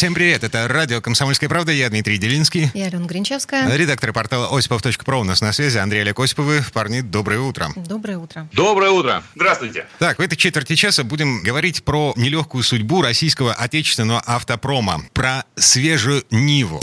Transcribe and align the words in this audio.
Всем 0.00 0.14
привет, 0.14 0.44
это 0.44 0.66
радио 0.66 1.02
«Комсомольская 1.02 1.50
правда», 1.50 1.72
я 1.72 1.90
Дмитрий 1.90 2.16
Делинский. 2.16 2.70
Я 2.72 2.86
Алена 2.86 3.04
Гринчевская. 3.04 3.76
Редактор 3.76 4.14
портала 4.14 4.48
осипов.про 4.48 5.20
у 5.20 5.24
нас 5.24 5.42
на 5.42 5.52
связи 5.52 5.76
Андрей 5.76 6.00
Олег 6.00 6.18
Осиповы. 6.18 6.64
Парни, 6.72 7.02
доброе 7.02 7.40
утро. 7.40 7.68
Доброе 7.76 8.16
утро. 8.16 8.48
Доброе 8.54 8.92
утро. 8.92 9.22
Здравствуйте. 9.34 9.86
Так, 9.98 10.18
в 10.18 10.22
этой 10.22 10.36
четверти 10.36 10.74
часа 10.74 11.04
будем 11.04 11.42
говорить 11.42 11.84
про 11.84 12.14
нелегкую 12.16 12.64
судьбу 12.64 13.02
российского 13.02 13.52
отечественного 13.52 14.22
автопрома, 14.24 15.02
про 15.12 15.44
свежую 15.56 16.24
Ниву. 16.30 16.80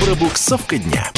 Пробуксовка 0.00 0.78
дня. 0.78 1.10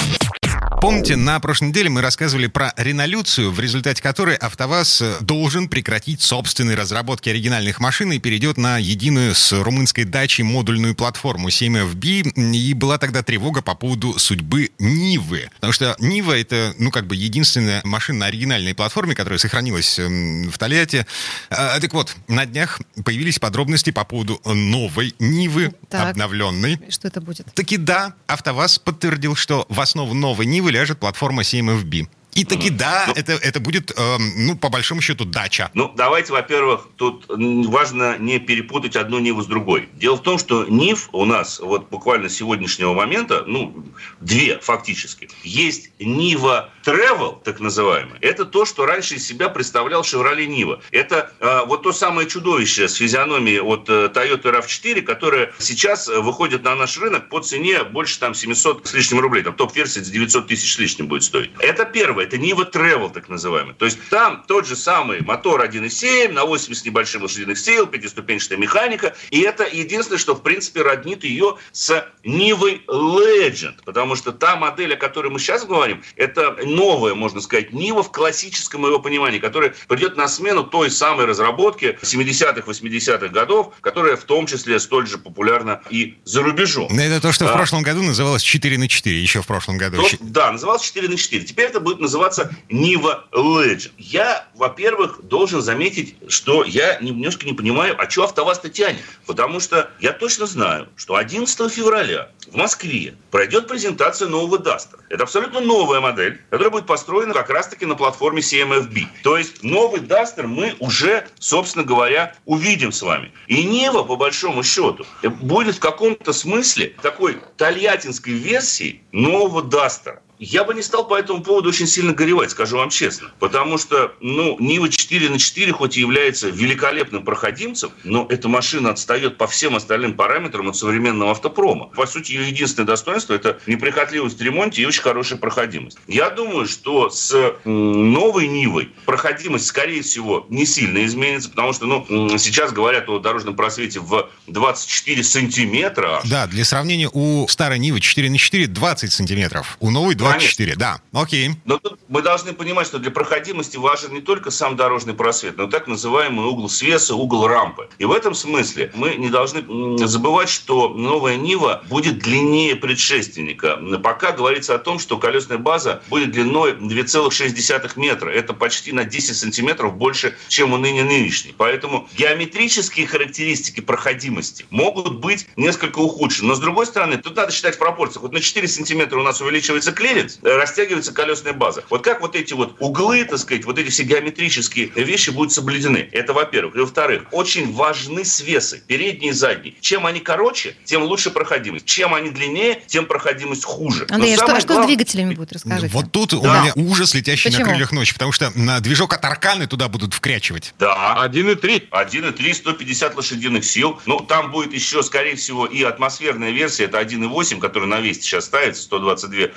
Помните, 0.81 1.17
на 1.17 1.41
прошлой 1.41 1.69
неделе 1.69 1.91
мы 1.91 2.03
рассказывали 2.03 2.47
про 2.47 2.73
ренолюцию, 2.77 3.51
в 3.51 3.59
результате 3.59 4.01
которой 4.01 4.37
АвтоВАЗ 4.37 5.03
должен 5.21 5.69
прекратить 5.69 6.23
собственные 6.23 6.77
разработки 6.77 7.29
оригинальных 7.29 7.81
машин 7.81 8.13
и 8.13 8.21
перейдет 8.21 8.59
на 8.59 8.79
единую 8.79 9.35
с 9.35 9.53
румынской 9.53 10.05
дачей 10.05 10.45
модульную 10.45 10.95
платформу 10.95 11.49
7FB. 11.49 12.53
И 12.55 12.75
была 12.75 12.99
тогда 12.99 13.25
тревога 13.25 13.61
по 13.61 13.75
поводу 13.75 14.21
судьбы 14.21 14.71
Нивы. 14.79 15.51
Потому 15.57 15.73
что 15.73 15.97
Нива— 15.99 16.39
это, 16.41 16.73
ну, 16.79 16.93
как 16.93 17.09
бы 17.09 17.17
единственная 17.17 17.81
машина 17.83 18.21
на 18.21 18.27
оригинальной 18.27 18.75
платформе, 18.75 19.17
которая 19.17 19.39
сохранилась 19.41 19.99
эм, 19.99 20.49
в 20.49 20.59
Тольятти. 20.59 21.07
А, 21.51 21.81
так 21.81 21.93
вот, 21.93 22.15
на 22.29 22.47
днях 22.47 22.81
появились 23.05 23.41
подробности 23.41 23.91
по 23.91 24.05
поводу 24.05 24.41
новой 24.45 25.13
Нивы, 25.19 25.75
Так. 25.91 26.11
обновленной. 26.11 26.79
Что 26.89 27.09
это 27.09 27.21
будет? 27.21 27.53
Таки 27.55 27.77
да, 27.79 28.15
АвтоВАЗ 28.29 28.79
подтвердил, 28.79 29.35
что 29.35 29.67
в 29.69 29.81
основу 29.81 30.15
новой 30.15 30.47
Нивы 30.47 30.68
ляжет 30.71 30.99
платформа 30.99 31.43
7FB. 31.43 32.09
И 32.39 32.45
таки 32.45 32.71
да, 32.71 33.13
это, 33.17 33.33
это 33.33 33.59
будет, 33.59 33.93
эм, 33.99 34.47
ну, 34.47 34.57
по 34.57 34.69
большому 34.69 35.01
счету, 35.01 35.25
дача. 35.25 35.71
Ну, 35.75 35.93
давайте, 35.97 36.33
во-первых, 36.33 36.87
тут 36.95 37.27
важно 37.29 38.17
не 38.17 38.39
перепутать 38.39 38.95
одну 38.95 39.19
Ниву 39.19 39.43
с 39.43 39.47
другой. 39.47 39.89
Дело 39.95 40.17
в 40.17 40.23
том, 40.23 40.39
что 40.39 40.65
Нив 40.67 41.09
у 41.13 41.25
нас 41.25 41.59
вот 41.59 41.89
буквально 41.89 42.29
с 42.29 42.37
сегодняшнего 42.37 42.95
момента, 42.95 43.43
ну, 43.47 43.85
две 44.21 44.61
фактически. 44.61 45.29
Есть 45.43 45.91
Нива 45.99 46.71
Travel, 46.89 47.43
так 47.45 47.61
называемый. 47.61 48.19
Это 48.23 48.47
то, 48.47 48.65
что 48.65 48.87
раньше 48.87 49.17
из 49.17 49.27
себя 49.27 49.51
представлял 49.51 50.01
Chevrolet 50.01 50.47
Нива. 50.47 50.81
Это 50.91 51.31
э, 51.39 51.67
вот 51.67 51.83
то 51.83 51.93
самое 51.93 52.27
чудовище 52.27 52.89
с 52.89 52.95
физиономией 52.95 53.61
от 53.61 53.91
э, 53.91 54.07
Toyota 54.07 54.45
RAV4, 54.45 55.03
которое 55.03 55.53
сейчас 55.59 56.09
э, 56.09 56.19
выходит 56.19 56.63
на 56.63 56.75
наш 56.77 56.97
рынок 56.97 57.29
по 57.29 57.41
цене 57.41 57.85
больше 57.85 58.19
там 58.19 58.33
700 58.33 58.87
с 58.87 58.95
лишним 58.95 59.21
рублей. 59.21 59.43
Там 59.43 59.53
топ-версия 59.53 60.03
за 60.03 60.11
900 60.11 60.47
тысяч 60.47 60.73
с 60.73 60.79
лишним 60.79 61.09
будет 61.09 61.25
стоить. 61.25 61.51
Это 61.59 61.85
первое. 61.85 62.25
Это 62.25 62.39
Нива 62.39 62.63
Travel, 62.63 63.13
так 63.13 63.29
называемый. 63.29 63.75
То 63.75 63.85
есть 63.85 63.99
там 64.09 64.45
тот 64.49 64.67
же 64.67 64.75
самый 64.75 65.21
мотор 65.21 65.63
1.7 65.63 66.33
на 66.33 66.47
80 66.47 66.83
с 66.83 66.87
небольшим 66.87 67.21
лошадиных 67.21 67.59
сил, 67.59 67.87
пятиступенчатая 67.87 68.57
механика. 68.57 69.15
И 69.31 69.41
это 69.43 69.69
единственное, 69.71 70.19
что 70.19 70.35
в 70.35 70.43
принципе 70.43 70.81
роднит 70.81 71.23
ее 71.25 71.59
с 71.73 72.09
Нивой 72.25 72.83
Legend. 72.87 73.75
Потому 73.85 74.17
что 74.17 74.33
та 74.33 74.57
модель, 74.57 74.95
о 74.95 74.97
которой 74.97 75.29
мы 75.29 75.39
сейчас 75.39 75.67
говорим, 75.67 76.03
это 76.17 76.57
новая, 76.79 77.15
можно 77.15 77.41
сказать, 77.41 77.73
Нива 77.73 78.03
в 78.03 78.13
классическом 78.13 78.87
его 78.87 79.01
понимании, 79.01 79.39
которая 79.41 79.75
придет 79.89 80.17
на 80.17 80.29
смену 80.29 80.63
той 80.65 80.91
самой 80.91 81.27
разработки 81.27 81.99
70-х, 82.03 82.63
80-х 82.71 83.29
годов, 83.29 83.73
которая 83.81 84.17
в 84.17 84.23
том 84.25 84.47
числе 84.47 84.79
столь 84.79 85.07
же 85.09 85.19
популярна 85.19 85.83
и 85.91 86.17
за 86.25 86.43
рубежом. 86.43 86.89
Это 86.99 87.21
то, 87.21 87.33
что 87.33 87.47
в 87.47 87.51
А. 87.51 87.53
прошлом 87.53 87.83
году 87.83 88.03
называлось 88.03 88.43
4 88.43 88.79
на 88.79 88.89
4, 88.89 89.21
еще 89.21 89.43
в 89.43 89.47
прошлом 89.47 89.77
году. 89.79 90.03
То- 90.03 90.17
да, 90.21 90.53
назывался 90.53 90.85
4 90.87 91.09
на 91.09 91.17
4. 91.17 91.45
Теперь 91.45 91.67
это 91.67 91.81
будет 91.81 91.99
называться 92.01 92.51
Нива 92.71 93.27
Legend. 93.33 93.91
Я, 93.99 94.47
во-первых, 94.55 95.21
должен 95.25 95.61
заметить, 95.63 96.17
что 96.29 96.65
я 96.65 96.99
немножко 97.01 97.45
не 97.47 97.53
понимаю, 97.55 97.97
а 97.99 98.09
что 98.09 98.25
АвтоВАЗ-то 98.25 98.69
тянет. 98.69 99.03
Потому 99.27 99.59
что 99.61 99.91
я 100.01 100.13
точно 100.13 100.47
знаю, 100.47 100.89
что 100.97 101.17
11 101.17 101.69
февраля 101.73 102.29
в 102.51 102.55
Москве 102.57 103.15
пройдет 103.31 103.67
презентация 103.69 104.29
нового 104.29 104.59
Дастера. 104.59 105.01
Это 105.11 105.25
абсолютно 105.25 105.61
новая 105.61 106.01
модель, 106.01 106.41
которая 106.59 106.73
будет 106.73 106.87
построена 106.87 107.35
как 107.35 107.51
раз-таки 107.51 107.87
на 107.87 107.95
платформе 107.95 108.41
CMFB. 108.41 109.07
То 109.23 109.39
есть 109.39 109.63
новый 109.63 110.01
Дастер 110.01 110.49
мы 110.49 110.75
уже, 110.81 111.25
собственно 111.39 111.85
говоря, 111.85 112.35
увидим 112.47 112.91
с 112.91 113.01
вами. 113.01 113.33
И 113.47 113.63
Нива, 113.63 114.03
по 114.03 114.17
большому 114.17 114.65
счету, 114.65 115.07
будет 115.23 115.77
в 115.77 115.79
каком-то 115.79 116.33
смысле 116.33 116.97
такой 117.01 117.41
тольяттинской 117.57 118.33
версии 118.33 119.03
нового 119.13 119.63
Дастера. 119.63 120.21
Я 120.39 120.65
бы 120.65 120.75
не 120.75 120.83
стал 120.83 121.07
по 121.07 121.19
этому 121.19 121.43
поводу 121.43 121.71
очень 121.71 121.87
сильно 121.87 122.13
горевать, 122.13 122.51
скажу 122.51 122.77
вам 122.77 122.91
честно. 122.91 123.31
Потому 123.39 123.79
что, 123.79 124.13
ну, 124.21 124.57
Нива 124.61 124.89
4 124.89 125.29
на 125.31 125.39
4 125.39 125.73
хоть 125.73 125.97
и 125.97 126.01
является 126.01 126.49
великолепным 126.49 127.25
проходимцем, 127.25 127.91
но 128.05 128.27
эта 128.29 128.49
машина 128.49 128.91
отстает 128.91 129.37
по 129.37 129.47
всем 129.47 129.75
остальным 129.75 130.15
параметрам 130.15 130.69
от 130.69 130.77
современного 130.77 131.33
автопрома. 131.33 131.87
По 131.87 132.07
сути, 132.07 132.33
ее 132.33 132.49
единственное 132.49 132.87
достоинство– 132.87 133.33
это 133.35 133.59
неприхотливость 133.67 134.39
в 134.39 134.43
ремонте 134.43 134.83
и 134.83 134.87
очень 134.87 135.03
хорошая 135.03 135.39
проходимость. 135.39 135.99
Я 136.07 136.31
думаю, 136.31 136.67
что 136.67 137.11
с 137.11 137.35
новой 137.65 138.47
Нивой 138.47 138.91
проходимость, 139.07 139.67
скорее 139.67 140.03
всего, 140.03 140.47
не 140.49 140.67
сильно 140.67 141.05
изменится, 141.05 141.51
потому 141.51 141.73
что, 141.73 141.87
ну, 141.87 142.39
сейчас 142.39 142.73
говорят 142.73 143.09
о 143.09 143.19
дорожном 143.19 143.57
просвете 143.57 144.01
в 144.01 144.29
24 144.47 145.23
сантиметра. 145.25 146.21
Да, 146.25 146.47
для 146.47 146.65
сравнения, 146.65 147.09
у 147.13 147.47
старой 147.49 147.79
Нивы 147.79 148.01
4 148.01 148.31
на 148.31 148.39
4 148.39 148.67
20 148.69 149.13
сантиметров, 149.13 149.77
у 149.81 149.91
новой 149.91 150.15
24, 150.33 150.77
да. 150.77 151.01
Окей. 151.13 151.51
Но 151.65 151.79
тут 151.79 151.99
мы 152.09 152.23
должны 152.23 152.53
понимать, 152.53 152.87
что 152.87 152.99
для 152.99 153.11
проходимости 153.11 153.77
важен 153.77 154.13
не 154.15 154.21
только 154.21 154.51
сам 154.51 154.77
дорожный 154.77 155.15
просвет, 155.15 155.57
но 155.57 155.65
и 155.65 155.71
так 155.71 155.87
называемый 155.87 156.47
угол 156.47 156.69
свеса, 156.69 157.15
угол 157.15 157.47
рампы. 157.47 157.89
И 157.99 158.05
в 158.05 158.13
этом 158.13 158.35
смысле 158.35 158.91
мы 158.95 159.15
не 159.17 159.29
должны 159.29 160.07
забывать, 160.07 160.49
что 160.49 160.89
новая 160.89 161.37
Нива 161.37 161.83
будет 161.89 162.19
длиннее 162.19 162.77
предшественника. 162.77 163.79
Пока 164.03 164.33
говорится 164.33 164.75
о 164.75 164.79
том, 164.79 164.99
что 164.99 165.19
колесная 165.19 165.59
база 165.59 166.03
будет 166.09 166.33
длиной 166.33 166.73
2,6 166.73 167.93
метра. 167.97 168.31
Это 168.31 168.55
почти 168.55 168.93
на 168.93 169.05
10 169.05 169.37
сантиметров 169.37 169.97
больше, 169.97 170.37
чем 170.49 170.73
у 170.73 170.77
ныне 170.77 171.05
нынешней. 171.05 171.55
Поэтому 171.57 172.09
геометрические 172.17 173.07
характеристики 173.07 173.81
проходимости 173.81 174.67
могут 174.71 175.19
быть 175.19 175.47
несколько 175.57 175.99
ухудшены. 175.99 176.49
Но 176.49 176.55
с 176.55 176.61
другой 176.61 176.87
стороны, 176.87 177.19
тут 177.19 177.37
надо 177.37 177.53
считать 177.53 177.77
в 177.77 177.79
пропорциях. 177.79 178.23
Вот 178.23 178.33
на 178.33 178.41
4 178.41 178.67
сантиметра 178.69 179.19
у 179.19 179.23
нас 179.23 179.41
увеличивается 179.41 179.93
клиренс, 179.93 180.18
э, 180.27 180.57
растягивается 180.57 181.13
колесная 181.13 181.53
база. 181.53 181.85
Вот 181.91 182.03
как 182.03 182.21
вот 182.21 182.35
эти 182.37 182.53
вот 182.55 182.77
углы, 182.81 183.25
так 183.25 183.39
сказать, 183.39 183.65
вот 183.65 183.79
эти 183.79 183.89
все 183.91 184.03
геометрические 184.05 184.87
вещи 184.95 185.31
будут 185.31 185.53
соблюдены. 185.53 186.09
Это 186.13 186.33
во-первых. 186.33 186.77
И 186.77 186.79
во-вторых, 186.81 187.25
очень 187.33 187.73
важны 187.73 188.25
свесы, 188.25 188.83
передние 188.87 189.31
и 189.31 189.35
задние. 189.35 189.75
Чем 189.81 190.07
они 190.07 190.21
короче, 190.21 190.77
тем 190.85 191.03
лучше 191.03 191.31
проходимость. 191.31 191.85
Чем 191.87 192.15
они 192.15 192.31
длиннее, 192.31 192.83
тем 192.87 193.07
проходимость 193.07 193.65
хуже. 193.65 194.07
Андрей, 194.11 194.35
а 194.35 194.37
что, 194.37 194.55
а 194.57 194.61
что 194.61 194.83
с 194.83 194.87
двигателями 194.87 195.35
будет, 195.35 195.53
расскажите? 195.53 195.89
Вот 195.93 196.11
тут 196.13 196.33
у 196.35 196.41
Да. 196.41 196.63
меня 196.63 196.73
ужас, 196.75 197.15
летящий 197.15 197.51
на 197.51 197.57
Почему? 197.57 197.71
крыльях 197.71 197.93
ночи, 197.93 198.13
потому 198.13 198.33
что 198.33 198.51
на 198.55 198.81
движок 198.81 199.13
от 199.15 199.25
Арканы 199.25 199.67
туда 199.67 199.89
будут 199.89 200.15
вкрячивать. 200.15 200.75
Да. 200.79 201.17
1,3. 201.25 201.89
1,3, 201.91 202.55
150 202.55 203.17
лошадиных 203.17 203.65
сил. 203.65 204.01
Ну, 204.07 204.21
там 204.21 204.51
будет 204.51 204.73
еще, 204.73 205.03
скорее 205.03 205.37
всего, 205.37 205.67
и 205.67 205.83
атмосферная 205.83 206.51
версия. 206.51 206.85
Это 206.85 206.99
1,8, 206.99 207.61
которая 207.61 207.89
на 207.89 208.01
Весте 208.01 208.25
сейчас 208.25 208.47
ставится, 208.47 208.83
122 208.83 209.49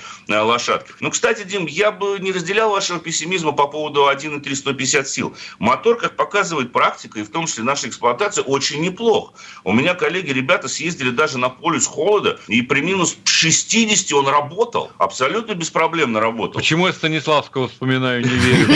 лошадки. 0.51 0.93
Ну, 0.99 1.09
кстати, 1.09 1.43
Дим, 1.43 1.65
я 1.65 1.91
бы 1.91 2.19
не 2.19 2.31
разделял 2.31 2.71
вашего 2.71 2.99
пессимизма 2.99 3.51
по 3.51 3.67
поводу 3.67 4.09
1,3, 4.09 4.55
150 4.55 5.07
сил. 5.07 5.35
Мотор, 5.59 5.97
как 5.97 6.15
показывает 6.15 6.71
практика, 6.71 7.19
и 7.19 7.23
в 7.23 7.29
том 7.29 7.47
числе 7.47 7.63
наша 7.63 7.87
эксплуатация, 7.87 8.43
очень 8.43 8.81
неплох. 8.81 9.33
У 9.63 9.73
меня 9.73 9.93
коллеги, 9.93 10.31
ребята, 10.31 10.67
съездили 10.67 11.09
даже 11.09 11.37
на 11.37 11.49
полюс 11.49 11.87
холода, 11.87 12.39
и 12.47 12.61
при 12.61 12.81
минус 12.81 13.17
60 13.23 14.13
он 14.13 14.27
работал. 14.27 14.91
Абсолютно 14.97 15.53
беспроблемно 15.53 16.19
работал. 16.19 16.59
Почему 16.59 16.87
я 16.87 16.93
Станиславского 16.93 17.67
вспоминаю, 17.67 18.23
не 18.23 18.29
верю? 18.29 18.67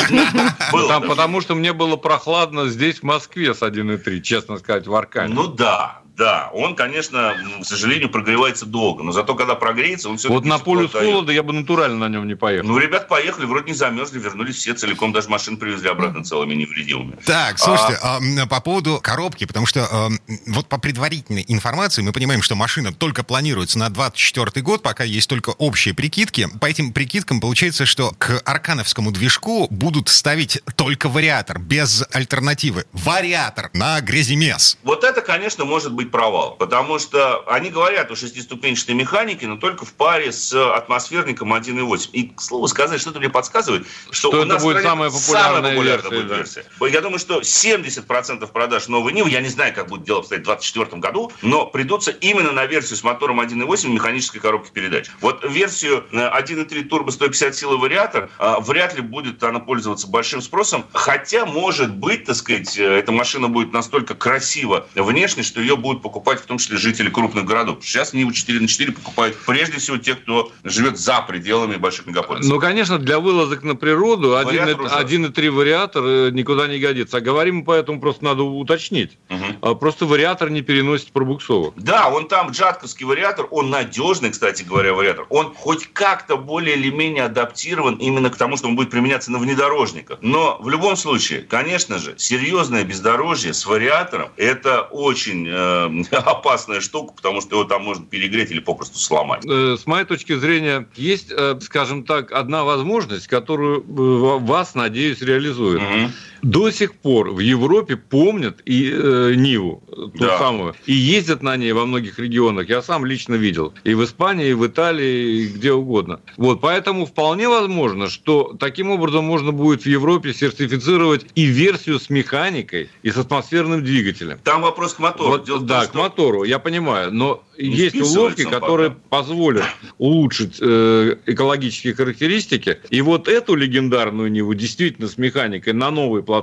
Там, 0.88 1.04
потому 1.04 1.42
что 1.42 1.56
мне 1.56 1.74
было 1.74 1.96
прохладно 1.96 2.68
здесь, 2.70 3.00
в 3.00 3.04
Москве, 3.04 3.54
с 3.54 3.62
1,3, 3.62 4.22
честно 4.22 4.58
сказать, 4.58 4.88
в 4.88 4.96
Аркане. 4.96 5.34
Ну 5.34 5.48
да, 5.48 6.02
Да, 6.18 6.50
он, 6.54 6.76
конечно, 6.76 7.36
к 7.62 7.66
сожалению, 7.66 8.10
прогревается 8.10 8.66
долго, 8.66 9.04
но 9.04 9.12
зато 9.12 9.36
когда 9.36 9.56
прогреется, 9.56 10.10
он 10.10 10.18
все 10.18 10.30
Вот 10.30 10.46
на 10.46 10.60
полюс 10.60 10.92
холода 10.92 11.32
я 11.34 11.44
бы 11.44 11.52
натурально 11.52 11.98
на 11.98 12.10
нем 12.10 12.28
не 12.28 12.36
поехал. 12.36 12.68
Ну, 12.68 12.78
ребят 12.78 13.08
поехали, 13.08 13.46
вроде 13.46 13.68
не 13.68 13.74
замерзли, 13.74 14.20
вернулись 14.20 14.56
все 14.56 14.74
целиком, 14.74 15.12
даже 15.12 15.30
машин 15.30 15.58
привезли 15.58 15.90
обратно 15.90 16.24
целыми 16.24 16.54
невредимыми. 16.56 17.18
Так, 17.26 17.60
слушайте, 17.60 18.00
а, 18.02 18.20
по 18.50 18.62
поводу 18.62 19.00
коробки, 19.04 19.46
потому 19.46 19.66
что 19.66 19.88
а, 19.92 20.10
вот 20.48 20.70
по 20.70 20.78
предварительной 20.78 21.44
информации 21.48 22.02
мы 22.02 22.14
понимаем, 22.14 22.42
что 22.42 22.56
машина 22.56 22.94
только 22.94 23.24
планируется 23.24 23.78
на 23.78 23.90
24 23.90 24.64
год, 24.64 24.82
пока 24.84 25.04
есть 25.04 25.30
только 25.30 25.50
общие 25.50 25.94
прикидки. 25.94 26.48
По 26.62 26.68
этим 26.68 26.94
прикидкам 26.94 27.42
получается, 27.42 27.86
что 27.86 28.14
к 28.18 28.42
аркановскому 28.46 29.12
движку 29.12 29.68
будут 29.70 30.08
ставить 30.10 30.62
только 30.76 31.10
вариатор, 31.10 31.60
без 31.60 32.06
альтернативы. 32.14 32.86
Вариатор 32.94 33.70
на 33.74 34.00
гряземес. 34.00 34.78
Вот 34.84 35.04
это, 35.04 35.22
конечно, 35.22 35.66
может 35.66 35.92
быть 35.92 36.05
провал, 36.12 36.56
потому 36.56 37.00
что 37.00 37.44
они 37.48 37.70
говорят 37.70 38.12
о 38.12 38.16
шестиступенчатой 38.16 38.96
механике, 38.96 39.48
но 39.48 39.58
только 39.58 39.86
в 39.86 39.94
паре 39.94 40.32
с 40.32 40.54
атмосферником 40.54 41.54
1.8. 41.54 42.10
И, 42.14 42.30
к 42.30 42.42
слову 42.42 42.68
сказать, 42.68 43.02
что-то 43.02 43.20
мне 43.20 43.30
подсказывает, 43.30 43.86
что, 44.12 44.30
Что 44.30 44.42
у 44.42 44.46
нас 44.46 44.64
будет 44.64 44.84
самая 44.84 45.10
популярная 45.10 45.72
самая 45.72 45.82
версия, 45.82 46.10
будет 46.10 46.28
да. 46.28 46.36
версия. 46.38 46.66
Я 46.82 47.02
думаю, 47.02 47.20
что 47.20 47.42
70% 47.42 48.52
продаж 48.52 48.88
новой 48.88 49.14
Нивы, 49.14 49.30
я 49.30 49.42
не 49.42 49.50
знаю, 49.50 49.74
как 49.74 49.88
будет 49.88 50.04
дело 50.04 50.20
обстоять 50.20 50.44
в 50.44 50.46
2024 50.46 51.02
году, 51.02 51.32
но 51.42 51.66
придутся 51.66 52.12
именно 52.12 52.52
на 52.52 52.66
версию 52.66 52.98
с 52.98 53.04
мотором 53.04 53.40
1.8 53.40 53.90
механической 53.90 54.40
коробки 54.40 54.72
передач. 54.72 55.08
Вот 55.22 55.44
версию 55.44 56.06
э, 56.12 56.18
1.3 56.18 56.84
турбо 56.86 57.12
150 57.12 57.56
сил 57.56 57.74
и 57.74 57.78
вариатор 57.78 58.30
а, 58.38 58.60
вряд 58.60 58.96
ли 58.96 59.02
будет 59.02 59.44
она 59.44 59.60
пользоваться 59.60 60.08
большим 60.08 60.42
спросом, 60.42 60.86
хотя, 60.94 61.46
может 61.46 61.94
быть, 61.94 62.26
так 62.26 62.36
сказать, 62.36 62.78
э, 62.78 62.84
эта 62.84 63.12
машина 63.12 63.48
будет 63.48 63.74
настолько 63.74 64.16
красива 64.16 64.88
внешне, 64.96 65.44
что 65.44 65.62
ее 65.62 65.76
будут 65.76 65.95
покупать 66.00 66.42
в 66.42 66.46
том 66.46 66.58
числе 66.58 66.78
жители 66.78 67.10
крупных 67.10 67.46
городов. 67.46 67.80
Сейчас 67.82 68.14
Ниву 68.14 68.32
4 68.32 68.60
на 68.60 68.68
4 68.68 68.92
покупают 68.92 69.38
прежде 69.46 69.78
всего 69.78 69.98
те, 69.98 70.16
кто 70.16 70.52
живет 70.64 70.98
за 70.98 71.22
пределами 71.22 71.76
больших 71.76 72.06
мегаполисов. 72.06 72.52
Ну, 72.52 72.60
конечно, 72.60 72.98
для 72.98 73.20
вылазок 73.20 73.64
на 73.64 73.76
природу 73.76 74.30
Вариатор 74.30 74.82
уже. 74.82 74.96
1.3 74.96 75.50
вариатор 75.50 76.04
э, 76.06 76.30
никуда 76.32 76.68
не 76.68 76.80
годится. 76.80 77.18
А 77.18 77.22
говорим, 77.22 77.64
поэтому 77.64 78.00
просто 78.00 78.24
надо 78.24 78.44
уточнить. 78.44 79.18
А 79.62 79.76
Просто 79.76 80.06
вариатор 80.06 80.50
не 80.50 80.62
переносит 80.62 81.12
пробуксовок. 81.12 81.74
Да, 81.78 82.10
он 82.10 82.28
там 82.28 82.52
джатковский 82.52 83.06
вариатор, 83.06 83.48
он 83.52 83.70
надежный, 83.70 84.32
кстати 84.32 84.64
говоря, 84.64 84.94
вариатор. 84.94 85.26
Он 85.30 85.54
хоть 85.54 85.88
как-то 85.94 86.38
более 86.38 86.76
или 86.76 86.90
менее 86.90 87.24
адаптирован 87.26 87.96
именно 87.96 88.30
к 88.30 88.36
тому, 88.36 88.58
что 88.58 88.68
он 88.68 88.76
будет 88.76 88.90
применяться 88.90 89.32
на 89.32 89.38
внедорожниках. 89.38 90.20
Но 90.22 90.58
в 90.60 90.70
любом 90.70 90.96
случае, 90.96 91.42
конечно 91.42 92.00
же, 92.00 92.16
серьезное 92.18 92.84
бездорожье 92.84 93.54
с 93.54 93.66
вариатором– 93.66 94.30
это 94.38 94.82
очень 94.82 95.48
э, 95.48 95.85
опасная 96.12 96.82
штука, 96.82 97.14
потому 97.14 97.42
что 97.42 97.56
его 97.56 97.66
там 97.66 97.84
можно 97.84 98.06
перегреть 98.06 98.52
или 98.52 98.60
попросту 98.60 99.00
сломать. 99.00 99.46
Э, 99.46 99.78
С 99.80 99.86
моей 99.86 100.06
точки 100.06 100.36
зрения, 100.38 100.88
есть, 100.96 101.32
э, 101.32 101.58
скажем 101.62 102.04
так, 102.04 102.32
одна 102.32 102.64
возможность, 102.64 103.28
которую 103.28 103.82
э, 103.82 104.46
вас, 104.46 104.76
надеюсь, 104.76 105.22
реализует. 105.22 105.82
Мгм. 105.82 106.12
До 106.46 106.70
сих 106.70 106.94
пор 106.94 107.32
в 107.32 107.40
Европе 107.40 107.98
помнят 107.98 108.62
и 108.66 108.92
э, 108.94 109.34
Ниву, 109.36 109.82
ту 109.90 110.12
Да. 110.20 110.38
самую, 110.38 110.76
и 110.86 110.94
ездят 110.94 111.42
на 111.42 111.58
ней 111.58 111.72
во 111.72 111.88
многих 111.88 112.20
регионах. 112.20 112.70
Я 112.70 112.84
сам 112.84 113.04
лично 113.04 113.34
видел. 113.34 113.74
И 113.84 113.96
в 113.96 114.04
Испании, 114.04 114.50
и 114.50 114.54
в 114.54 114.64
Италии, 114.68 115.42
и 115.42 115.48
где 115.48 115.72
угодно. 115.74 116.20
Вот, 116.38 116.62
поэтому 116.62 117.08
вполне 117.08 117.50
возможно, 117.50 118.10
что 118.12 118.56
таким 118.60 118.92
образом 118.92 119.26
можно 119.26 119.54
будет 119.54 119.82
в 119.82 119.88
Европе 119.88 120.36
сертифицировать 120.36 121.26
и 121.34 121.46
версию 121.46 122.00
с 122.00 122.12
механикой, 122.12 122.90
и 123.02 123.10
с 123.10 123.18
атмосферным 123.18 123.84
двигателем. 123.84 124.38
Там 124.44 124.62
вопрос 124.62 124.94
к 124.94 125.00
мотору. 125.00 125.30
Вот, 125.32 125.46
Дело 125.46 125.58
том, 125.60 125.68
да, 125.68 125.82
что- 125.82 125.92
к 125.94 125.96
мотору, 125.96 126.44
я 126.44 126.60
понимаю, 126.60 127.12
но 127.12 127.44
Не 127.58 127.70
есть 127.76 127.96
уловки, 128.00 128.44
которые 128.44 128.92
пока. 128.92 129.02
позволят 129.10 129.66
улучшить 129.98 130.58
э, 130.62 131.16
экологические 131.26 131.96
характеристики. 131.96 132.78
И 132.92 133.02
вот 133.02 133.28
эту 133.28 133.56
легендарную 133.56 134.32
Ниву 134.32 134.54
действительно 134.54 135.08
с 135.08 135.18
механикой 135.18 135.74
на 135.74 135.90
новой 135.90 136.22
платформе, 136.22 136.35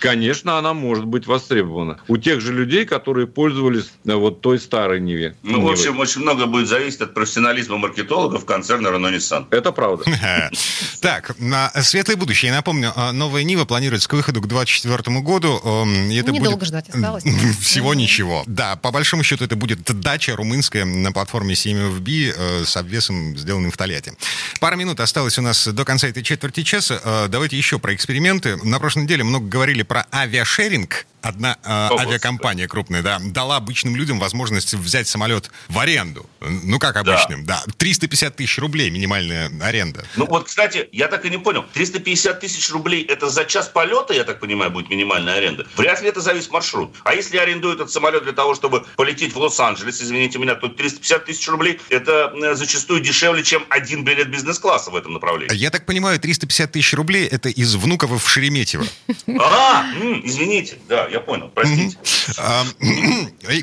конечно, 0.00 0.58
она 0.58 0.74
может 0.74 1.04
быть 1.04 1.26
востребована 1.26 1.98
у 2.08 2.16
тех 2.16 2.40
же 2.40 2.52
людей, 2.52 2.84
которые 2.84 3.26
пользовались 3.26 3.90
э, 4.04 4.14
вот 4.14 4.40
той 4.40 4.58
старой 4.58 5.00
Ниве. 5.00 5.36
Ну, 5.42 5.60
в 5.62 5.70
общем, 5.70 5.98
очень 5.98 6.22
много 6.22 6.46
будет 6.46 6.68
зависеть 6.68 7.00
от 7.00 7.14
профессионализма 7.14 7.78
маркетологов 7.78 8.44
концерна 8.44 8.88
Renault 8.88 9.16
Nissan. 9.16 9.46
это 9.50 9.72
правда. 9.72 10.04
Так, 11.00 11.38
на 11.38 11.70
светлое 11.82 12.16
будущее. 12.16 12.50
Я 12.50 12.56
напомню, 12.56 12.92
а, 12.96 13.12
новая 13.12 13.44
Нива 13.44 13.64
планируется 13.64 14.08
к 14.08 14.12
выходу 14.14 14.40
к 14.40 14.48
2024 14.48 15.20
году. 15.20 15.60
Эм, 15.64 16.10
Это 16.10 16.32
Недолго 16.32 16.56
будет 16.56 16.66
ждать 16.66 16.88
осталось. 16.88 17.22
Всего 17.60 17.94
ничего. 17.94 18.42
Да, 18.46 18.74
по 18.76 18.90
большому 18.90 19.22
счету 19.22 19.44
это 19.44 19.54
будет 19.54 19.82
дача 20.00 20.34
румынская 20.34 20.84
на 20.84 21.12
платформе 21.12 21.54
CMFB 21.54 22.34
э, 22.36 22.64
с 22.64 22.76
обвесом, 22.76 23.36
сделанным 23.38 23.70
в 23.70 23.76
Тольятти. 23.76 24.12
Пара 24.60 24.74
минут 24.74 24.98
осталось 25.00 25.38
у 25.38 25.42
нас 25.42 25.68
до 25.68 25.84
конца 25.84 26.08
этой 26.08 26.22
четверти 26.22 26.62
часа. 26.62 27.00
Э, 27.04 27.26
давайте 27.28 27.56
еще 27.56 27.78
про 27.78 27.94
эксперименты. 27.94 28.56
На 28.64 28.80
прошлой 28.80 29.04
неделе 29.04 29.22
много 29.28 29.46
говорили 29.46 29.82
про 29.82 30.06
авиашеринг. 30.12 31.06
Одна 31.20 31.58
э, 31.64 31.68
авиакомпания 31.98 32.68
крупная, 32.68 33.02
да, 33.02 33.18
дала 33.20 33.56
обычным 33.56 33.96
людям 33.96 34.20
возможность 34.20 34.72
взять 34.74 35.08
самолет 35.08 35.50
в 35.68 35.76
аренду. 35.78 36.24
Ну, 36.40 36.78
как 36.78 36.96
обычным, 36.96 37.44
да. 37.44 37.62
350 37.76 38.36
тысяч 38.36 38.56
рублей 38.58 38.88
минимальная 38.90 39.50
аренда. 39.60 40.04
Ну 40.14 40.26
вот, 40.26 40.46
кстати, 40.46 40.88
я 40.92 41.08
так 41.08 41.24
и 41.24 41.30
не 41.30 41.38
понял. 41.38 41.64
350 41.74 42.38
тысяч 42.38 42.70
рублей 42.70 43.02
это 43.02 43.28
за 43.30 43.44
час 43.44 43.68
полета, 43.68 44.14
я 44.14 44.22
так 44.22 44.38
понимаю, 44.38 44.70
будет 44.70 44.90
минимальная 44.90 45.34
аренда. 45.34 45.66
Вряд 45.76 46.00
ли 46.02 46.08
это 46.08 46.20
зависит 46.20 46.52
маршрут. 46.52 46.94
А 47.02 47.14
если 47.14 47.34
я 47.34 47.42
арендую 47.42 47.74
этот 47.74 47.90
самолет 47.90 48.22
для 48.22 48.32
того, 48.32 48.54
чтобы 48.54 48.86
полететь 48.96 49.34
в 49.34 49.38
Лос-Анджелес, 49.38 50.00
извините 50.00 50.38
меня, 50.38 50.54
то 50.54 50.68
350 50.68 51.24
тысяч 51.24 51.48
рублей 51.48 51.80
это 51.88 52.54
зачастую 52.54 53.00
дешевле, 53.00 53.42
чем 53.42 53.66
один 53.70 54.04
билет 54.04 54.30
бизнес-класса 54.30 54.92
в 54.92 54.96
этом 54.96 55.14
направлении. 55.14 55.54
Я 55.56 55.70
так 55.70 55.84
понимаю, 55.84 56.20
350 56.20 56.70
тысяч 56.70 56.94
рублей 56.94 57.26
это 57.26 57.48
из 57.48 57.74
Внуково 57.74 58.18
в 58.18 58.28
Шереметьево. 58.30 58.86
А, 59.40 59.86
извините, 60.22 60.76
да, 60.88 61.08
я 61.08 61.20
понял, 61.20 61.50
простите. 61.54 61.96
А, 62.36 62.64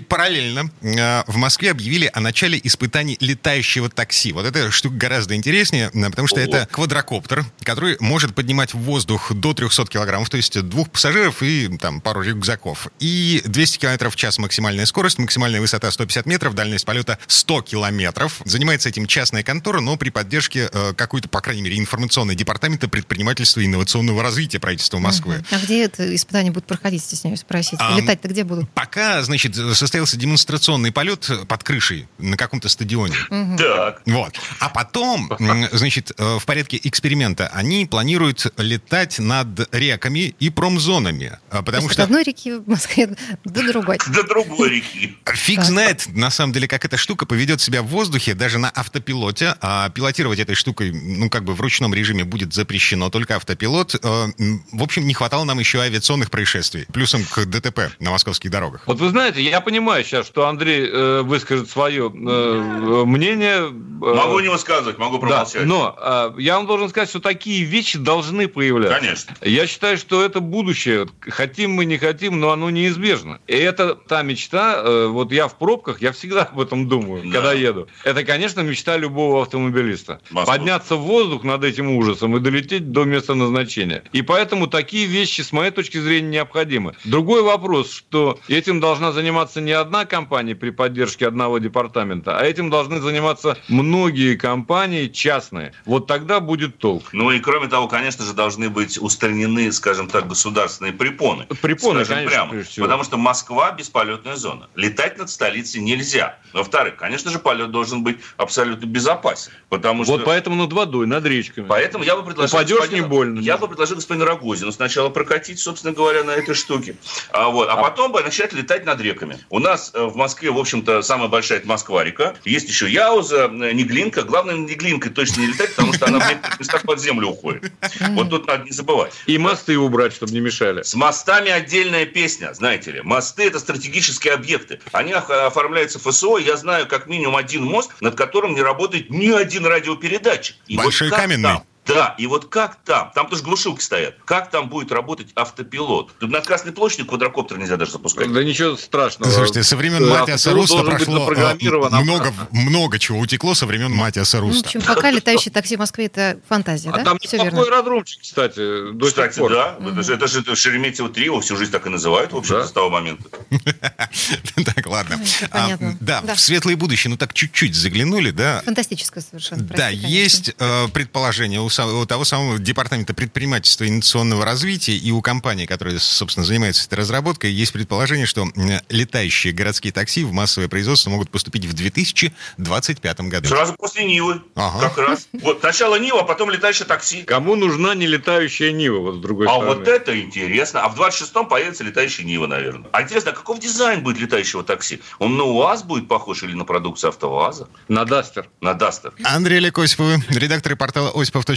Параллельно 0.07 0.71
а, 0.99 1.23
в 1.27 1.37
Москве 1.37 1.71
объявили 1.71 2.09
о 2.11 2.19
начале 2.19 2.59
испытаний 2.63 3.17
летающего 3.19 3.89
такси. 3.89 4.31
Вот 4.31 4.45
эта 4.45 4.71
штука 4.71 4.95
гораздо 4.95 5.35
интереснее, 5.35 5.91
а, 5.93 6.09
потому 6.09 6.27
что 6.27 6.39
это 6.39 6.67
квадрокоптер, 6.71 7.45
который 7.61 7.97
может 7.99 8.33
поднимать 8.33 8.73
в 8.73 8.79
воздух 8.79 9.31
до 9.33 9.53
300 9.53 9.85
килограммов, 9.85 10.29
то 10.29 10.37
есть 10.37 10.59
двух 10.61 10.89
пассажиров 10.89 11.43
и 11.43 11.77
там 11.77 12.01
пару 12.01 12.21
рюкзаков. 12.21 12.87
И 12.99 13.41
200 13.45 13.77
километров 13.77 14.13
в 14.13 14.15
час 14.15 14.39
максимальная 14.39 14.85
скорость, 14.85 15.19
максимальная 15.19 15.61
высота 15.61 15.91
150 15.91 16.25
метров, 16.25 16.55
дальность 16.55 16.85
полета 16.85 17.19
100 17.27 17.61
километров. 17.63 18.41
Занимается 18.45 18.89
этим 18.89 19.05
частная 19.05 19.43
контора, 19.43 19.79
но 19.79 19.95
при 19.97 20.09
поддержке 20.09 20.69
э, 20.71 20.93
какой-то, 20.93 21.29
по 21.29 21.41
крайней 21.41 21.61
мере, 21.61 21.77
информационной 21.77 22.35
департамента 22.35 22.87
предпринимательства 22.87 23.59
и 23.59 23.65
инновационного 23.65 24.23
развития 24.23 24.59
правительства 24.59 24.97
Москвы. 24.97 25.34
Мгм. 25.35 25.45
А 25.51 25.57
где 25.59 25.83
это 25.83 26.15
испытание 26.15 26.51
будет 26.51 26.65
проходить, 26.65 27.03
стесняюсь 27.03 27.39
спросить? 27.41 27.79
Ам, 27.79 27.97
Летать-то 27.97 28.27
где 28.27 28.43
будут? 28.43 28.69
Пока, 28.71 29.21
значит, 29.23 29.55
состоялся 29.55 30.17
демонстрационный 30.17 30.91
полет 30.91 31.29
под 31.47 31.63
крышей 31.63 32.07
на 32.17 32.37
каком-то 32.37 32.69
стадионе. 32.69 33.15
Так. 33.57 34.01
Вот. 34.05 34.33
А 34.59 34.69
потом, 34.69 35.31
значит, 35.71 36.11
э, 36.17 36.37
в 36.39 36.45
порядке 36.45 36.79
эксперимента 36.83 37.47
они 37.53 37.85
планируют 37.85 38.53
летать 38.57 39.19
над 39.19 39.73
реками 39.73 40.35
и 40.39 40.49
промзонами. 40.49 41.37
А, 41.49 41.57
То 41.57 41.63
Потому 41.63 41.83
есть 41.83 41.91
от 41.91 41.93
что 41.93 42.03
одной 42.03 42.23
реки 42.23 42.53
в 42.53 42.67
Москве 42.67 43.15
до 43.43 43.63
другой. 43.71 43.97
До 44.07 44.23
другой 44.23 44.69
реки. 44.69 45.17
фиг 45.33 45.63
знает, 45.63 46.07
на 46.15 46.29
самом 46.29 46.53
деле, 46.53 46.67
как 46.67 46.85
эта 46.85 46.97
штука 46.97 47.25
поведет 47.25 47.61
себя 47.61 47.81
в 47.81 47.87
воздухе, 47.87 48.33
даже 48.33 48.57
на 48.57 48.69
автопилоте. 48.69 49.55
А 49.61 49.89
пилотировать 49.89 50.39
этой 50.39 50.55
штукой, 50.55 50.91
ну, 50.91 51.29
как 51.29 51.43
бы 51.43 51.53
в 51.53 51.61
ручном 51.61 51.93
режиме 51.93 52.23
будет 52.23 52.53
запрещено, 52.53 53.09
только 53.09 53.35
автопилот. 53.35 53.95
Э, 54.01 54.27
В 54.71 54.83
общем, 54.83 55.07
не 55.07 55.13
хватало 55.25 55.43
нам 55.45 55.57
еще 55.57 55.79
авиационных 55.79 56.29
происшествий. 56.29 56.85
Плюсом 56.93 57.23
к 57.23 57.45
ДТП 57.45 57.89
на 57.99 58.11
московских 58.11 58.51
дорогах. 58.51 58.83
Вот 58.85 58.99
вы 58.99 59.09
знаете, 59.09 59.41
я 59.41 59.59
понимаю 59.59 60.03
сейчас, 60.03 60.27
что 60.27 60.47
Андрей 60.47 60.87
э, 60.87 61.21
выскажет 61.23 61.67
свое 61.67 62.11
э, 62.13 63.03
мнение. 63.07 63.69
э, 63.69 63.69
Могу 63.71 64.39
не 64.41 64.49
высказывать, 64.49 64.99
могу 64.99 65.15
Да, 65.17 65.21
промолчать. 65.27 65.65
но 65.65 65.95
э, 66.37 66.41
я 66.41 66.57
вам 66.57 66.67
должен 66.67 66.89
сказать, 66.89 67.09
что 67.09 67.19
такие 67.19 67.63
вещи 67.63 67.97
должны 67.97 68.47
появляться. 68.47 68.99
Конечно. 68.99 69.35
Я 69.41 69.65
считаю, 69.65 69.97
что 69.97 70.23
это 70.23 70.41
будущее. 70.41 71.07
Хотим 71.21 71.71
мы, 71.71 71.85
не 71.85 71.97
хотим, 71.97 72.39
но 72.39 72.51
оно 72.51 72.69
неизбежно. 72.69 73.39
И 73.47 73.55
это 73.55 73.95
та 73.95 74.21
мечта, 74.21 74.75
э, 74.85 75.07
вот 75.07 75.31
я 75.31 75.47
в 75.47 75.57
пробках, 75.57 76.03
я 76.03 76.11
всегда 76.11 76.43
об 76.43 76.59
этом 76.59 76.87
думаю, 76.87 77.23
Да. 77.25 77.31
когда 77.31 77.53
еду. 77.53 77.87
Это, 78.03 78.23
конечно, 78.23 78.61
мечта 78.61 78.95
любого 78.97 79.41
автомобилиста. 79.41 80.21
Москва. 80.29 80.53
Подняться 80.53 80.95
в 80.97 81.01
воздух 81.01 81.43
над 81.43 81.63
этим 81.63 81.89
ужасом 81.97 82.37
и 82.37 82.39
долететь 82.39 82.91
до 82.91 83.05
места 83.05 83.33
назначения. 83.33 84.03
И 84.13 84.21
поэтому 84.21 84.67
такие 84.67 85.07
вещи, 85.15 85.41
с 85.41 85.51
моей 85.53 85.71
точки 85.71 85.97
зрения, 85.97 86.29
необходимы. 86.29 86.95
Другой 87.05 87.41
вопрос, 87.41 87.91
что 87.91 88.37
этим 88.49 88.79
должна 88.79 89.11
заниматься 89.13 89.61
не 89.61 89.71
одна 89.71 90.05
компания 90.05 90.55
при 90.55 90.71
поддержке 90.71 91.27
одного 91.27 91.59
департамента, 91.59 92.37
а 92.37 92.43
этим 92.43 92.69
должны 92.69 92.99
заниматься 92.99 93.57
многие 93.69 94.35
компании 94.35 95.07
частные. 95.07 95.73
Вот 95.85 96.07
тогда 96.07 96.39
будет 96.41 96.77
толк. 96.79 97.05
Ну 97.13 97.31
и 97.31 97.39
кроме 97.39 97.67
того, 97.67 97.87
конечно 97.87 98.25
же, 98.25 98.33
должны 98.33 98.69
быть 98.69 98.97
устранены, 99.01 99.71
скажем 99.71 100.07
так, 100.07 100.27
государственные 100.27 100.91
препоны. 100.91 101.45
Препоны, 101.61 102.03
Скажем 102.03 102.25
конечно, 102.25 102.47
прямо. 102.47 102.63
всего. 102.63 102.85
Потому 102.85 103.03
что 103.03 103.17
Москва 103.17 103.71
бесполетная 103.71 104.35
зона. 104.35 104.67
Летать 104.75 105.17
над 105.17 105.29
столицей 105.29 105.81
нельзя. 105.81 106.37
Во-вторых, 106.51 106.97
конечно 106.97 107.31
же, 107.31 107.39
полет 107.39 107.71
должен 107.71 108.03
быть 108.03 108.17
абсолютно 108.37 108.85
безопасен. 108.85 109.51
Потому 109.69 110.03
что... 110.03 110.13
Вот 110.13 110.25
поэтому 110.25 110.55
над 110.57 110.73
водой, 110.73 111.07
над 111.07 111.25
речками. 111.25 111.67
Поэтому 111.67 112.03
я 112.03 112.15
бы 112.17 112.23
предложил... 112.23 112.57
Упадешь, 112.57 112.91
не 112.91 113.01
больно. 113.01 113.39
Я 113.39 113.57
бы 113.57 113.67
предложил 113.67 113.95
господину 113.95 114.25
Рогозину 114.25 114.71
сначала 114.71 115.04
прокатить, 115.09 115.59
собственно 115.59 115.93
говоря, 115.93 116.23
на 116.23 116.31
этой 116.31 116.55
штуке. 116.55 116.95
А, 117.31 117.49
вот, 117.49 117.69
а 117.69 117.75
потом 117.77 118.11
бы 118.11 118.21
начать 118.21 118.53
летать 118.53 118.85
над 118.85 118.99
реками. 119.01 119.39
У 119.49 119.59
нас 119.59 119.91
э, 119.93 120.03
в 120.03 120.15
Москве, 120.15 120.51
в 120.51 120.57
общем-то, 120.57 121.01
самая 121.01 121.27
большая 121.27 121.59
это 121.59 121.67
Москва-река. 121.67 122.35
Есть 122.43 122.69
еще 122.69 122.89
Яуза, 122.89 123.45
э, 123.51 123.71
Неглинка. 123.73 124.23
Главное, 124.23 124.55
Неглинкой 124.55 125.11
точно 125.11 125.41
не 125.41 125.47
летать, 125.47 125.75
потому 125.75 125.93
что 125.93 126.07
она 126.07 126.19
в 126.19 126.27
некоторых 126.29 126.59
местах 126.59 126.81
под 126.83 126.99
землю 126.99 127.27
уходит. 127.29 127.71
Вот 128.09 128.29
тут 128.29 128.47
надо 128.47 128.65
не 128.65 128.71
забывать. 128.71 129.13
И 129.25 129.37
мосты 129.37 129.77
убрать, 129.77 130.13
чтобы 130.13 130.31
не 130.33 130.39
мешали. 130.39 130.83
С 130.83 130.95
мостами 130.95 131.51
отдельная 131.51 132.05
песня, 132.05 132.53
знаете 132.53 132.91
ли. 132.91 133.01
Мосты– 133.01 133.43
это 133.47 133.59
стратегические 133.59 134.33
объекты. 134.33 134.79
Они 134.91 135.13
ох- 135.13 135.29
оформляются 135.29 135.99
ФСО. 135.99 136.37
Я 136.37 136.57
знаю 136.57 136.87
как 136.87 137.07
минимум 137.07 137.35
один 137.35 137.63
мост, 137.63 137.91
над 138.01 138.15
которым 138.15 138.53
не 138.53 138.61
работает 138.61 139.09
ни 139.09 139.29
один 139.29 139.65
радиопередатчик. 139.65 140.55
И 140.67 140.77
Большой 140.77 141.09
как 141.09 141.19
каменный. 141.19 141.43
там? 141.43 141.63
Да, 141.85 142.15
и 142.17 142.25
вот 142.27 142.45
как 142.47 142.77
там, 142.83 143.11
там 143.13 143.27
тоже 143.29 143.43
глушилки 143.43 143.81
стоят, 143.81 144.15
как 144.25 144.49
там 144.49 144.69
будет 144.69 144.91
работать 144.91 145.27
автопилот? 145.35 146.11
Тут 146.19 146.29
на 146.31 146.41
Красной 146.41 146.71
площади 146.71 147.03
квадрокоптер 147.03 147.57
нельзя 147.59 147.77
даже 147.77 147.91
запускать. 147.91 148.31
Да 148.33 148.43
ничего 148.43 148.75
страшного. 148.75 149.31
Слушайте, 149.31 149.63
со 149.63 149.77
времен 149.77 150.03
Э, 150.03 150.07
Матиаса 150.19 150.51
Руста 150.51 150.83
прошло 150.83 151.31
э, 151.31 151.55
много, 152.01 152.33
много 152.51 152.99
чего 152.99 153.19
утекло 153.19 153.53
со 153.53 153.65
времен 153.65 153.91
Матиаса 153.91 154.37
Ну, 154.39 154.45
в 154.45 154.47
Руста. 154.49 154.67
общем, 154.67 154.81
пока 154.81 155.11
летающее 155.11 155.51
такси 155.51 155.75
в 155.75 155.79
Москве 155.79 156.05
это 156.07 156.39
фантазия, 156.49 156.89
А 156.89 156.97
да? 156.97 157.03
там 157.03 157.17
Все 157.21 157.37
неплохой 157.37 157.59
верно. 157.59 157.75
аэродромчик, 157.77 158.21
кстати, 158.21 158.91
до 158.91 159.05
Кстати, 159.07 159.33
сих 159.33 159.41
пор. 159.41 159.51
да, 159.53 159.77
это 159.79 160.03
же, 160.03 160.13
это 160.15 160.27
же 160.27 160.39
это 160.41 160.55
Шереметьево 160.55 161.09
3, 161.09 161.25
его 161.25 161.39
всю 161.41 161.55
жизнь 161.55 161.71
так 161.71 161.85
и 161.85 161.89
называют, 161.89 162.33
в 162.33 162.37
общем-то, 162.37 162.61
Да. 162.61 162.67
с 162.67 162.71
того 162.71 162.89
момента. 162.89 163.29
Так, 164.75 164.85
ладно. 164.87 165.17
Ну, 165.17 165.23
А, 165.51 165.61
понятно. 165.63 165.97
Да, 165.99 166.21
Да. 166.21 166.35
в 166.35 166.39
светлое 166.39 166.75
будущее, 166.75 167.11
ну 167.11 167.17
так 167.17 167.33
чуть-чуть 167.33 167.75
заглянули, 167.75 168.31
да. 168.31 168.61
Фантастическое 168.65 169.21
совершенно. 169.21 169.63
Да, 169.63 169.89
есть 169.89 170.53
э, 170.57 170.87
предположение 170.89 171.61
у, 171.61 171.69
у 171.79 172.05
того 172.05 172.25
самого 172.25 172.59
департамента 172.59 173.13
предпринимательства 173.13 173.83
и 173.83 173.89
инновационного 173.89 174.45
развития 174.45 174.95
и 174.95 175.11
у 175.11 175.21
компании, 175.21 175.65
которая, 175.65 175.99
собственно, 175.99 176.45
занимается 176.45 176.85
этой 176.85 176.95
разработкой, 176.95 177.51
есть 177.51 177.73
предположение, 177.73 178.25
что 178.25 178.47
летающие 178.89 179.53
городские 179.53 179.91
такси 179.91 180.23
в 180.23 180.31
массовое 180.31 180.67
производство 180.69 181.09
могут 181.09 181.29
поступить 181.29 181.65
в 181.65 181.73
2025 181.73 183.21
году. 183.21 183.47
Сразу 183.49 183.73
после 183.73 184.05
Нивы, 184.05 184.41
Ага. 184.55 184.89
как 184.89 184.97
раз. 184.97 185.27
Вот 185.33 185.59
сначала 185.59 185.97
Нива, 185.99 186.21
а 186.21 186.23
потом 186.23 186.49
летающее 186.49 186.85
такси. 186.85 187.23
Кому 187.23 187.55
нужна 187.55 187.95
нелетающая 187.95 188.71
Нива, 188.71 188.99
вот 188.99 189.15
с 189.15 189.19
другой 189.19 189.47
А 189.47 189.51
стороны? 189.51 189.67
вот 189.79 189.87
это 189.87 190.19
интересно. 190.19 190.81
А 190.83 190.89
в 190.89 190.99
26-м 190.99 191.47
появится 191.47 191.83
летающая 191.83 192.25
Нива, 192.25 192.47
наверное. 192.47 192.89
А 192.91 193.01
интересно, 193.01 193.31
а 193.31 193.33
каков 193.33 193.59
дизайн 193.59 194.01
будет 194.03 194.19
летающего 194.19 194.63
такси? 194.63 195.01
Он 195.19 195.37
на 195.37 195.43
УАЗ 195.43 195.83
будет 195.83 196.07
похож 196.07 196.43
или 196.43 196.53
на 196.53 196.65
продукцию 196.65 197.09
АвтоВАЗа? 197.09 197.67
На 197.87 198.05
Дастер. 198.05 198.49
На 198.61 198.73
Дастер? 198.73 199.13
Андрей 199.23 199.57
Олег 199.57 199.77
Осиповы, 199.79 200.23
редакторы 200.29 200.75
портала 200.75 201.09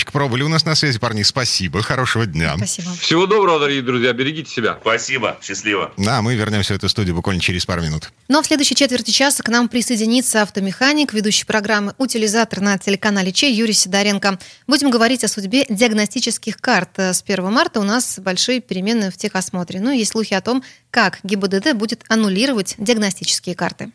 осипов.про 0.09 0.29
были 0.29 0.43
у 0.43 0.49
нас 0.49 0.65
на 0.65 0.75
связи, 0.75 0.99
парни. 0.99 1.23
Спасибо, 1.23 1.83
хорошего 1.83 2.27
дня. 2.27 2.55
Спасибо. 2.57 2.91
Всего 2.95 3.27
доброго, 3.27 3.61
дорогие 3.61 3.83
друзья, 3.83 4.13
берегите 4.13 4.51
себя. 4.51 4.79
Спасибо, 4.81 5.39
счастливо. 5.43 5.93
Да, 5.97 6.23
мы 6.23 6.35
вернемся 6.35 6.75
в 6.75 6.77
эту 6.77 6.89
студию 6.89 7.15
буквально 7.15 7.41
через 7.41 7.67
пару 7.67 7.83
минут. 7.83 8.11
Ну 8.29 8.39
а 8.39 8.43
в 8.43 8.47
следующей 8.47 8.75
четверти 8.75 9.11
часа 9.11 9.43
к 9.43 9.49
нам 9.49 9.69
присоединится 9.69 10.43
автомеханик, 10.43 11.13
ведущий 11.13 11.45
программы 11.45 11.95
«Утилизатор» 11.99 12.61
на 12.61 12.79
телеканале 12.79 13.33
Чей 13.33 13.55
Юрий 13.55 13.73
Сидоренко. 13.73 14.39
Будем 14.67 14.91
говорить 14.91 15.25
о 15.25 15.29
судьбе 15.29 15.65
диагностических 15.69 16.57
карт. 16.59 16.99
С 16.99 17.23
1 17.27 17.53
марта 17.53 17.81
у 17.81 17.85
нас 17.85 18.19
большие 18.19 18.61
перемены 18.61 19.11
в 19.11 19.17
техосмотре. 19.17 19.81
Ну 19.81 19.91
и 19.91 19.99
есть 19.99 20.13
слухи 20.13 20.35
о 20.35 20.41
том, 20.41 20.63
как 20.91 21.19
ГИБДД 21.23 21.75
будет 21.75 22.05
аннулировать 22.09 22.75
диагностические 22.79 23.55
карты. 23.55 23.91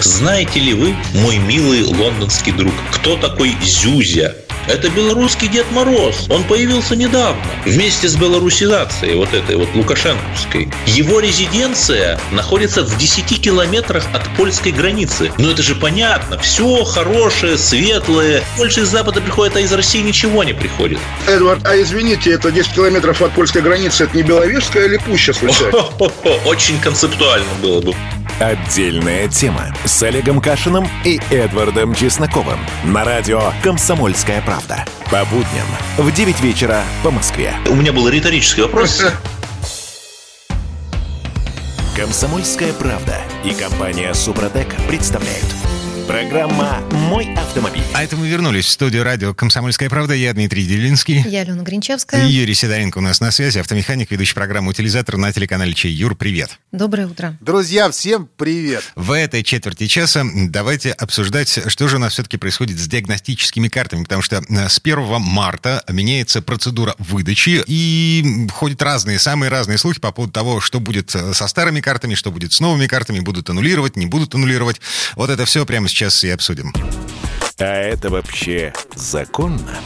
Знаете 0.00 0.58
ли 0.58 0.74
вы, 0.74 0.94
мой 1.14 1.38
милый 1.38 1.84
лондонский 1.84 2.52
друг, 2.52 2.74
кто 2.92 3.16
такой 3.16 3.54
Зюзя? 3.62 4.34
Это 4.66 4.88
белорусский 4.88 5.48
Дед 5.48 5.70
Мороз. 5.72 6.26
Он 6.30 6.42
появился 6.44 6.96
недавно. 6.96 7.42
Вместе 7.66 8.08
с 8.08 8.16
белорусизацией, 8.16 9.14
вот 9.16 9.34
этой 9.34 9.56
вот 9.56 9.68
лукашенковской. 9.74 10.70
Его 10.86 11.20
резиденция 11.20 12.18
находится 12.30 12.82
в 12.82 12.96
10 12.96 13.42
километрах 13.42 14.06
от 14.14 14.26
польской 14.36 14.72
границы. 14.72 15.30
Ну 15.36 15.50
это 15.50 15.62
же 15.62 15.74
понятно. 15.74 16.38
Все 16.38 16.82
хорошее, 16.84 17.58
светлое. 17.58 18.42
Больше 18.56 18.80
из 18.80 18.88
Запада 18.88 19.20
приходит, 19.20 19.56
а 19.56 19.60
из 19.60 19.72
России 19.72 20.00
ничего 20.00 20.44
не 20.44 20.54
приходит. 20.54 20.98
Эдвард, 21.26 21.66
а 21.66 21.76
извините, 21.80 22.32
это 22.32 22.50
10 22.50 22.72
километров 22.72 23.20
от 23.20 23.32
польской 23.32 23.60
границы, 23.60 24.04
это 24.04 24.16
не 24.16 24.22
Беловежская 24.22 24.86
или 24.86 24.96
Пуща 24.96 25.34
случайно? 25.34 25.72
Хо-хо-хо, 25.72 26.40
Очень 26.46 26.80
концептуально 26.80 27.52
было 27.60 27.80
бы. 27.82 27.94
Отдельная 28.40 29.28
тема 29.28 29.74
с 29.84 30.02
Олегом 30.02 30.40
Кашиным 30.40 30.88
и 31.04 31.20
Эдвардом 31.30 31.94
Чесноковым 31.94 32.58
на 32.84 33.04
радио 33.04 33.52
«Комсомольская 33.62 34.42
правда». 34.42 34.53
По 35.10 35.24
будням 35.26 35.66
в 35.98 36.12
9 36.12 36.40
вечера 36.40 36.82
по 37.02 37.10
Москве. 37.10 37.54
У 37.68 37.74
меня 37.74 37.92
был 37.92 38.08
риторический 38.08 38.62
вопрос. 38.62 39.02
«Комсомольская 41.96 42.72
правда» 42.72 43.16
и 43.44 43.52
компания 43.52 44.12
«Супротек» 44.14 44.74
представляют. 44.88 45.73
Программа 46.06 46.82
«Мой 47.08 47.32
автомобиль». 47.34 47.82
А 47.94 48.04
это 48.04 48.16
мы 48.16 48.28
вернулись 48.28 48.66
в 48.66 48.68
студию 48.68 49.04
радио 49.04 49.32
«Комсомольская 49.32 49.88
правда». 49.88 50.12
Я 50.12 50.34
Дмитрий 50.34 50.66
Делинский. 50.66 51.22
Я 51.26 51.40
Алена 51.40 51.62
И 51.62 51.64
Гринчевская. 51.64 52.26
Юрий 52.26 52.52
Сидоренко 52.52 52.98
у 52.98 53.00
нас 53.00 53.20
на 53.20 53.30
связи, 53.30 53.58
автомеханик, 53.58 54.10
ведущий 54.10 54.34
программу 54.34 54.70
«Утилизатор» 54.70 55.16
на 55.16 55.32
телеканале 55.32 55.72
Чей. 55.72 55.92
Юр, 55.92 56.14
привет. 56.14 56.58
Доброе 56.72 57.06
утро. 57.06 57.38
Друзья, 57.40 57.90
всем 57.90 58.28
привет! 58.36 58.84
В 58.96 59.12
этой 59.12 59.42
четверти 59.42 59.86
часа 59.86 60.24
давайте 60.34 60.92
обсуждать, 60.92 61.70
что 61.70 61.88
же 61.88 61.96
у 61.96 61.98
нас 61.98 62.12
все-таки 62.12 62.36
происходит 62.36 62.78
с 62.78 62.86
диагностическими 62.86 63.68
картами, 63.68 64.02
потому 64.02 64.20
что 64.20 64.44
э, 64.46 64.68
с 64.68 64.80
1 64.84 65.20
марта 65.20 65.84
меняется 65.88 66.42
процедура 66.42 66.94
выдачи, 66.98 67.62
и 67.66 68.46
ходят 68.52 68.82
разные, 68.82 69.18
самые 69.18 69.48
разные 69.48 69.78
слухи 69.78 70.00
по 70.00 70.12
поводу 70.12 70.34
того, 70.34 70.60
что 70.60 70.80
будет 70.80 71.14
э, 71.14 71.32
со 71.32 71.48
старыми 71.48 71.80
картами, 71.80 72.14
что 72.14 72.30
будет 72.30 72.52
с 72.52 72.60
новыми 72.60 72.88
картами, 72.88 73.20
будут 73.20 73.48
аннулировать, 73.48 73.96
не 73.96 74.04
будут 74.04 74.34
аннулировать. 74.34 74.82
Вот 75.14 75.30
это 75.30 75.46
все 75.46 75.64
прямо 75.64 75.88
сейчас 75.94 76.24
и 76.24 76.30
обсудим. 76.30 76.72
А 77.58 77.64
это 77.64 78.10
вообще 78.10 78.72
законно? 78.96 79.78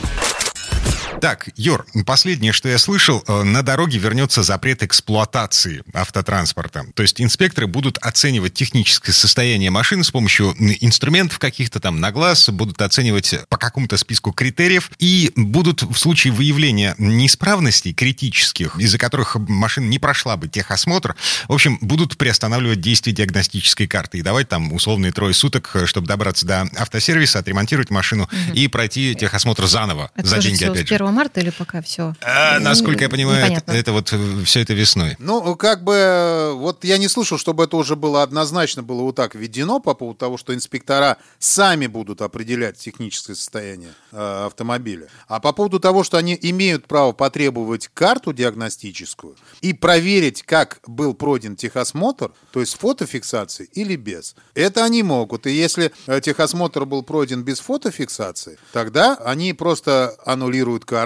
Так, 1.21 1.49
Юр, 1.57 1.85
последнее, 2.07 2.53
что 2.53 2.69
я 2.69 2.79
слышал, 2.79 3.25
э, 3.27 3.43
на 3.43 3.63
дороге 3.63 3.99
вернется 3.99 4.43
запрет 4.43 4.85
эксплуатации 4.85 5.83
автотранспорта. 5.93 6.87
То 6.95 7.03
есть 7.03 7.21
инспекторы 7.21 7.67
будут 7.67 7.99
оценивать 7.99 8.55
техническое 8.55 9.13
состояние 9.13 9.71
машины 9.71 10.05
с 10.05 10.11
помощью 10.11 10.55
инструментов 10.81 11.39
каких-то 11.41 11.81
там 11.81 11.99
на 11.99 12.13
глаз, 12.13 12.49
будут 12.51 12.81
оценивать 12.83 13.35
по 13.49 13.57
какому-то 13.57 13.97
списку 13.97 14.33
критериев 14.33 14.91
и 14.99 15.33
будут 15.35 15.83
в 15.83 15.97
случае 15.97 16.33
выявления 16.33 16.95
неисправностей 16.99 17.93
критических, 17.93 18.79
из-за 18.79 18.99
которых 18.99 19.37
машина 19.37 19.87
не 19.87 19.99
прошла 19.99 20.37
бы 20.37 20.49
техосмотр, 20.49 21.17
в 21.49 21.53
общем, 21.53 21.79
будут 21.81 22.17
приостанавливать 22.17 22.81
действие 22.81 23.15
диагностической 23.15 23.89
карты 23.89 24.19
и 24.19 24.23
давать 24.23 24.49
там 24.49 24.73
условные 24.73 25.13
трое 25.13 25.35
суток, 25.35 25.71
э, 25.75 25.87
чтобы 25.87 26.07
добраться 26.07 26.47
до 26.47 26.69
автосервиса, 26.77 27.41
отремонтировать 27.41 27.91
машину 27.91 28.29
и 28.55 28.69
пройти 28.69 29.17
техосмотр 29.17 29.67
заново 29.67 30.11
Это 30.15 30.29
за 30.29 30.39
деньги 30.39 30.63
опять 30.65 30.89
же. 30.89 31.08
1 31.09 31.15
марта 31.15 31.41
или 31.41 31.51
пока 31.51 31.83
все? 31.83 32.15
А, 32.23 32.59
насколько 32.61 33.05
я 33.05 33.09
понимаю, 33.09 33.39
это, 33.39 33.47
Непонятно. 33.47 33.73
это 33.73 33.93
вот 33.93 34.15
все 34.47 34.61
это 34.61 34.75
весной. 34.75 35.17
Ну, 35.19 35.57
как 35.57 35.83
бы, 35.85 36.53
вот 36.55 36.85
я 36.85 36.99
не 36.99 37.09
слышал, 37.09 37.39
чтобы 37.39 37.65
это 37.65 37.77
уже 37.77 37.97
было 37.97 38.23
однозначно 38.23 38.83
было 38.83 39.03
вот 39.03 39.17
так 39.17 39.35
введено 39.35 39.81
по 39.81 39.95
поводу 39.95 40.19
того, 40.19 40.37
что 40.37 40.55
инспектора 40.55 41.17
сами 41.39 41.87
будут 41.87 42.23
определять 42.23 42.79
техническое 42.79 43.35
состояние 43.35 43.91
э, 44.13 44.47
автомобиля. 44.47 45.09
А 45.27 45.41
по 45.41 45.53
поводу 45.53 45.81
того, 45.81 46.05
что 46.05 46.19
они 46.19 46.39
имеют 46.41 46.87
право 46.87 47.13
потребовать 47.13 47.89
карту 47.89 48.33
диагностическую 48.33 49.37
и 49.61 49.73
проверить, 49.73 50.43
как 50.43 50.81
был 50.87 51.15
пройден 51.15 51.57
техосмотр, 51.57 52.33
то 52.53 52.61
есть 52.61 52.73
с 52.73 52.75
фотофиксацией 52.75 53.71
или 53.73 53.97
без. 53.97 54.35
Это 54.55 54.85
они 54.85 55.03
могут. 55.03 55.47
И 55.47 55.51
если 55.53 55.93
э, 56.07 56.21
техосмотр 56.21 56.85
был 56.85 57.03
пройден 57.03 57.43
без 57.43 57.61
фотофиксации, 57.61 58.59
тогда 58.73 59.15
они 59.25 59.53
просто 59.53 60.15
аннулируют 60.25 60.85
карту 60.85 60.98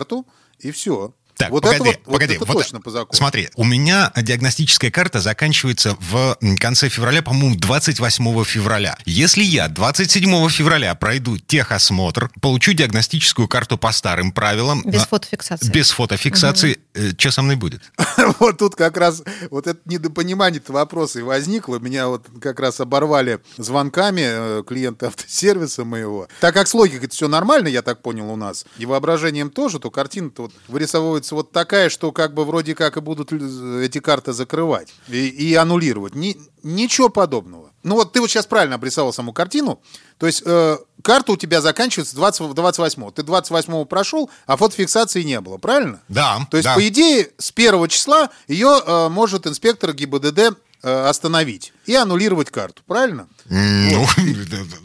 и 0.58 0.70
все. 0.70 1.14
Так, 1.42 1.50
вот 1.50 1.62
погоди, 1.62 1.76
это 1.76 1.84
вот, 1.84 2.06
вот 2.06 2.12
погоди. 2.12 2.34
это 2.34 2.44
вот 2.44 2.52
точно 2.54 2.80
по 2.80 2.90
закону. 2.90 3.16
Смотри, 3.16 3.49
у 3.56 3.64
меня 3.64 4.12
диагностическая 4.16 4.90
карта 4.90 5.20
заканчивается 5.20 5.96
в 6.00 6.37
конце 6.58 6.88
февраля, 6.88 7.22
по-моему, 7.22 7.56
28 7.56 8.44
февраля. 8.44 8.96
Если 9.04 9.42
я 9.42 9.68
27 9.68 10.49
февраля 10.49 10.94
пройду 10.94 11.38
техосмотр, 11.38 12.30
получу 12.40 12.72
диагностическую 12.72 13.49
карту 13.49 13.78
по 13.78 13.92
старым 13.92 14.32
правилам, 14.32 14.82
Без 14.84 15.02
а, 15.02 15.06
фотофиксации. 15.06 15.70
без 15.70 15.90
фотофиксации, 15.90 16.78
э, 16.94 17.11
что 17.18 17.30
со 17.30 17.42
мной 17.42 17.56
будет? 17.56 17.82
Вот 18.38 18.58
тут 18.58 18.75
как 18.76 18.96
раз 18.96 19.22
вот 19.50 19.66
это 19.66 19.80
недопонимание 19.84 20.62
вопроса 20.68 21.18
и 21.18 21.22
возникло. 21.22 21.78
Меня 21.78 22.08
вот 22.08 22.26
как 22.40 22.61
раз 22.61 22.80
оборвали 22.80 23.40
звонками 23.56 24.22
э, 24.25 24.62
клиенты 24.66 25.06
автосервиса 25.06 25.84
моего. 25.84 26.28
Так 26.40 26.54
как 26.54 26.68
с 26.68 26.75
логикой 26.75 27.06
это 27.06 27.14
все 27.14 27.28
нормально, 27.28 27.68
я 27.68 27.82
так 27.82 28.02
понял, 28.02 28.30
у 28.30 28.37
нас, 28.37 28.64
и 28.78 28.87
воображением 28.87 29.50
тоже, 29.50 29.78
то 29.78 29.90
картина-то 29.90 30.42
вот 30.42 30.52
вырисовывается 30.68 31.31
вот 31.32 31.52
такая, 31.52 31.88
что 31.88 32.12
как 32.12 32.34
бы 32.34 32.44
вроде 32.44 32.74
как 32.74 32.96
и 32.96 33.00
будут 33.00 33.32
эти 33.32 33.98
карты 33.98 34.32
закрывать 34.32 34.88
и, 35.08 35.28
и 35.28 35.54
аннулировать. 35.54 36.14
Ни- 36.14 36.36
ничего 36.62 37.08
подобного. 37.08 37.70
Ну 37.82 37.96
вот 37.96 38.12
ты 38.12 38.20
вот 38.20 38.30
сейчас 38.30 38.46
правильно 38.46 38.76
обрисовал 38.76 39.12
саму 39.12 39.32
картину. 39.32 39.80
То 40.18 40.26
есть 40.26 40.42
э, 40.44 40.78
карта 41.02 41.32
у 41.32 41.36
тебя 41.36 41.60
заканчивается 41.60 42.14
20, 42.14 42.54
28 42.54 43.10
Ты 43.12 43.22
28 43.22 43.84
прошел, 43.86 44.30
а 44.46 44.56
фотофиксации 44.56 45.22
не 45.22 45.40
было, 45.40 45.58
правильно? 45.58 46.00
Да, 46.08 46.46
То 46.50 46.56
есть, 46.56 46.66
да. 46.66 46.74
по 46.74 46.86
идее, 46.86 47.30
с 47.38 47.50
первого 47.50 47.88
числа 47.88 48.30
ее 48.46 48.80
э, 48.84 49.08
может 49.08 49.46
инспектор 49.46 49.92
ГИБДД 49.92 50.56
остановить 50.82 51.72
и 51.86 51.94
аннулировать 51.94 52.50
карту, 52.50 52.82
правильно? 52.86 53.28
Ну, 53.48 54.06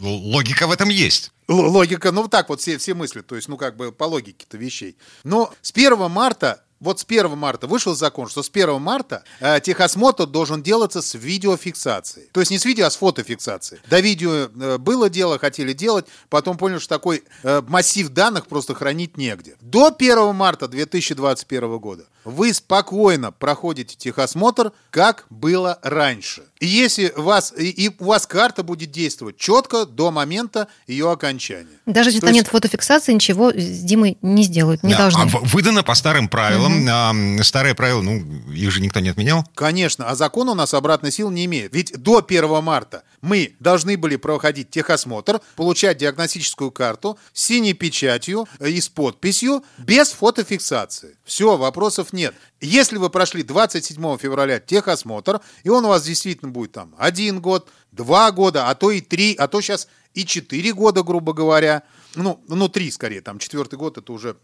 логика 0.00 0.66
в 0.66 0.72
этом 0.72 0.88
есть. 0.88 1.32
Л- 1.48 1.70
Логика, 1.70 2.12
ну 2.12 2.28
так 2.28 2.48
вот 2.50 2.60
все, 2.60 2.76
все 2.78 2.94
мысли, 2.94 3.22
то 3.22 3.34
есть, 3.34 3.48
ну 3.48 3.56
как 3.56 3.76
бы 3.76 3.90
по 3.90 4.04
логике-то 4.04 4.56
вещей. 4.58 4.96
Но 5.24 5.52
с 5.62 5.70
1 5.72 6.10
марта, 6.10 6.62
вот 6.80 7.00
с 7.00 7.04
1 7.04 7.36
марта 7.36 7.66
вышел 7.66 7.94
закон, 7.94 8.28
что 8.28 8.42
с 8.42 8.50
1 8.52 8.80
марта 8.80 9.22
э, 9.40 9.60
техосмотр 9.60 10.26
должен 10.26 10.62
делаться 10.62 11.02
с 11.02 11.14
видеофиксацией. 11.14 12.28
То 12.32 12.40
есть 12.40 12.50
не 12.50 12.58
с 12.58 12.64
видео, 12.64 12.86
а 12.86 12.90
с 12.90 12.96
фотофиксацией. 12.96 13.80
До 13.88 14.00
видео 14.00 14.48
э, 14.60 14.78
было 14.78 15.10
дело, 15.10 15.38
хотели 15.38 15.72
делать, 15.72 16.06
потом 16.28 16.56
поняли, 16.56 16.78
что 16.78 16.88
такой 16.94 17.24
э, 17.42 17.62
массив 17.68 18.08
данных 18.10 18.46
просто 18.46 18.74
хранить 18.74 19.16
негде. 19.16 19.56
До 19.60 19.94
1 19.96 20.34
марта 20.34 20.68
2021 20.68 21.78
года 21.78 22.04
вы 22.24 22.52
спокойно 22.52 23.32
проходите 23.32 23.96
техосмотр, 23.96 24.72
как 24.90 25.24
было 25.30 25.78
раньше. 25.82 26.42
И 26.60 26.66
если 26.66 27.12
вас, 27.16 27.54
и, 27.56 27.70
и 27.70 27.90
у 27.98 28.04
вас 28.04 28.26
карта 28.26 28.62
будет 28.62 28.90
действовать 28.90 29.36
четко 29.38 29.86
до 29.86 30.10
момента 30.10 30.68
ее 30.86 31.10
окончания. 31.10 31.68
Даже 31.86 32.10
если 32.10 32.20
То 32.20 32.26
там 32.26 32.34
есть- 32.34 32.46
нет 32.46 32.52
фотофиксации, 32.52 33.12
ничего 33.14 33.50
с 33.52 33.80
Димой 33.80 34.18
не 34.20 34.42
сделают, 34.42 34.82
не 34.82 34.92
Да, 34.92 34.98
должны. 34.98 35.22
а 35.22 35.26
выдано 35.44 35.82
по 35.82 35.94
старым 35.94 36.28
правилам. 36.28 36.67
А, 36.88 37.10
м, 37.10 37.42
Старые 37.42 37.74
правила, 37.74 38.00
ну, 38.00 38.18
их 38.52 38.70
же 38.70 38.80
никто 38.80 39.00
не 39.00 39.08
отменял. 39.08 39.44
Конечно, 39.54 40.08
а 40.08 40.14
закон 40.14 40.48
у 40.48 40.54
нас 40.54 40.74
обратной 40.74 41.12
силы 41.12 41.32
не 41.32 41.44
имеет. 41.46 41.74
Ведь 41.74 41.92
до 41.96 42.20
1 42.20 42.60
марта 42.62 43.02
мы 43.20 43.56
должны 43.60 43.96
были 43.96 44.16
проходить 44.16 44.70
техосмотр, 44.70 45.40
получать 45.56 45.98
диагностическую 45.98 46.70
карту 46.70 47.18
с 47.32 47.44
синей 47.44 47.74
печатью 47.74 48.48
э, 48.58 48.70
и 48.70 48.80
с 48.80 48.88
подписью, 48.88 49.64
без 49.78 50.10
фотофиксации. 50.10 51.16
Все, 51.24 51.56
вопросов 51.56 52.12
нет. 52.12 52.34
Если 52.60 52.96
вы 52.96 53.10
прошли 53.10 53.42
27 53.42 54.18
февраля 54.18 54.60
техосмотр, 54.60 55.40
и 55.62 55.68
он 55.68 55.84
у 55.84 55.88
вас 55.88 56.02
действительно 56.04 56.50
будет 56.50 56.72
там 56.72 56.94
один 56.98 57.40
год, 57.40 57.68
два 57.92 58.30
года, 58.32 58.68
а 58.68 58.74
то 58.74 58.90
и 58.90 59.00
три, 59.00 59.34
а 59.34 59.48
то 59.48 59.60
сейчас 59.60 59.88
и 60.14 60.24
четыре 60.24 60.72
года, 60.72 61.02
грубо 61.02 61.32
говоря. 61.32 61.82
Ну, 62.14 62.42
ну 62.48 62.68
три 62.68 62.90
скорее, 62.90 63.20
там 63.20 63.38
четвертый 63.38 63.78
год 63.78 63.98
это 63.98 64.12
уже 64.12 64.36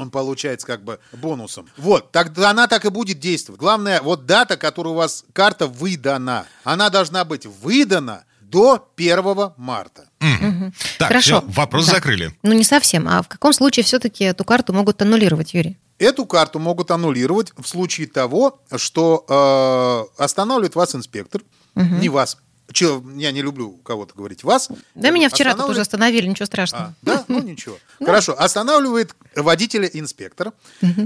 он 0.00 0.10
получается 0.10 0.66
как 0.66 0.82
бы 0.82 0.98
бонусом. 1.12 1.66
Вот, 1.76 2.10
тогда 2.12 2.50
она 2.50 2.66
так 2.66 2.84
и 2.84 2.88
будет 2.90 3.20
действовать. 3.20 3.60
Главное, 3.60 4.00
вот 4.00 4.26
дата, 4.26 4.56
которая 4.56 4.92
у 4.94 4.96
вас 4.96 5.24
карта 5.32 5.66
выдана, 5.66 6.46
она 6.64 6.90
должна 6.90 7.24
быть 7.24 7.46
выдана 7.46 8.24
до 8.40 8.88
1 8.96 9.52
марта. 9.56 10.08
Так, 10.98 11.08
Хорошо. 11.08 11.40
всё, 11.40 11.44
вопрос 11.52 11.86
Да. 11.86 11.92
закрыли. 11.92 12.32
Ну, 12.42 12.52
не 12.52 12.64
совсем. 12.64 13.06
А 13.08 13.22
в 13.22 13.28
каком 13.28 13.52
случае 13.52 13.84
все-таки 13.84 14.24
эту 14.24 14.44
карту 14.44 14.72
могут 14.72 15.00
аннулировать, 15.02 15.54
Юрий? 15.54 15.78
Эту 15.98 16.24
карту 16.24 16.58
могут 16.58 16.90
аннулировать 16.90 17.52
в 17.58 17.66
случае 17.68 18.06
того, 18.06 18.60
что 18.76 19.24
э, 20.18 20.22
останавливает 20.22 20.74
вас 20.74 20.94
инспектор, 20.94 21.42
не 21.74 22.08
вас. 22.08 22.38
Че, 22.72 23.02
я 23.16 23.32
не 23.32 23.42
люблю 23.42 23.72
кого-то 23.84 24.14
говорить 24.14 24.44
вас. 24.44 24.68
Да, 24.94 25.10
меня 25.10 25.28
вчера 25.28 25.52
тут 25.52 25.60
Останавливает- 25.60 25.70
уже 25.72 25.80
остановили, 25.80 26.26
ничего 26.28 26.44
А, 26.44 26.46
страшного. 26.46 26.94
да? 27.02 27.24
Ну 27.28 27.42
ничего. 27.42 27.76
Хорошо. 28.04 28.34
Останавливает 28.38 29.14
водителя 29.36 29.86
инспектор 29.92 30.52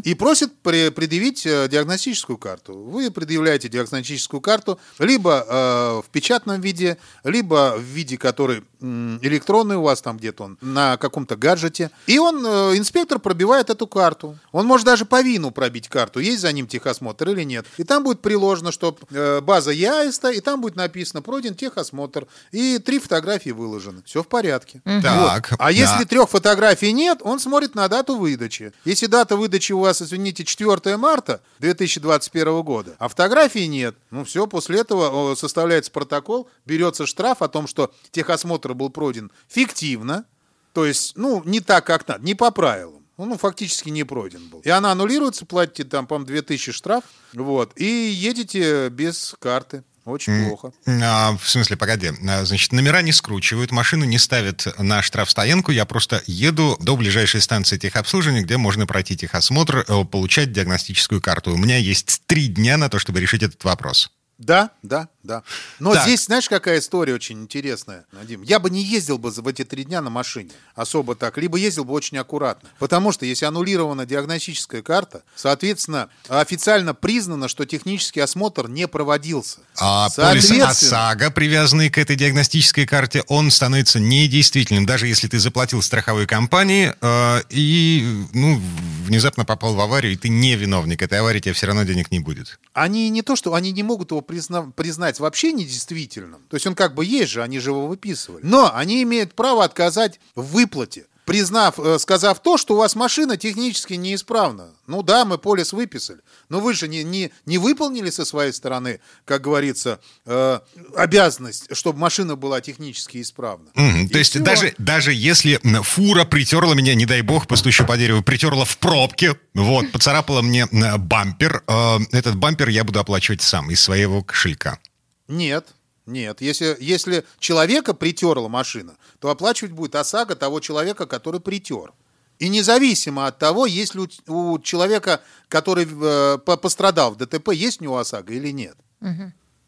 и 0.05 0.15
просит 0.15 0.53
пре- 0.63 0.91
предъявить 0.91 1.47
э, 1.47 1.69
диагностическую 1.69 2.37
карту. 2.39 2.75
Вы 2.79 3.11
предъявляете 3.11 3.69
диагностическую 3.69 4.41
карту 4.41 4.79
либо 4.99 5.45
э, 5.49 6.03
в 6.07 6.11
печатном 6.11 6.61
виде, 6.61 6.99
либо 7.25 7.77
в 7.79 7.83
виде, 7.83 8.17
который 8.19 8.63
электронный 8.81 9.77
у 9.77 9.83
вас 9.83 10.03
там 10.03 10.19
где-то 10.19 10.45
он, 10.45 10.59
на 10.61 10.97
каком-то 10.99 11.37
гаджете. 11.37 11.91
И 12.07 12.19
он, 12.19 12.45
э, 12.47 12.77
инспектор, 12.77 13.19
пробивает 13.19 13.71
эту 13.71 13.87
карту. 13.87 14.39
Он 14.53 14.67
может 14.67 14.85
даже 14.87 15.05
по 15.07 15.23
вину 15.23 15.51
пробить 15.51 15.89
карту, 15.89 16.21
есть 16.21 16.41
за 16.43 16.53
ним 16.53 16.67
техосмотр 16.67 17.31
или 17.31 17.43
нет. 17.45 17.67
И 17.79 17.85
там 17.85 18.05
будет 18.05 18.21
приложено, 18.21 18.73
что 18.73 18.97
база 19.43 19.71
ЯИСТа, 19.71 20.31
и 20.31 20.41
там 20.41 20.61
будет 20.61 20.77
написано 20.77 21.23
«Пройден 21.23 21.54
техосмотр». 21.55 22.27
И 22.53 22.79
три 22.79 22.99
фотографии 22.99 23.51
выложены. 23.51 24.03
Все 24.05 24.23
в 24.23 24.29
порядке. 24.29 24.83
Так, 24.85 25.51
Вот. 25.51 25.59
А 25.59 25.65
да. 25.65 25.71
если 25.71 26.05
трех 26.05 26.29
фотографий 26.29 26.93
нет, 26.93 27.19
он 27.23 27.41
смотрит 27.41 27.75
на 27.75 27.89
дату 27.89 28.17
выдачи. 28.17 28.73
Если 28.85 29.07
дата 29.07 29.37
выдачи 29.37 29.73
у 29.73 29.81
вас, 29.81 30.03
извините, 30.03 30.45
4 30.45 30.97
марта 30.97 31.41
2021 31.61 32.63
года, 32.63 32.97
а 32.99 33.09
фотографий 33.09 33.67
нет, 33.67 33.97
ну 34.11 34.25
все, 34.25 34.47
после 34.47 34.81
этого 34.81 35.35
составляется 35.35 35.91
протокол, 35.91 36.49
берется 36.67 37.07
штраф 37.07 37.43
о 37.43 37.49
том, 37.49 37.67
что 37.67 37.93
техосмотр 38.11 38.75
был 38.75 38.91
пройден 38.91 39.31
фиктивно, 39.49 40.25
то 40.73 40.85
есть, 40.85 41.17
ну, 41.17 41.43
не 41.45 41.61
так, 41.61 41.87
как 41.87 42.07
надо, 42.09 42.25
не 42.25 42.35
по 42.35 42.51
правилам. 42.51 43.05
Ну, 43.17 43.27
ну, 43.27 43.39
фактически 43.39 43.91
не 43.91 44.03
пройден 44.03 44.49
был. 44.49 44.61
И 44.61 44.71
она 44.71 44.91
аннулируется, 44.91 45.47
платите 45.47 45.85
там, 45.85 46.07
по-моему, 46.07 46.27
2000 46.27 46.73
штраф, 46.73 47.05
вот, 47.33 47.73
и 47.77 47.85
едете 47.85 48.89
без 48.89 49.37
карты. 49.39 49.85
Очень 50.05 50.49
плохо. 50.49 50.73
А, 50.87 51.37
в 51.37 51.49
смысле, 51.49 51.77
погоди. 51.77 52.11
А, 52.29 52.45
Значит, 52.45 52.73
номера 52.73 53.01
не 53.01 53.13
скручивают, 53.13 53.71
машину 53.71 54.05
не 54.05 54.19
ставят 54.19 54.67
на 54.79 55.01
штрафстоянку. 55.01 55.73
Я 55.73 55.87
просто 55.87 56.23
еду 56.27 56.77
до 56.81 56.97
ближайшей 56.97 57.41
станции 57.41 57.79
техобслуживания, 57.79 58.43
где 58.43 58.59
можно 58.59 58.87
пройти 58.87 59.17
техосмотр, 59.17 59.85
э, 59.89 60.05
получать 60.05 60.53
диагностическую 60.53 61.23
карту. 61.23 61.53
У 61.53 61.57
меня 61.57 61.79
есть 61.79 62.23
три 62.27 62.49
дня 62.49 62.77
на 62.77 62.91
то, 62.91 62.99
чтобы 62.99 63.21
решить 63.21 63.43
этот 63.43 63.65
вопрос. 63.65 64.11
Да, 64.37 64.71
да, 64.83 65.09
да. 65.25 65.43
Но 65.79 65.93
Так. 65.93 66.05
здесь, 66.05 66.27
знаешь, 66.27 66.49
какая 66.49 66.79
история 66.79 67.15
очень 67.15 67.41
интересная, 67.43 68.05
Надим? 68.13 68.43
Я 68.43 68.59
бы 68.59 68.71
не 68.71 68.83
ездил 68.83 69.19
бы 69.19 69.31
в 69.31 69.49
эти 69.49 69.65
три 69.65 69.85
дня 69.85 70.01
на 70.01 70.11
машине 70.11 70.51
особо 70.75 71.15
так, 71.15 71.39
либо 71.39 71.57
ездил 71.57 71.85
бы 71.85 71.93
очень 71.95 72.19
аккуратно. 72.19 72.69
Потому 72.79 73.11
что 73.11 73.27
если 73.27 73.47
аннулирована 73.47 74.07
диагностическая 74.07 74.83
карта, 74.83 75.23
соответственно, 75.35 76.09
официально 76.29 76.95
признано, 76.95 77.49
что 77.49 77.65
технический 77.65 78.21
осмотр 78.21 78.69
не 78.69 78.87
проводился. 78.87 79.61
А 79.81 80.09
полис 80.11 80.51
ОСАГО, 80.51 81.31
привязанный 81.31 81.91
к 81.91 81.99
этой 81.99 82.17
диагностической 82.17 82.87
карте, 82.87 83.25
он 83.29 83.51
становится 83.51 83.99
недействительным, 83.99 84.87
даже 84.87 85.07
если 85.07 85.27
ты 85.29 85.39
заплатил 85.39 85.83
страховой 85.83 86.27
компании 86.27 86.95
э, 87.01 87.43
и 87.49 88.25
ну, 88.33 88.61
внезапно 89.05 89.45
попал 89.45 89.75
в 89.75 89.81
аварию, 89.81 90.13
и 90.13 90.17
ты 90.17 90.29
не 90.29 90.55
виновник 90.55 91.03
этой 91.03 91.21
аварии, 91.21 91.41
тебе 91.41 91.55
все 91.55 91.67
равно 91.67 91.85
денег 91.85 92.11
не 92.11 92.21
будет. 92.21 92.59
Они 92.73 93.09
не 93.11 93.23
то, 93.23 93.37
что 93.37 93.55
они 93.55 93.73
не 93.73 93.83
могут 93.83 94.11
его 94.11 94.21
призна- 94.21 94.71
признать 94.73 95.14
вообще 95.21 95.53
недействительным. 95.53 96.43
То 96.49 96.57
есть 96.57 96.67
он 96.67 96.75
как 96.75 96.95
бы 96.95 97.05
есть 97.05 97.33
же, 97.33 97.43
они 97.43 97.59
же 97.59 97.71
его 97.71 97.87
выписывали. 97.87 98.43
Но 98.45 98.71
они 98.75 99.03
имеют 99.03 99.35
право 99.35 99.65
отказать 99.65 100.21
в 100.35 100.53
выплате. 100.53 101.07
Признав, 101.25 101.79
э, 101.79 101.99
сказав 101.99 102.43
то, 102.43 102.59
что 102.59 102.75
у 102.75 102.77
вас 102.77 102.95
машина 102.95 103.39
технически 103.39 103.95
неисправна. 103.95 104.73
Ну 104.87 105.03
да, 105.03 105.25
мы 105.25 105.39
полис 105.39 105.73
выписали. 105.73 106.19
Но 106.51 106.61
вы 106.61 106.75
же 106.75 106.87
не, 106.87 107.03
не, 107.03 107.31
не 107.47 107.57
выполнили 107.57 108.11
со 108.11 108.27
своей 108.27 108.53
стороны, 108.53 109.01
как 109.25 109.41
говорится, 109.41 110.01
э, 110.27 110.61
обязанность, 110.95 111.75
чтобы 111.75 111.99
машина 111.99 112.37
была 112.37 112.61
технически 112.61 113.23
исправна. 113.23 113.71
Мгм, 113.75 114.05
И 114.05 114.09
То 114.09 114.19
есть 114.19 114.39
даже, 114.43 114.75
даже 114.77 115.15
если 115.15 115.59
фура 115.83 116.27
притерла 116.27 116.75
меня, 116.75 116.95
не 116.95 117.07
дай 117.07 117.23
бог, 117.23 117.47
постучу 117.47 117.87
по 117.87 117.97
дереву, 117.97 118.23
притерла 118.23 118.67
в 118.67 118.77
пробке, 118.77 119.35
вот, 119.55 119.93
поцарапала 119.93 120.43
мне 120.43 120.67
бампер, 120.99 121.63
э, 121.67 121.99
этот 122.13 122.37
бампер 122.37 122.69
я 122.69 122.85
буду 122.85 123.01
оплачивать 123.01 123.41
сам 123.41 123.71
из 123.71 123.81
своего 123.81 124.23
кошелька. 124.23 124.79
Нет, 125.29 125.75
нет. 126.07 126.41
Если, 126.41 126.77
если 126.81 127.25
человека 127.39 127.95
притерла 127.95 128.49
машина, 128.49 128.97
то 129.19 129.31
оплачивать 129.31 129.73
будет 129.73 129.95
ОСАГО 129.95 130.37
того 130.37 130.61
человека, 130.61 131.07
который 131.07 131.41
притер. 131.41 131.93
И 132.39 132.49
независимо 132.49 133.27
от 133.27 133.39
того, 133.39 133.65
есть 133.65 133.95
ли 133.95 134.01
у, 134.01 134.09
у 134.53 134.59
человека, 134.59 135.21
который 135.49 135.87
э, 135.87 136.39
по- 136.39 136.57
пострадал 136.57 137.13
в 137.13 137.17
ДТП, 137.17 137.51
есть 137.53 137.81
у 137.81 137.85
него 137.85 137.99
ОСАГО 137.99 138.33
или 138.33 138.51
нет. 138.51 138.77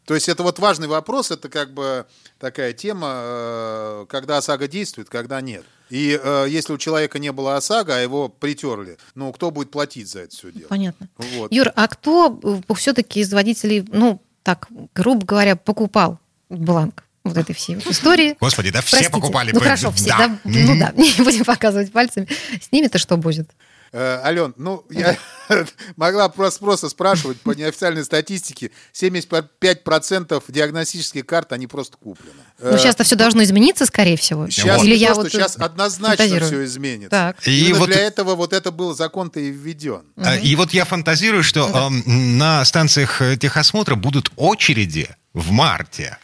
То 0.05 0.15
есть 0.15 0.29
это 0.29 0.41
вот 0.43 0.57
важный 0.59 0.87
вопрос, 0.87 1.31
это 1.31 1.49
как 1.49 1.73
бы 1.73 2.05
такая 2.39 2.71
тема, 2.71 3.09
э, 3.13 4.05
когда 4.07 4.37
ОСАГО 4.37 4.67
действует, 4.69 5.09
когда 5.09 5.41
нет. 5.41 5.65
И 5.89 6.19
э, 6.21 6.45
если 6.49 6.73
у 6.73 6.77
человека 6.77 7.19
не 7.19 7.31
было 7.31 7.57
ОСАГО, 7.57 7.97
а 7.97 7.99
его 7.99 8.29
притерли, 8.29 8.97
ну, 9.15 9.31
кто 9.33 9.51
будет 9.51 9.69
платить 9.69 10.07
за 10.09 10.21
это 10.21 10.35
все 10.35 10.51
дело? 10.51 10.67
Понятно. 10.69 11.09
Вот. 11.17 11.51
Юр, 11.51 11.71
а 11.75 11.87
кто 11.89 12.39
все-таки 12.75 13.19
из 13.19 13.33
водителей, 13.33 13.85
ну, 13.91 14.21
так, 14.47 14.69
грубо 14.95 15.25
говоря, 15.25 15.57
покупал 15.57 16.19
бланк? 16.49 17.03
вот 17.25 17.35
этой 17.35 17.53
всей 17.53 17.75
вот 17.75 17.85
истории. 17.87 18.37
Господи, 18.39 18.71
да 18.71 18.79
все 18.79 18.91
Простите. 18.91 19.11
покупали. 19.11 19.51
Ну 19.51 19.59
хорошо, 19.59 19.91
все, 19.91 20.07
да. 20.07 20.17
да. 20.29 20.39
Ну 20.45 20.79
да, 20.79 20.93
не 20.95 21.11
будем 21.21 21.43
показывать 21.43 21.91
пальцами. 21.91 22.29
С 22.61 22.71
ними-то 22.71 22.97
что 22.97 23.17
будет? 23.17 23.49
Э, 23.91 24.19
Ален, 24.23 24.53
ну, 24.57 24.85
я 24.89 25.17
могла 25.95 26.29
просто, 26.29 26.59
просто 26.59 26.89
спрашивать 26.89 27.39
по 27.41 27.51
неофициальной 27.51 28.03
статистике, 28.03 28.71
75% 28.93 30.43
диагностических 30.47 31.25
карт, 31.25 31.53
они 31.53 31.67
просто 31.67 31.97
куплены. 31.97 32.39
Ну, 32.59 32.77
сейчас-то 32.77 33.03
все 33.03 33.15
должно 33.15 33.43
измениться, 33.43 33.85
скорее 33.85 34.17
всего. 34.17 34.49
Сейчас, 34.49 34.83
Или 34.83 34.95
я 34.95 35.07
просто, 35.07 35.23
вот 35.23 35.31
сейчас 35.31 35.55
однозначно 35.57 36.17
фантазирую. 36.17 36.47
все 36.47 36.65
изменится. 36.65 37.09
Так. 37.09 37.47
И 37.47 37.73
вот- 37.73 37.89
для 37.89 38.01
этого 38.01 38.35
вот 38.35 38.53
это 38.53 38.71
был 38.71 38.95
закон-то 38.95 39.39
и 39.39 39.49
введен. 39.51 40.03
А, 40.17 40.35
И 40.37 40.55
вот 40.55 40.73
я 40.73 40.85
фантазирую, 40.85 41.43
что 41.43 41.67
эм, 41.67 42.37
на 42.37 42.63
станциях 42.65 43.21
э, 43.21 43.37
техосмотра 43.37 43.95
будут 43.95 44.31
очереди 44.35 45.09
в 45.33 45.51
марте. 45.51 46.17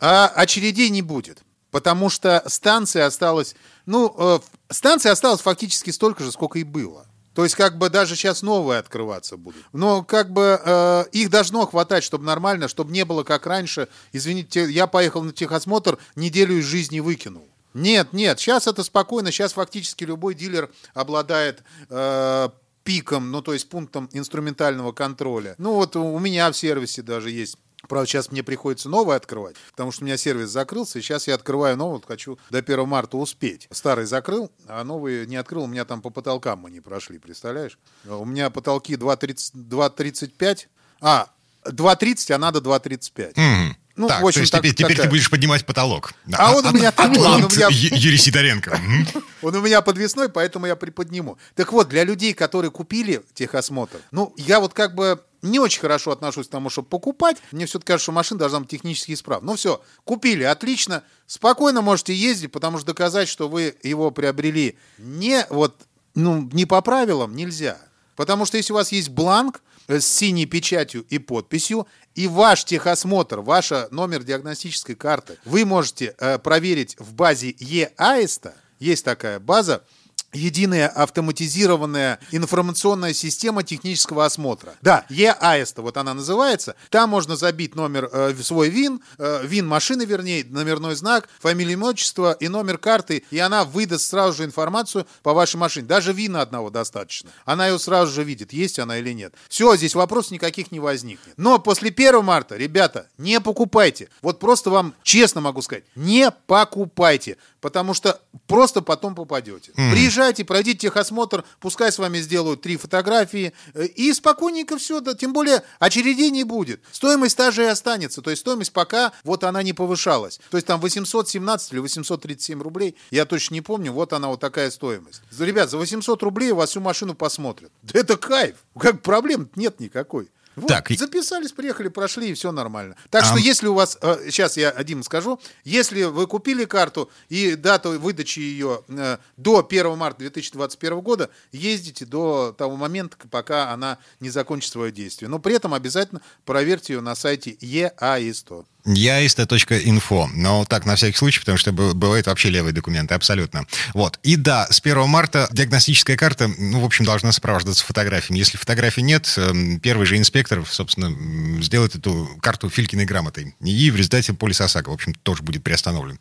А 0.00 0.26
очередей 0.28 0.90
не 0.90 1.02
будет, 1.02 1.38
потому 1.76 2.08
что 2.08 2.42
станция 2.46 3.04
осталась, 3.04 3.54
ну, 3.84 4.14
э, 4.16 4.38
станция 4.70 5.12
осталась 5.12 5.42
фактически 5.42 5.90
столько 5.90 6.24
же, 6.24 6.32
сколько 6.32 6.58
и 6.58 6.64
было. 6.64 7.04
То 7.34 7.44
есть 7.44 7.54
как 7.54 7.76
бы 7.76 7.90
даже 7.90 8.16
сейчас 8.16 8.40
новые 8.40 8.78
открываться 8.78 9.36
будут. 9.36 9.62
Но 9.74 10.02
как 10.02 10.30
бы 10.32 10.58
э, 10.64 11.04
их 11.12 11.28
должно 11.28 11.66
хватать, 11.66 12.02
чтобы 12.02 12.24
нормально, 12.24 12.68
чтобы 12.68 12.92
не 12.92 13.04
было 13.04 13.24
как 13.24 13.44
раньше. 13.46 13.88
Извините, 14.14 14.70
я 14.70 14.86
поехал 14.86 15.22
на 15.22 15.32
техосмотр, 15.32 15.98
неделю 16.14 16.58
из 16.58 16.64
жизни 16.64 17.00
выкинул. 17.00 17.46
Нет, 17.74 18.14
нет, 18.14 18.40
сейчас 18.40 18.66
это 18.66 18.82
спокойно, 18.82 19.30
сейчас 19.30 19.52
фактически 19.52 20.04
любой 20.04 20.34
дилер 20.34 20.70
обладает 20.94 21.62
э, 21.90 22.48
пиком, 22.84 23.30
ну 23.30 23.42
то 23.42 23.52
есть 23.52 23.68
пунктом 23.68 24.08
инструментального 24.14 24.92
контроля. 24.92 25.56
Ну 25.58 25.74
вот 25.74 25.94
у 25.94 26.18
меня 26.18 26.50
в 26.50 26.56
сервисе 26.56 27.02
даже 27.02 27.30
есть 27.30 27.58
Правда, 27.88 28.06
сейчас 28.08 28.30
мне 28.30 28.42
приходится 28.42 28.88
новое 28.88 29.16
открывать, 29.16 29.56
потому 29.70 29.92
что 29.92 30.02
у 30.02 30.06
меня 30.06 30.16
сервис 30.16 30.48
закрылся, 30.50 30.98
и 30.98 31.02
сейчас 31.02 31.26
я 31.28 31.34
открываю 31.34 31.76
новый, 31.76 31.94
вот 31.94 32.06
хочу 32.06 32.38
до 32.50 32.58
1 32.58 32.86
марта 32.88 33.16
успеть. 33.16 33.68
Старый 33.70 34.06
закрыл, 34.06 34.50
а 34.68 34.82
новый 34.84 35.26
не 35.26 35.36
открыл, 35.36 35.64
у 35.64 35.66
меня 35.66 35.84
там 35.84 36.00
по 36.02 36.10
потолкам 36.10 36.60
мы 36.60 36.70
не 36.70 36.80
прошли, 36.80 37.18
представляешь? 37.18 37.78
У 38.06 38.24
меня 38.24 38.50
потолки 38.50 38.94
2,30 38.96 39.52
2,35, 39.54 40.68
а, 41.00 41.28
2,30, 41.64 42.32
а 42.32 42.38
надо 42.38 42.60
2,35. 42.60 43.36
Мгм. 43.36 43.76
Ну, 43.98 44.08
так, 44.08 44.20
в 44.22 44.26
общем, 44.26 44.34
то 44.34 44.40
есть 44.42 44.52
так- 44.52 44.60
теперь, 44.60 44.74
теперь 44.74 44.88
такая. 44.90 45.04
ты 45.04 45.10
будешь 45.10 45.30
поднимать 45.30 45.64
потолок. 45.64 46.12
А 46.34 46.54
он 46.54 46.66
у 46.66 46.70
меня 46.72 46.92
такой, 46.92 47.16
он 47.18 47.44
у 47.44 47.48
меня- 47.48 47.68
Ю- 47.70 47.94
Юрий 47.96 48.18
Сидоренко. 48.18 48.78
Он 49.42 49.54
у 49.54 49.60
меня 49.62 49.80
подвесной, 49.80 50.28
поэтому 50.28 50.66
я 50.66 50.76
приподниму. 50.76 51.38
Так 51.54 51.72
вот, 51.72 51.88
для 51.88 52.04
людей, 52.04 52.34
которые 52.34 52.70
купили 52.70 53.22
техосмотр, 53.32 53.98
ну, 54.10 54.34
я 54.36 54.60
вот 54.60 54.74
как 54.74 54.94
бы 54.94 55.22
не 55.42 55.58
очень 55.58 55.80
хорошо 55.80 56.10
отношусь 56.10 56.46
к 56.48 56.50
тому, 56.50 56.70
чтобы 56.70 56.88
покупать. 56.88 57.38
Мне 57.52 57.66
все-таки 57.66 57.88
кажется, 57.88 58.04
что 58.04 58.12
машина 58.12 58.38
должна 58.38 58.60
быть 58.60 58.68
технически 58.68 59.12
исправна. 59.12 59.52
Ну 59.52 59.56
все, 59.56 59.80
купили, 60.04 60.42
отлично. 60.44 61.02
Спокойно 61.26 61.82
можете 61.82 62.14
ездить, 62.14 62.52
потому 62.52 62.78
что 62.78 62.88
доказать, 62.88 63.28
что 63.28 63.48
вы 63.48 63.76
его 63.82 64.10
приобрели 64.10 64.78
не 64.98 65.46
вот, 65.50 65.82
ну, 66.14 66.48
не 66.52 66.66
по 66.66 66.80
правилам, 66.82 67.34
нельзя. 67.34 67.78
Потому 68.16 68.46
что 68.46 68.56
если 68.56 68.72
у 68.72 68.76
вас 68.76 68.92
есть 68.92 69.10
бланк 69.10 69.62
э, 69.88 70.00
с 70.00 70.06
синей 70.06 70.46
печатью 70.46 71.04
и 71.08 71.18
подписью, 71.18 71.86
и 72.14 72.28
ваш 72.28 72.64
техосмотр, 72.64 73.40
ваш 73.40 73.72
номер 73.90 74.24
диагностической 74.24 74.94
карты, 74.94 75.38
вы 75.44 75.64
можете 75.64 76.14
э, 76.18 76.38
проверить 76.38 76.96
в 76.98 77.12
базе 77.12 77.54
ЕАИСТа, 77.58 78.54
есть 78.78 79.04
такая 79.04 79.38
база, 79.38 79.84
единая 80.32 80.88
автоматизированная 80.88 82.18
информационная 82.30 83.12
система 83.12 83.62
технического 83.62 84.24
осмотра. 84.24 84.74
Да, 84.82 85.04
ЕАЭСТа, 85.08 85.82
вот 85.82 85.96
она 85.96 86.14
называется. 86.14 86.76
Там 86.90 87.10
можно 87.10 87.36
забить 87.36 87.74
номер, 87.74 88.08
э, 88.12 88.34
свой 88.42 88.68
ВИН, 88.68 89.00
э, 89.18 89.40
ВИН 89.44 89.66
машины, 89.66 90.04
вернее, 90.04 90.44
номерной 90.48 90.94
знак, 90.94 91.28
фамилия, 91.40 91.74
имя, 91.74 91.86
отчество 91.86 92.32
и 92.32 92.48
номер 92.48 92.78
карты, 92.78 93.24
и 93.30 93.38
она 93.38 93.64
выдаст 93.64 94.08
сразу 94.08 94.36
же 94.36 94.44
информацию 94.44 95.06
по 95.22 95.32
вашей 95.32 95.56
машине. 95.56 95.86
Даже 95.86 96.12
ВИНа 96.12 96.42
одного 96.42 96.70
достаточно. 96.70 97.30
Она 97.44 97.68
ее 97.68 97.78
сразу 97.78 98.12
же 98.12 98.24
видит, 98.24 98.52
есть 98.52 98.78
она 98.78 98.98
или 98.98 99.12
нет. 99.12 99.34
Все, 99.48 99.76
здесь 99.76 99.94
вопросов 99.94 100.32
никаких 100.32 100.72
не 100.72 100.80
возникнет. 100.80 101.34
Но 101.36 101.58
после 101.58 101.90
1 101.90 102.24
марта, 102.24 102.56
ребята, 102.56 103.06
не 103.18 103.40
покупайте. 103.40 104.08
Вот 104.22 104.38
просто 104.38 104.70
вам 104.70 104.94
честно 105.02 105.40
могу 105.40 105.62
сказать, 105.62 105.84
не 105.94 106.30
покупайте, 106.46 107.36
потому 107.60 107.94
что 107.94 108.20
просто 108.46 108.82
потом 108.82 109.14
попадете. 109.14 109.72
Приезжайте, 110.16 110.46
пройдите 110.46 110.78
техосмотр, 110.88 111.44
пускай 111.60 111.92
с 111.92 111.98
вами 111.98 112.20
сделают 112.20 112.62
три 112.62 112.78
фотографии, 112.78 113.52
э, 113.74 113.84
и 113.84 114.14
спокойненько 114.14 114.78
все, 114.78 115.00
да, 115.00 115.12
тем 115.12 115.34
более 115.34 115.62
очередей 115.78 116.30
не 116.30 116.42
будет. 116.42 116.80
Стоимость 116.90 117.36
та 117.36 117.50
же 117.50 117.64
и 117.64 117.66
останется, 117.66 118.22
то 118.22 118.30
есть 118.30 118.40
стоимость 118.40 118.72
пока 118.72 119.12
вот 119.24 119.44
она 119.44 119.62
не 119.62 119.74
повышалась. 119.74 120.40
То 120.50 120.56
есть 120.56 120.66
там 120.66 120.80
817 120.80 121.72
или 121.74 121.80
837 121.80 122.62
рублей, 122.62 122.96
я 123.10 123.26
точно 123.26 123.52
не 123.56 123.60
помню, 123.60 123.92
вот 123.92 124.14
она 124.14 124.28
вот 124.28 124.40
такая 124.40 124.70
стоимость. 124.70 125.20
Ребят, 125.38 125.68
за 125.68 125.76
800 125.76 126.22
рублей 126.22 126.52
у 126.52 126.56
вас 126.56 126.70
всю 126.70 126.80
машину 126.80 127.14
посмотрят. 127.14 127.70
Да 127.82 128.00
это 128.00 128.16
кайф, 128.16 128.56
как 128.78 129.02
проблем 129.02 129.50
нет 129.54 129.80
никакой. 129.80 130.30
Вот, 130.56 130.68
Так, 130.68 130.90
записались, 130.90 131.52
приехали, 131.52 131.88
прошли, 131.88 132.30
и 132.30 132.34
все 132.34 132.50
нормально. 132.50 132.96
Так 133.10 133.24
что 133.24 133.34
Ам. 133.34 133.40
если 133.40 133.66
у 133.66 133.74
вас, 133.74 133.98
э, 134.00 134.30
сейчас 134.30 134.56
я 134.56 134.70
один 134.70 135.02
скажу, 135.02 135.38
если 135.64 136.04
вы 136.04 136.26
купили 136.26 136.64
карту 136.64 137.10
и 137.28 137.56
дату 137.56 138.00
выдачи 138.00 138.38
ее 138.38 138.82
э, 138.88 139.18
до 139.36 139.66
1 139.68 139.96
марта 139.98 140.20
2021 140.20 141.00
года, 141.00 141.28
ездите 141.52 142.06
до 142.06 142.54
того 142.56 142.76
момента, 142.76 143.18
пока 143.30 143.70
она 143.70 143.98
не 144.20 144.30
закончит 144.30 144.72
свое 144.72 144.90
действие. 144.90 145.28
Но 145.28 145.38
при 145.38 145.54
этом 145.54 145.74
обязательно 145.74 146.22
проверьте 146.46 146.94
ее 146.94 147.02
на 147.02 147.14
сайте 147.14 147.56
ЕАИСТО. 147.60 148.64
Яиста.инфо. 148.86 150.30
Но 150.34 150.64
так, 150.64 150.86
на 150.86 150.96
всякий 150.96 151.16
случай, 151.16 151.40
потому 151.40 151.58
что 151.58 151.72
бывают 151.72 152.26
вообще 152.26 152.50
левые 152.50 152.72
документы, 152.72 153.14
абсолютно. 153.14 153.66
Вот. 153.94 154.18
И 154.22 154.36
да, 154.36 154.66
с 154.70 154.80
1 154.80 155.08
марта 155.08 155.48
диагностическая 155.50 156.16
карта, 156.16 156.48
ну, 156.58 156.80
в 156.80 156.84
общем, 156.84 157.04
должна 157.04 157.32
сопровождаться 157.32 157.84
фотографиями. 157.84 158.38
Если 158.38 158.56
фотографий 158.56 159.02
нет, 159.02 159.32
эм, 159.36 159.80
первый 159.80 160.06
же 160.06 160.16
инспектор, 160.16 160.64
собственно, 160.66 161.62
сделает 161.62 161.96
эту 161.96 162.28
карту 162.40 162.70
Филькиной 162.70 163.04
грамотой. 163.04 163.54
И 163.60 163.90
в 163.90 163.96
результате 163.96 164.32
полис 164.32 164.60
ОСАГО, 164.60 164.90
в 164.90 164.94
общем, 164.94 165.14
тоже 165.14 165.42
будет 165.42 165.64
приостановлен. 165.64 166.18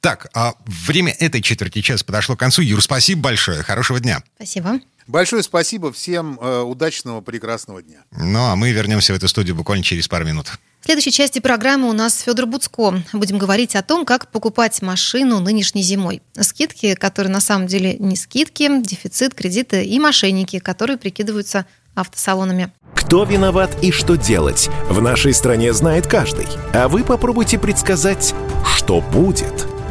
Так, 0.00 0.28
а 0.34 0.54
время 0.66 1.12
этой 1.18 1.40
четверти 1.40 1.80
часа 1.80 2.04
подошло 2.04 2.36
к 2.36 2.40
концу. 2.40 2.62
Юр, 2.62 2.82
спасибо 2.82 3.22
большое. 3.22 3.62
Хорошего 3.62 4.00
дня. 4.00 4.22
Спасибо. 4.36 4.80
Большое 5.06 5.42
спасибо 5.42 5.92
всем, 5.92 6.38
э, 6.40 6.60
удачного, 6.60 7.20
прекрасного 7.20 7.82
дня. 7.82 7.98
Ну, 8.12 8.44
а 8.44 8.56
мы 8.56 8.70
вернемся 8.70 9.12
в 9.12 9.16
эту 9.16 9.28
студию 9.28 9.56
буквально 9.56 9.82
через 9.82 10.06
пару 10.08 10.24
минут. 10.24 10.52
В 10.82 10.84
следующей 10.84 11.12
части 11.12 11.38
программы 11.38 11.88
у 11.88 11.92
нас 11.92 12.22
Федор 12.22 12.46
Буцко. 12.46 13.04
Будем 13.12 13.38
говорить 13.38 13.76
о 13.76 13.82
том, 13.84 14.04
как 14.04 14.32
покупать 14.32 14.82
машину 14.82 15.38
нынешней 15.38 15.82
зимой. 15.84 16.22
Скидки, 16.40 16.96
которые 16.96 17.32
на 17.32 17.40
самом 17.40 17.68
деле 17.68 17.96
не 18.00 18.16
скидки, 18.16 18.68
дефицит, 18.82 19.32
кредиты 19.32 19.84
и 19.84 20.00
мошенники, 20.00 20.58
которые 20.58 20.96
прикидываются 20.96 21.66
автосалонами. 21.94 22.72
Кто 22.96 23.22
виноват 23.22 23.76
и 23.80 23.92
что 23.92 24.16
делать, 24.16 24.70
в 24.88 25.00
нашей 25.00 25.34
стране 25.34 25.72
знает 25.72 26.08
каждый. 26.08 26.48
А 26.72 26.88
вы 26.88 27.04
попробуйте 27.04 27.60
предсказать, 27.60 28.34
что 28.66 29.00
будет. 29.00 29.71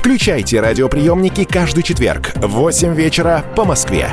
Включайте 0.00 0.60
радиоприемники 0.60 1.44
каждый 1.44 1.82
четверг 1.82 2.32
в 2.36 2.48
8 2.48 2.94
вечера 2.94 3.44
по 3.54 3.66
Москве. 3.66 4.08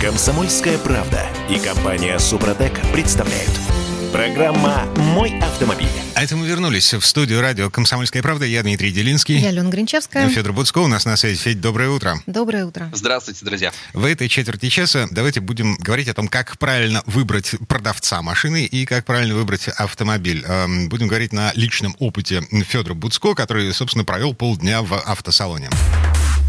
Комсомольская 0.00 0.78
правда 0.78 1.20
и 1.50 1.58
компания 1.58 2.18
Супротек 2.18 2.72
представляют. 2.94 3.71
Программа 4.12 4.84
«Мой 5.14 5.38
автомобиль». 5.40 5.88
А 6.14 6.22
это 6.22 6.36
мы 6.36 6.46
вернулись 6.46 6.92
в 6.92 7.00
студию 7.00 7.40
радио 7.40 7.70
«Комсомольская 7.70 8.22
правда». 8.22 8.44
Я 8.44 8.62
Дмитрий 8.62 8.92
Делинский. 8.92 9.38
Я 9.38 9.48
Алена 9.48 9.70
Гринчевская. 9.70 10.28
Федор 10.28 10.52
Буцко 10.52 10.78
у 10.78 10.86
нас 10.86 11.06
на 11.06 11.16
связи. 11.16 11.38
Федь, 11.38 11.62
доброе 11.62 11.88
утро. 11.88 12.20
Доброе 12.26 12.66
утро. 12.66 12.90
Здравствуйте, 12.92 13.42
друзья. 13.46 13.72
В 13.94 14.04
этой 14.04 14.28
четверти 14.28 14.68
часа 14.68 15.08
давайте 15.10 15.40
будем 15.40 15.76
говорить 15.76 16.08
о 16.08 16.14
том, 16.14 16.28
как 16.28 16.58
правильно 16.58 17.02
выбрать 17.06 17.54
продавца 17.68 18.20
машины 18.20 18.66
и 18.66 18.84
как 18.84 19.06
правильно 19.06 19.34
выбрать 19.34 19.68
автомобиль. 19.68 20.44
Эм, 20.46 20.90
будем 20.90 21.08
говорить 21.08 21.32
на 21.32 21.50
личном 21.54 21.96
опыте 21.98 22.42
Федора 22.68 22.92
Буцко, 22.92 23.34
который, 23.34 23.72
собственно, 23.72 24.04
провел 24.04 24.34
полдня 24.34 24.82
в 24.82 24.92
автосалоне. 24.92 25.70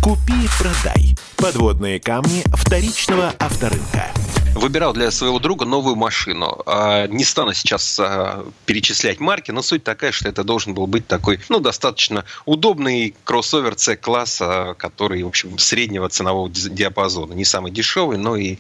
Купи-продай. 0.02 1.16
Подводные 1.38 2.02
камни 2.02 2.44
вторичного 2.58 3.34
авторынка. 3.40 4.12
Выбирал 4.56 4.94
для 4.94 5.10
своего 5.12 5.40
друга 5.40 5.66
новую 5.66 5.96
машину. 5.96 6.62
А, 6.66 7.08
не 7.08 7.24
стану 7.24 7.54
сейчас 7.54 8.00
а, 8.00 8.46
перечислять 8.66 9.20
марки, 9.20 9.52
но 9.52 9.62
суть 9.62 9.84
такая, 9.84 10.12
что 10.12 10.30
это 10.30 10.44
должен 10.44 10.74
был 10.74 10.86
быть 10.86 11.08
такой, 11.08 11.40
ну, 11.50 11.60
достаточно 11.60 12.24
удобный 12.46 13.16
кроссовер 13.24 13.78
C-класса, 13.78 14.76
который, 14.78 15.24
в 15.24 15.28
общем, 15.28 15.58
среднего 15.58 16.08
ценового 16.08 16.50
диапазона. 16.50 17.34
Не 17.34 17.46
самый 17.46 17.72
дешевый, 17.72 18.18
но 18.18 18.36
и 18.36 18.58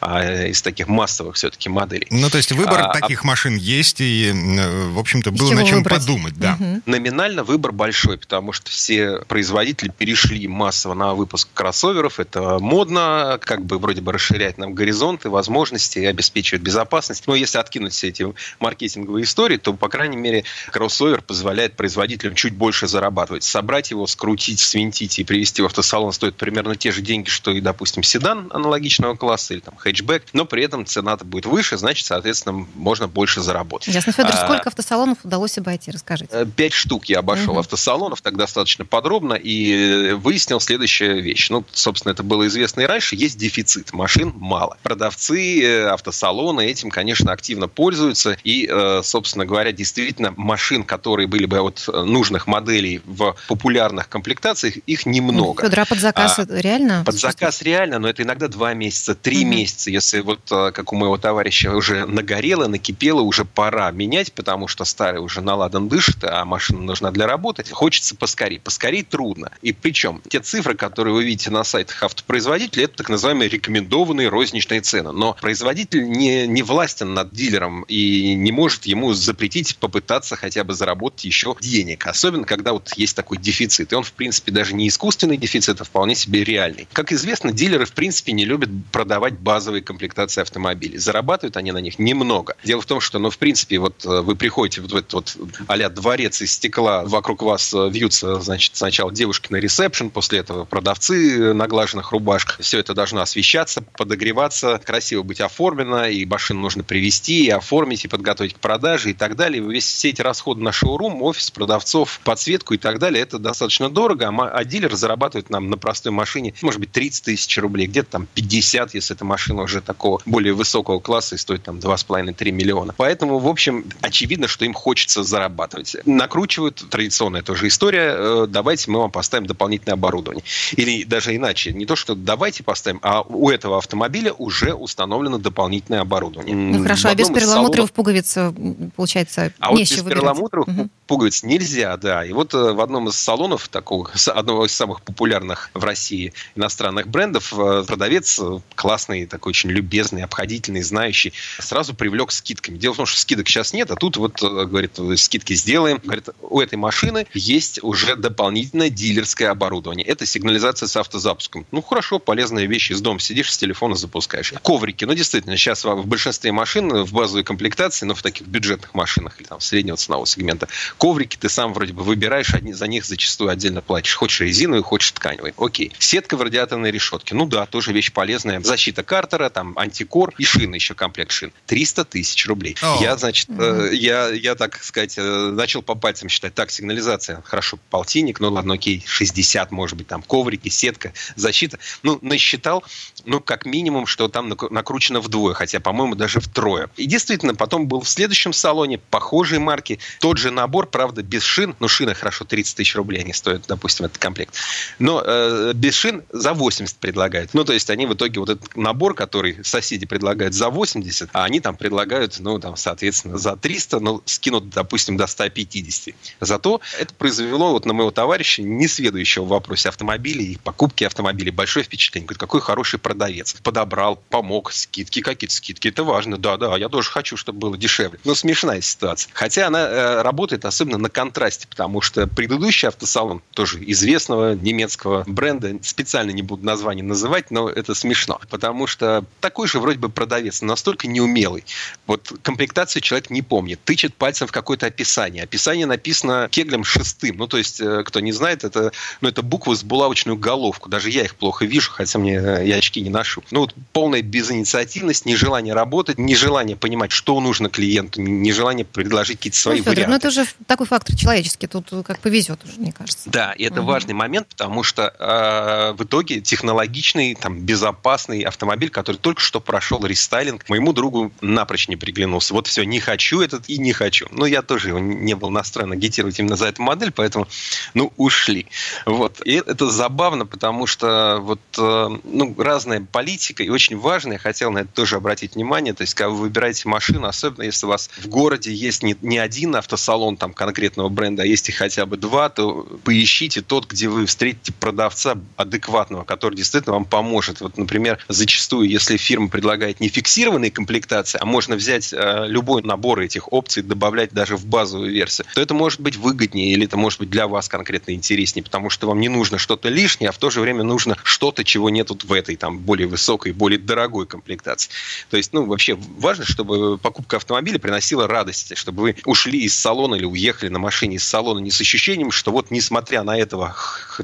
а, 0.00 0.46
из 0.46 0.62
таких 0.62 0.88
массовых 0.88 1.36
все-таки 1.36 1.68
моделей. 1.68 2.06
Ну, 2.10 2.30
то 2.30 2.38
есть 2.38 2.52
выбор 2.52 2.80
а, 2.80 2.92
таких 2.92 3.24
а... 3.24 3.26
машин 3.26 3.56
есть, 3.56 4.00
и, 4.00 4.32
в 4.32 4.98
общем-то, 4.98 5.30
было 5.30 5.52
на 5.52 5.64
чем 5.64 5.78
выбрать? 5.78 6.00
подумать, 6.00 6.34
да. 6.38 6.56
Угу. 6.58 6.82
Номинально 6.86 7.44
выбор 7.44 7.72
большой, 7.72 8.16
потому 8.16 8.52
что 8.52 8.70
все 8.70 9.18
производители 9.28 9.90
перешли 9.90 10.48
массово 10.48 10.94
на 10.94 11.14
выпуск 11.14 11.48
кроссоверов. 11.52 12.18
Это 12.18 12.58
модно, 12.60 13.38
как 13.42 13.64
бы 13.64 13.78
вроде 13.78 14.00
бы 14.00 14.12
расширяет 14.12 14.58
нам 14.58 14.74
горизонты, 14.74 15.28
возможности 15.34 15.98
и 15.98 16.06
обеспечивает 16.06 16.62
безопасность. 16.62 17.24
Но 17.26 17.34
если 17.34 17.58
откинуть 17.58 17.92
все 17.92 18.08
эти 18.08 18.26
маркетинговые 18.60 19.24
истории, 19.24 19.58
то, 19.58 19.74
по 19.74 19.88
крайней 19.88 20.16
мере, 20.16 20.44
кроссовер 20.70 21.20
позволяет 21.22 21.76
производителям 21.76 22.34
чуть 22.34 22.54
больше 22.54 22.86
зарабатывать. 22.86 23.44
Собрать 23.44 23.90
его, 23.90 24.06
скрутить, 24.06 24.60
свинтить 24.60 25.18
и 25.18 25.24
привезти 25.24 25.62
в 25.62 25.66
автосалон 25.66 26.12
стоит 26.12 26.36
примерно 26.36 26.76
те 26.76 26.92
же 26.92 27.02
деньги, 27.02 27.28
что 27.28 27.50
и, 27.50 27.60
допустим, 27.60 28.02
седан 28.02 28.48
аналогичного 28.52 29.16
класса 29.16 29.54
или 29.54 29.60
там 29.60 29.76
хэтчбэк, 29.76 30.26
но 30.32 30.44
при 30.44 30.64
этом 30.64 30.86
цена-то 30.86 31.24
будет 31.24 31.46
выше, 31.46 31.76
значит, 31.76 32.06
соответственно, 32.06 32.66
можно 32.74 33.08
больше 33.08 33.40
заработать. 33.40 33.92
Ясно, 33.92 34.12
Федор, 34.12 34.32
а, 34.34 34.44
сколько 34.44 34.68
автосалонов 34.68 35.18
удалось 35.24 35.58
обойти, 35.58 35.90
расскажите. 35.90 36.30
Э, 36.32 36.46
пять 36.46 36.72
штук 36.72 37.06
я 37.06 37.18
обошел 37.18 37.52
угу. 37.52 37.60
автосалонов, 37.60 38.22
так 38.22 38.36
достаточно 38.36 38.84
подробно, 38.84 39.34
и 39.34 40.12
выяснил 40.12 40.60
следующую 40.60 41.22
вещь. 41.22 41.50
Ну, 41.50 41.64
собственно, 41.72 42.12
это 42.12 42.22
было 42.22 42.46
известно 42.46 42.82
и 42.82 42.84
раньше, 42.84 43.16
есть 43.16 43.38
дефицит, 43.38 43.92
машин 43.92 44.32
мало. 44.36 44.76
Продавцы 44.82 45.23
продавцы, 45.24 45.62
э, 45.62 45.88
автосалоны 45.88 46.66
этим, 46.66 46.90
конечно, 46.90 47.32
активно 47.32 47.68
пользуются. 47.68 48.36
И, 48.44 48.68
э, 48.70 49.00
собственно 49.02 49.46
говоря, 49.46 49.72
действительно, 49.72 50.34
машин, 50.36 50.84
которые 50.84 51.26
были 51.26 51.46
бы 51.46 51.60
от 51.60 51.88
нужных 51.88 52.46
моделей 52.46 53.00
в 53.04 53.36
популярных 53.48 54.08
комплектациях, 54.08 54.76
их 54.86 55.06
немного. 55.06 55.62
Федор, 55.62 55.80
а 55.80 55.84
под 55.84 56.00
заказ 56.00 56.38
а, 56.38 56.46
реально? 56.48 57.02
Под 57.04 57.14
заказ 57.14 57.62
реально, 57.62 57.98
но 57.98 58.08
это 58.08 58.22
иногда 58.22 58.48
два 58.48 58.74
месяца, 58.74 59.14
три 59.14 59.40
угу. 59.40 59.48
месяца. 59.48 59.90
Если 59.90 60.20
вот, 60.20 60.40
э, 60.50 60.72
как 60.72 60.92
у 60.92 60.96
моего 60.96 61.16
товарища, 61.16 61.72
уже 61.72 62.06
нагорело, 62.06 62.66
накипело, 62.66 63.20
уже 63.20 63.44
пора 63.44 63.90
менять, 63.90 64.32
потому 64.32 64.68
что 64.68 64.84
старый 64.84 65.20
уже 65.20 65.40
наладан 65.40 65.88
дышит, 65.88 66.24
а 66.24 66.44
машина 66.44 66.80
нужна 66.80 67.10
для 67.10 67.26
работы, 67.26 67.64
хочется 67.70 68.14
поскорее. 68.14 68.60
Поскорее 68.60 69.04
трудно. 69.04 69.50
И 69.62 69.72
причем 69.72 70.22
те 70.28 70.40
цифры, 70.40 70.74
которые 70.74 71.14
вы 71.14 71.24
видите 71.24 71.50
на 71.50 71.64
сайтах 71.64 72.02
автопроизводителей, 72.02 72.84
это 72.84 72.96
так 72.98 73.08
называемые 73.08 73.48
рекомендованные 73.48 74.28
розничные 74.28 74.80
цены 74.80 75.13
но 75.14 75.36
производитель 75.40 76.08
не, 76.08 76.46
не 76.46 76.62
властен 76.62 77.14
над 77.14 77.32
дилером 77.32 77.82
и 77.84 78.34
не 78.34 78.52
может 78.52 78.86
ему 78.86 79.14
запретить 79.14 79.76
попытаться 79.76 80.36
хотя 80.36 80.64
бы 80.64 80.74
заработать 80.74 81.24
еще 81.24 81.56
денег. 81.60 82.06
Особенно, 82.06 82.44
когда 82.44 82.72
вот 82.72 82.92
есть 82.96 83.16
такой 83.16 83.38
дефицит. 83.38 83.92
И 83.92 83.94
он, 83.94 84.02
в 84.02 84.12
принципе, 84.12 84.52
даже 84.52 84.74
не 84.74 84.88
искусственный 84.88 85.36
дефицит, 85.36 85.80
а 85.80 85.84
вполне 85.84 86.14
себе 86.14 86.44
реальный. 86.44 86.86
Как 86.92 87.12
известно, 87.12 87.52
дилеры, 87.52 87.86
в 87.86 87.92
принципе, 87.92 88.32
не 88.32 88.44
любят 88.44 88.70
продавать 88.92 89.38
базовые 89.38 89.82
комплектации 89.82 90.42
автомобилей. 90.42 90.98
Зарабатывают 90.98 91.56
они 91.56 91.72
на 91.72 91.78
них 91.78 91.98
немного. 91.98 92.56
Дело 92.64 92.82
в 92.82 92.86
том, 92.86 93.00
что, 93.00 93.18
ну, 93.18 93.30
в 93.30 93.38
принципе, 93.38 93.78
вот 93.78 94.04
э, 94.04 94.20
вы 94.20 94.36
приходите 94.36 94.80
в 94.80 94.94
этот 94.94 95.12
вот 95.12 95.36
а 95.66 95.88
дворец 95.88 96.40
из 96.42 96.52
стекла, 96.52 97.04
вокруг 97.04 97.42
вас 97.42 97.72
э, 97.74 97.88
вьются, 97.90 98.40
значит, 98.40 98.76
сначала 98.76 99.12
девушки 99.12 99.52
на 99.52 99.56
ресепшн, 99.56 100.10
после 100.10 100.40
этого 100.40 100.64
продавцы 100.64 101.54
на 101.54 101.66
глаженных 101.66 102.12
рубашках. 102.12 102.60
Все 102.60 102.78
это 102.78 102.94
должно 102.94 103.20
освещаться, 103.20 103.82
подогреваться, 103.96 104.80
красиво 104.84 105.03
красиво 105.04 105.22
быть 105.22 105.42
оформлена, 105.42 106.08
и 106.08 106.24
машину 106.24 106.60
нужно 106.60 106.82
привезти, 106.82 107.44
и 107.44 107.50
оформить, 107.50 108.06
и 108.06 108.08
подготовить 108.08 108.54
к 108.54 108.58
продаже, 108.58 109.10
и 109.10 109.12
так 109.12 109.36
далее. 109.36 109.62
Весь, 109.62 109.84
все 109.84 110.08
эти 110.08 110.22
расходы 110.22 110.62
на 110.62 110.72
шоурум, 110.72 111.22
офис, 111.22 111.50
продавцов, 111.50 112.20
подсветку 112.24 112.72
и 112.72 112.78
так 112.78 112.98
далее, 112.98 113.22
это 113.22 113.38
достаточно 113.38 113.90
дорого, 113.90 114.28
а, 114.28 114.48
а 114.48 114.64
дилер 114.64 114.94
зарабатывает 114.94 115.50
нам 115.50 115.68
на 115.68 115.76
простой 115.76 116.10
машине, 116.10 116.54
может 116.62 116.80
быть, 116.80 116.90
30 116.92 117.22
тысяч 117.22 117.58
рублей, 117.58 117.86
где-то 117.86 118.12
там 118.12 118.26
50, 118.32 118.94
если 118.94 119.14
эта 119.14 119.26
машина 119.26 119.62
уже 119.62 119.82
такого 119.82 120.22
более 120.24 120.54
высокого 120.54 121.00
класса 121.00 121.34
и 121.34 121.38
стоит 121.38 121.64
там 121.64 121.76
2,5-3 121.76 122.50
миллиона. 122.50 122.94
Поэтому, 122.96 123.38
в 123.40 123.46
общем, 123.46 123.84
очевидно, 124.00 124.48
что 124.48 124.64
им 124.64 124.72
хочется 124.72 125.22
зарабатывать. 125.22 125.96
Накручивают, 126.06 126.82
традиционная 126.88 127.42
тоже 127.42 127.68
история, 127.68 128.14
э, 128.16 128.46
давайте 128.48 128.90
мы 128.90 129.00
вам 129.00 129.10
поставим 129.10 129.46
дополнительное 129.46 129.94
оборудование. 129.94 130.44
Или 130.76 131.04
даже 131.04 131.36
иначе, 131.36 131.74
не 131.74 131.84
то, 131.84 131.94
что 131.94 132.14
давайте 132.14 132.64
поставим, 132.64 133.00
а 133.02 133.20
у 133.20 133.50
этого 133.50 133.76
автомобиля 133.76 134.32
уже 134.32 134.72
установлено 134.94 135.38
дополнительное 135.38 136.00
оборудование. 136.00 136.54
Ну 136.54 136.82
хорошо, 136.82 137.08
а 137.08 137.14
без 137.16 137.28
перламутровых 137.28 137.90
пуговиц, 137.90 138.36
э, 138.36 138.52
получается, 138.94 139.52
а 139.58 139.70
вот 139.72 139.80
без 139.80 139.90
выбирать. 139.90 140.20
перламутровых 140.20 140.68
угу. 140.68 140.88
пуговиц 141.08 141.42
нельзя, 141.42 141.96
да. 141.96 142.24
И 142.24 142.32
вот 142.32 142.54
э, 142.54 142.72
в 142.72 142.80
одном 142.80 143.08
из 143.08 143.16
салонов 143.16 143.66
такого, 143.66 144.08
одного 144.28 144.66
из 144.66 144.72
самых 144.72 145.02
популярных 145.02 145.70
в 145.74 145.82
России 145.82 146.32
иностранных 146.54 147.08
брендов, 147.08 147.52
э, 147.58 147.84
продавец 147.84 148.40
классный, 148.76 149.26
такой 149.26 149.50
очень 149.50 149.70
любезный, 149.70 150.22
обходительный, 150.22 150.82
знающий, 150.82 151.32
сразу 151.58 151.92
привлек 151.94 152.30
скидками. 152.30 152.78
Дело 152.78 152.94
в 152.94 152.98
том, 152.98 153.06
что 153.06 153.18
скидок 153.18 153.48
сейчас 153.48 153.72
нет, 153.72 153.90
а 153.90 153.96
тут 153.96 154.16
вот, 154.16 154.40
говорит, 154.40 155.00
скидки 155.16 155.54
сделаем. 155.54 156.00
Говорит, 156.04 156.28
у 156.40 156.60
этой 156.60 156.76
машины 156.76 157.26
есть 157.34 157.82
уже 157.82 158.14
дополнительное 158.14 158.90
дилерское 158.90 159.50
оборудование. 159.50 160.06
Это 160.06 160.24
сигнализация 160.24 160.86
с 160.86 160.96
автозапуском. 160.96 161.66
Ну 161.72 161.82
хорошо, 161.82 162.20
полезная 162.20 162.66
вещь. 162.66 162.92
Из 162.92 163.00
дома 163.00 163.18
сидишь, 163.18 163.52
с 163.52 163.58
телефона 163.58 163.96
запускаешь 163.96 164.52
коврики. 164.84 165.04
Ну, 165.04 165.14
действительно, 165.14 165.56
сейчас 165.56 165.84
в 165.84 166.06
большинстве 166.06 166.52
машин 166.52 167.04
в 167.04 167.12
базовой 167.12 167.42
комплектации, 167.42 168.04
ну, 168.04 168.14
в 168.14 168.22
таких 168.22 168.46
бюджетных 168.46 168.94
машинах 168.94 169.40
или 169.40 169.46
там 169.46 169.60
среднего 169.60 169.96
ценового 169.96 170.26
сегмента, 170.26 170.68
коврики 170.98 171.36
ты 171.36 171.48
сам 171.48 171.72
вроде 171.72 171.94
бы 171.94 172.02
выбираешь, 172.02 172.52
одни, 172.54 172.74
за 172.74 172.86
них 172.86 173.06
зачастую 173.06 173.50
отдельно 173.50 173.80
платишь. 173.80 174.14
Хочешь 174.14 174.40
резиновый, 174.40 174.82
хочешь 174.82 175.12
тканевый. 175.12 175.54
Окей. 175.56 175.92
Сетка 175.98 176.36
в 176.36 176.42
радиаторной 176.42 176.90
решетке. 176.90 177.34
Ну 177.34 177.46
да, 177.46 177.64
тоже 177.64 177.92
вещь 177.92 178.12
полезная. 178.12 178.60
Защита 178.60 179.02
картера, 179.02 179.48
там 179.48 179.72
антикор 179.78 180.34
и 180.36 180.44
шины 180.44 180.74
еще 180.74 180.94
комплект 180.94 181.32
шин. 181.32 181.50
300 181.66 182.04
тысяч 182.04 182.46
рублей. 182.46 182.76
Oh. 182.82 183.02
Я, 183.02 183.16
значит, 183.16 183.48
mm-hmm. 183.48 183.88
э, 183.90 183.94
я, 183.94 184.28
я, 184.28 184.54
так 184.54 184.82
сказать, 184.82 185.14
э, 185.16 185.22
начал 185.22 185.80
по 185.80 185.94
пальцам 185.94 186.28
считать. 186.28 186.54
Так, 186.54 186.70
сигнализация, 186.70 187.42
хорошо, 187.44 187.78
полтинник, 187.88 188.40
ну 188.40 188.50
ладно, 188.50 188.74
окей, 188.74 189.02
60, 189.06 189.70
может 189.70 189.96
быть, 189.96 190.08
там 190.08 190.22
коврики, 190.22 190.68
сетка, 190.68 191.14
защита. 191.36 191.78
Ну, 192.02 192.18
насчитал, 192.20 192.84
ну, 193.24 193.40
как 193.40 193.64
минимум, 193.64 194.06
что 194.06 194.28
там 194.28 194.48
накручено 194.70 195.20
вдвое, 195.20 195.54
хотя, 195.54 195.80
по-моему, 195.80 196.14
даже 196.14 196.40
втрое. 196.40 196.88
И 196.96 197.06
действительно, 197.06 197.54
потом 197.54 197.88
был 197.88 198.00
в 198.00 198.08
следующем 198.08 198.52
салоне 198.52 198.98
похожие 198.98 199.58
марки, 199.58 199.98
тот 200.20 200.38
же 200.38 200.50
набор, 200.50 200.86
правда, 200.86 201.22
без 201.22 201.42
шин, 201.42 201.74
ну, 201.80 201.88
шины 201.88 202.14
хорошо 202.14 202.44
30 202.44 202.76
тысяч 202.76 202.94
рублей 202.96 203.22
они 203.22 203.32
стоят, 203.32 203.64
допустим, 203.66 204.06
этот 204.06 204.18
комплект, 204.18 204.54
но 204.98 205.22
э, 205.24 205.72
без 205.74 205.94
шин 205.94 206.22
за 206.30 206.54
80 206.54 206.96
предлагают. 206.96 207.54
Ну, 207.54 207.64
то 207.64 207.72
есть 207.72 207.90
они 207.90 208.06
в 208.06 208.14
итоге 208.14 208.40
вот 208.40 208.48
этот 208.50 208.76
набор, 208.76 209.14
который 209.14 209.64
соседи 209.64 210.06
предлагают 210.06 210.54
за 210.54 210.70
80, 210.70 211.30
а 211.32 211.44
они 211.44 211.60
там 211.60 211.76
предлагают, 211.76 212.38
ну, 212.40 212.58
там, 212.58 212.76
соответственно, 212.76 213.38
за 213.38 213.56
300, 213.56 214.00
ну, 214.00 214.22
скинут, 214.24 214.70
допустим, 214.70 215.16
до 215.16 215.26
150. 215.26 216.14
Зато 216.40 216.80
это 216.98 217.14
произвело 217.14 217.72
вот 217.72 217.86
на 217.86 217.92
моего 217.92 218.10
товарища, 218.10 218.62
несведущего 218.62 219.44
в 219.44 219.48
вопросе 219.48 219.88
автомобилей 219.88 220.52
и 220.52 220.58
покупки 220.58 221.04
автомобилей, 221.04 221.50
большое 221.50 221.84
впечатление. 221.84 222.26
Говорит, 222.26 222.40
какой 222.40 222.60
хороший 222.60 222.98
продавец. 222.98 223.54
Подобрал, 223.62 224.16
помог 224.30 224.53
замок, 224.54 224.72
скидки, 224.72 225.20
какие-то 225.20 225.54
скидки. 225.54 225.88
Это 225.88 226.04
важно. 226.04 226.38
Да, 226.38 226.56
да, 226.56 226.76
я 226.76 226.88
тоже 226.88 227.10
хочу, 227.10 227.36
чтобы 227.36 227.58
было 227.58 227.76
дешевле. 227.76 228.18
Но 228.24 228.34
смешная 228.34 228.80
ситуация. 228.80 229.30
Хотя 229.34 229.66
она 229.66 229.80
э, 229.80 230.22
работает 230.22 230.64
особенно 230.64 230.98
на 230.98 231.08
контрасте, 231.08 231.66
потому 231.68 232.00
что 232.00 232.26
предыдущий 232.26 232.88
автосалон, 232.88 233.42
тоже 233.52 233.78
известного 233.90 234.54
немецкого 234.54 235.24
бренда, 235.26 235.78
специально 235.82 236.30
не 236.30 236.42
буду 236.42 236.64
название 236.64 237.04
называть, 237.04 237.50
но 237.50 237.68
это 237.68 237.94
смешно. 237.94 238.40
Потому 238.48 238.86
что 238.86 239.24
такой 239.40 239.68
же 239.68 239.80
вроде 239.80 239.98
бы 239.98 240.08
продавец, 240.08 240.62
настолько 240.62 241.08
неумелый. 241.08 241.64
Вот 242.06 242.32
комплектацию 242.42 243.02
человек 243.02 243.30
не 243.30 243.42
помнит. 243.42 243.80
Тычет 243.84 244.14
пальцем 244.14 244.46
в 244.46 244.52
какое-то 244.52 244.86
описание. 244.86 245.42
Описание 245.42 245.86
написано 245.86 246.48
кеглем 246.50 246.84
шестым. 246.84 247.36
Ну, 247.36 247.46
то 247.46 247.58
есть, 247.58 247.80
э, 247.80 248.02
кто 248.04 248.20
не 248.20 248.32
знает, 248.32 248.64
это, 248.64 248.92
ну, 249.20 249.28
это 249.28 249.42
буквы 249.42 249.74
с 249.74 249.82
булавочную 249.82 250.36
головку. 250.36 250.88
Даже 250.88 251.10
я 251.10 251.22
их 251.22 251.34
плохо 251.34 251.64
вижу, 251.64 251.90
хотя 251.90 252.18
мне 252.18 252.36
э, 252.36 252.66
я 252.66 252.76
очки 252.76 253.00
не 253.00 253.10
ношу. 253.10 253.42
Ну, 253.50 253.60
вот 253.60 253.74
полная 253.92 254.22
безинициативность, 254.44 255.26
нежелание 255.26 255.74
работать, 255.74 256.18
нежелание 256.18 256.76
понимать, 256.76 257.12
что 257.12 257.40
нужно 257.40 257.68
клиенту, 257.68 258.20
нежелание 258.20 258.84
предложить 258.84 259.38
какие-то 259.38 259.58
свои 259.58 259.78
ну, 259.78 259.84
Федор, 259.84 259.94
варианты. 259.94 260.10
Ну, 260.10 260.16
это 260.16 260.28
уже 260.28 260.46
такой 260.66 260.86
фактор 260.86 261.16
человеческий. 261.16 261.66
Тут 261.66 261.88
как 262.04 262.18
повезет 262.20 262.60
уже, 262.64 262.78
мне 262.78 262.92
кажется. 262.92 263.30
Да, 263.30 263.52
и 263.52 263.64
это 263.64 263.80
Мгм. 263.80 263.86
важный 263.86 264.14
момент, 264.14 264.48
потому 264.48 264.82
что 264.82 265.14
э, 265.18 265.92
в 265.96 266.04
итоге 266.04 266.40
технологичный, 266.40 267.34
там, 267.34 267.60
безопасный 267.60 268.42
автомобиль, 268.42 268.90
который 268.90 269.16
только 269.16 269.40
что 269.40 269.60
прошел 269.60 270.04
рестайлинг, 270.04 270.68
моему 270.68 270.92
другу 270.92 271.32
напрочь 271.40 271.88
не 271.88 271.96
приглянулся. 271.96 272.54
Вот 272.54 272.66
все, 272.66 272.84
не 272.84 273.00
хочу 273.00 273.40
этот 273.40 273.68
и 273.68 273.78
не 273.78 273.92
хочу. 273.92 274.26
Ну, 274.30 274.44
я 274.44 274.62
тоже 274.62 274.88
его 274.88 274.98
не 274.98 275.34
был 275.34 275.50
настроен 275.50 275.92
агитировать 275.92 276.38
именно 276.38 276.56
за 276.56 276.66
эту 276.66 276.82
модель, 276.82 277.12
поэтому, 277.12 277.48
ну, 277.94 278.12
ушли. 278.16 278.66
Вот. 279.06 279.40
И 279.44 279.54
это 279.54 279.90
забавно, 279.90 280.46
потому 280.46 280.86
что 280.86 281.38
вот, 281.40 281.60
э, 281.78 282.08
ну, 282.24 282.54
разная 282.58 283.00
политика, 283.00 283.62
и 283.62 283.68
очень 283.68 283.98
важно, 283.98 284.33
я 284.34 284.38
хотел 284.38 284.70
на 284.70 284.80
это 284.80 284.88
тоже 284.92 285.16
обратить 285.16 285.54
внимание, 285.54 285.94
то 285.94 286.02
есть, 286.02 286.14
когда 286.14 286.30
вы 286.30 286.36
выбираете 286.36 286.88
машину, 286.88 287.26
особенно 287.26 287.62
если 287.62 287.86
у 287.86 287.88
вас 287.88 288.10
в 288.16 288.28
городе 288.28 288.72
есть 288.72 289.02
не, 289.02 289.16
не 289.22 289.38
один 289.38 289.76
автосалон 289.76 290.36
там 290.36 290.52
конкретного 290.52 291.08
бренда, 291.08 291.42
а 291.42 291.46
есть 291.46 291.68
их 291.68 291.76
хотя 291.76 292.04
бы 292.06 292.16
два, 292.16 292.48
то 292.48 292.86
поищите 293.04 293.62
тот, 293.62 293.86
где 293.86 294.08
вы 294.08 294.26
встретите 294.26 294.72
продавца 294.72 295.36
адекватного, 295.56 296.24
который 296.24 296.56
действительно 296.56 296.94
вам 296.94 297.04
поможет. 297.04 297.60
Вот, 297.60 297.78
например, 297.78 298.18
зачастую, 298.28 298.88
если 298.88 299.16
фирма 299.16 299.48
предлагает 299.48 300.00
не 300.00 300.08
фиксированные 300.08 300.70
комплектации, 300.70 301.38
а 301.40 301.44
можно 301.44 301.76
взять 301.76 302.12
э, 302.12 302.44
любой 302.48 302.82
набор 302.82 303.20
этих 303.20 303.52
опций, 303.52 303.82
добавлять 303.82 304.32
даже 304.32 304.56
в 304.56 304.66
базовую 304.66 305.12
версию, 305.12 305.46
то 305.54 305.60
это 305.60 305.74
может 305.74 306.00
быть 306.00 306.16
выгоднее 306.16 306.72
или 306.72 306.86
это 306.86 306.96
может 306.96 307.20
быть 307.20 307.30
для 307.30 307.46
вас 307.46 307.68
конкретно 307.68 308.12
интереснее, 308.12 308.64
потому 308.64 308.90
что 308.90 309.06
вам 309.06 309.20
не 309.20 309.28
нужно 309.28 309.58
что-то 309.58 309.88
лишнее, 309.88 310.30
а 310.30 310.32
в 310.32 310.38
то 310.38 310.50
же 310.50 310.60
время 310.60 310.82
нужно 310.82 311.16
что-то, 311.22 311.64
чего 311.64 311.88
нет 311.90 312.10
вот 312.10 312.24
в 312.24 312.32
этой 312.32 312.56
там 312.56 312.78
более 312.78 313.06
высокой, 313.06 313.52
более 313.52 313.78
дорогой 313.78 314.23
комплектации. 314.26 314.90
То 315.30 315.36
есть, 315.36 315.52
ну, 315.52 315.64
вообще 315.66 315.94
важно, 315.94 316.44
чтобы 316.44 316.98
покупка 316.98 317.36
автомобиля 317.36 317.78
приносила 317.78 318.26
радость, 318.26 318.76
чтобы 318.76 319.02
вы 319.02 319.16
ушли 319.24 319.60
из 319.60 319.74
салона 319.74 320.14
или 320.14 320.24
уехали 320.24 320.70
на 320.70 320.78
машине 320.78 321.16
из 321.16 321.24
салона 321.24 321.58
не 321.58 321.70
с 321.70 321.80
ощущением, 321.80 322.30
что 322.30 322.52
вот 322.52 322.70
несмотря 322.70 323.22
на 323.22 323.36
этого 323.36 323.76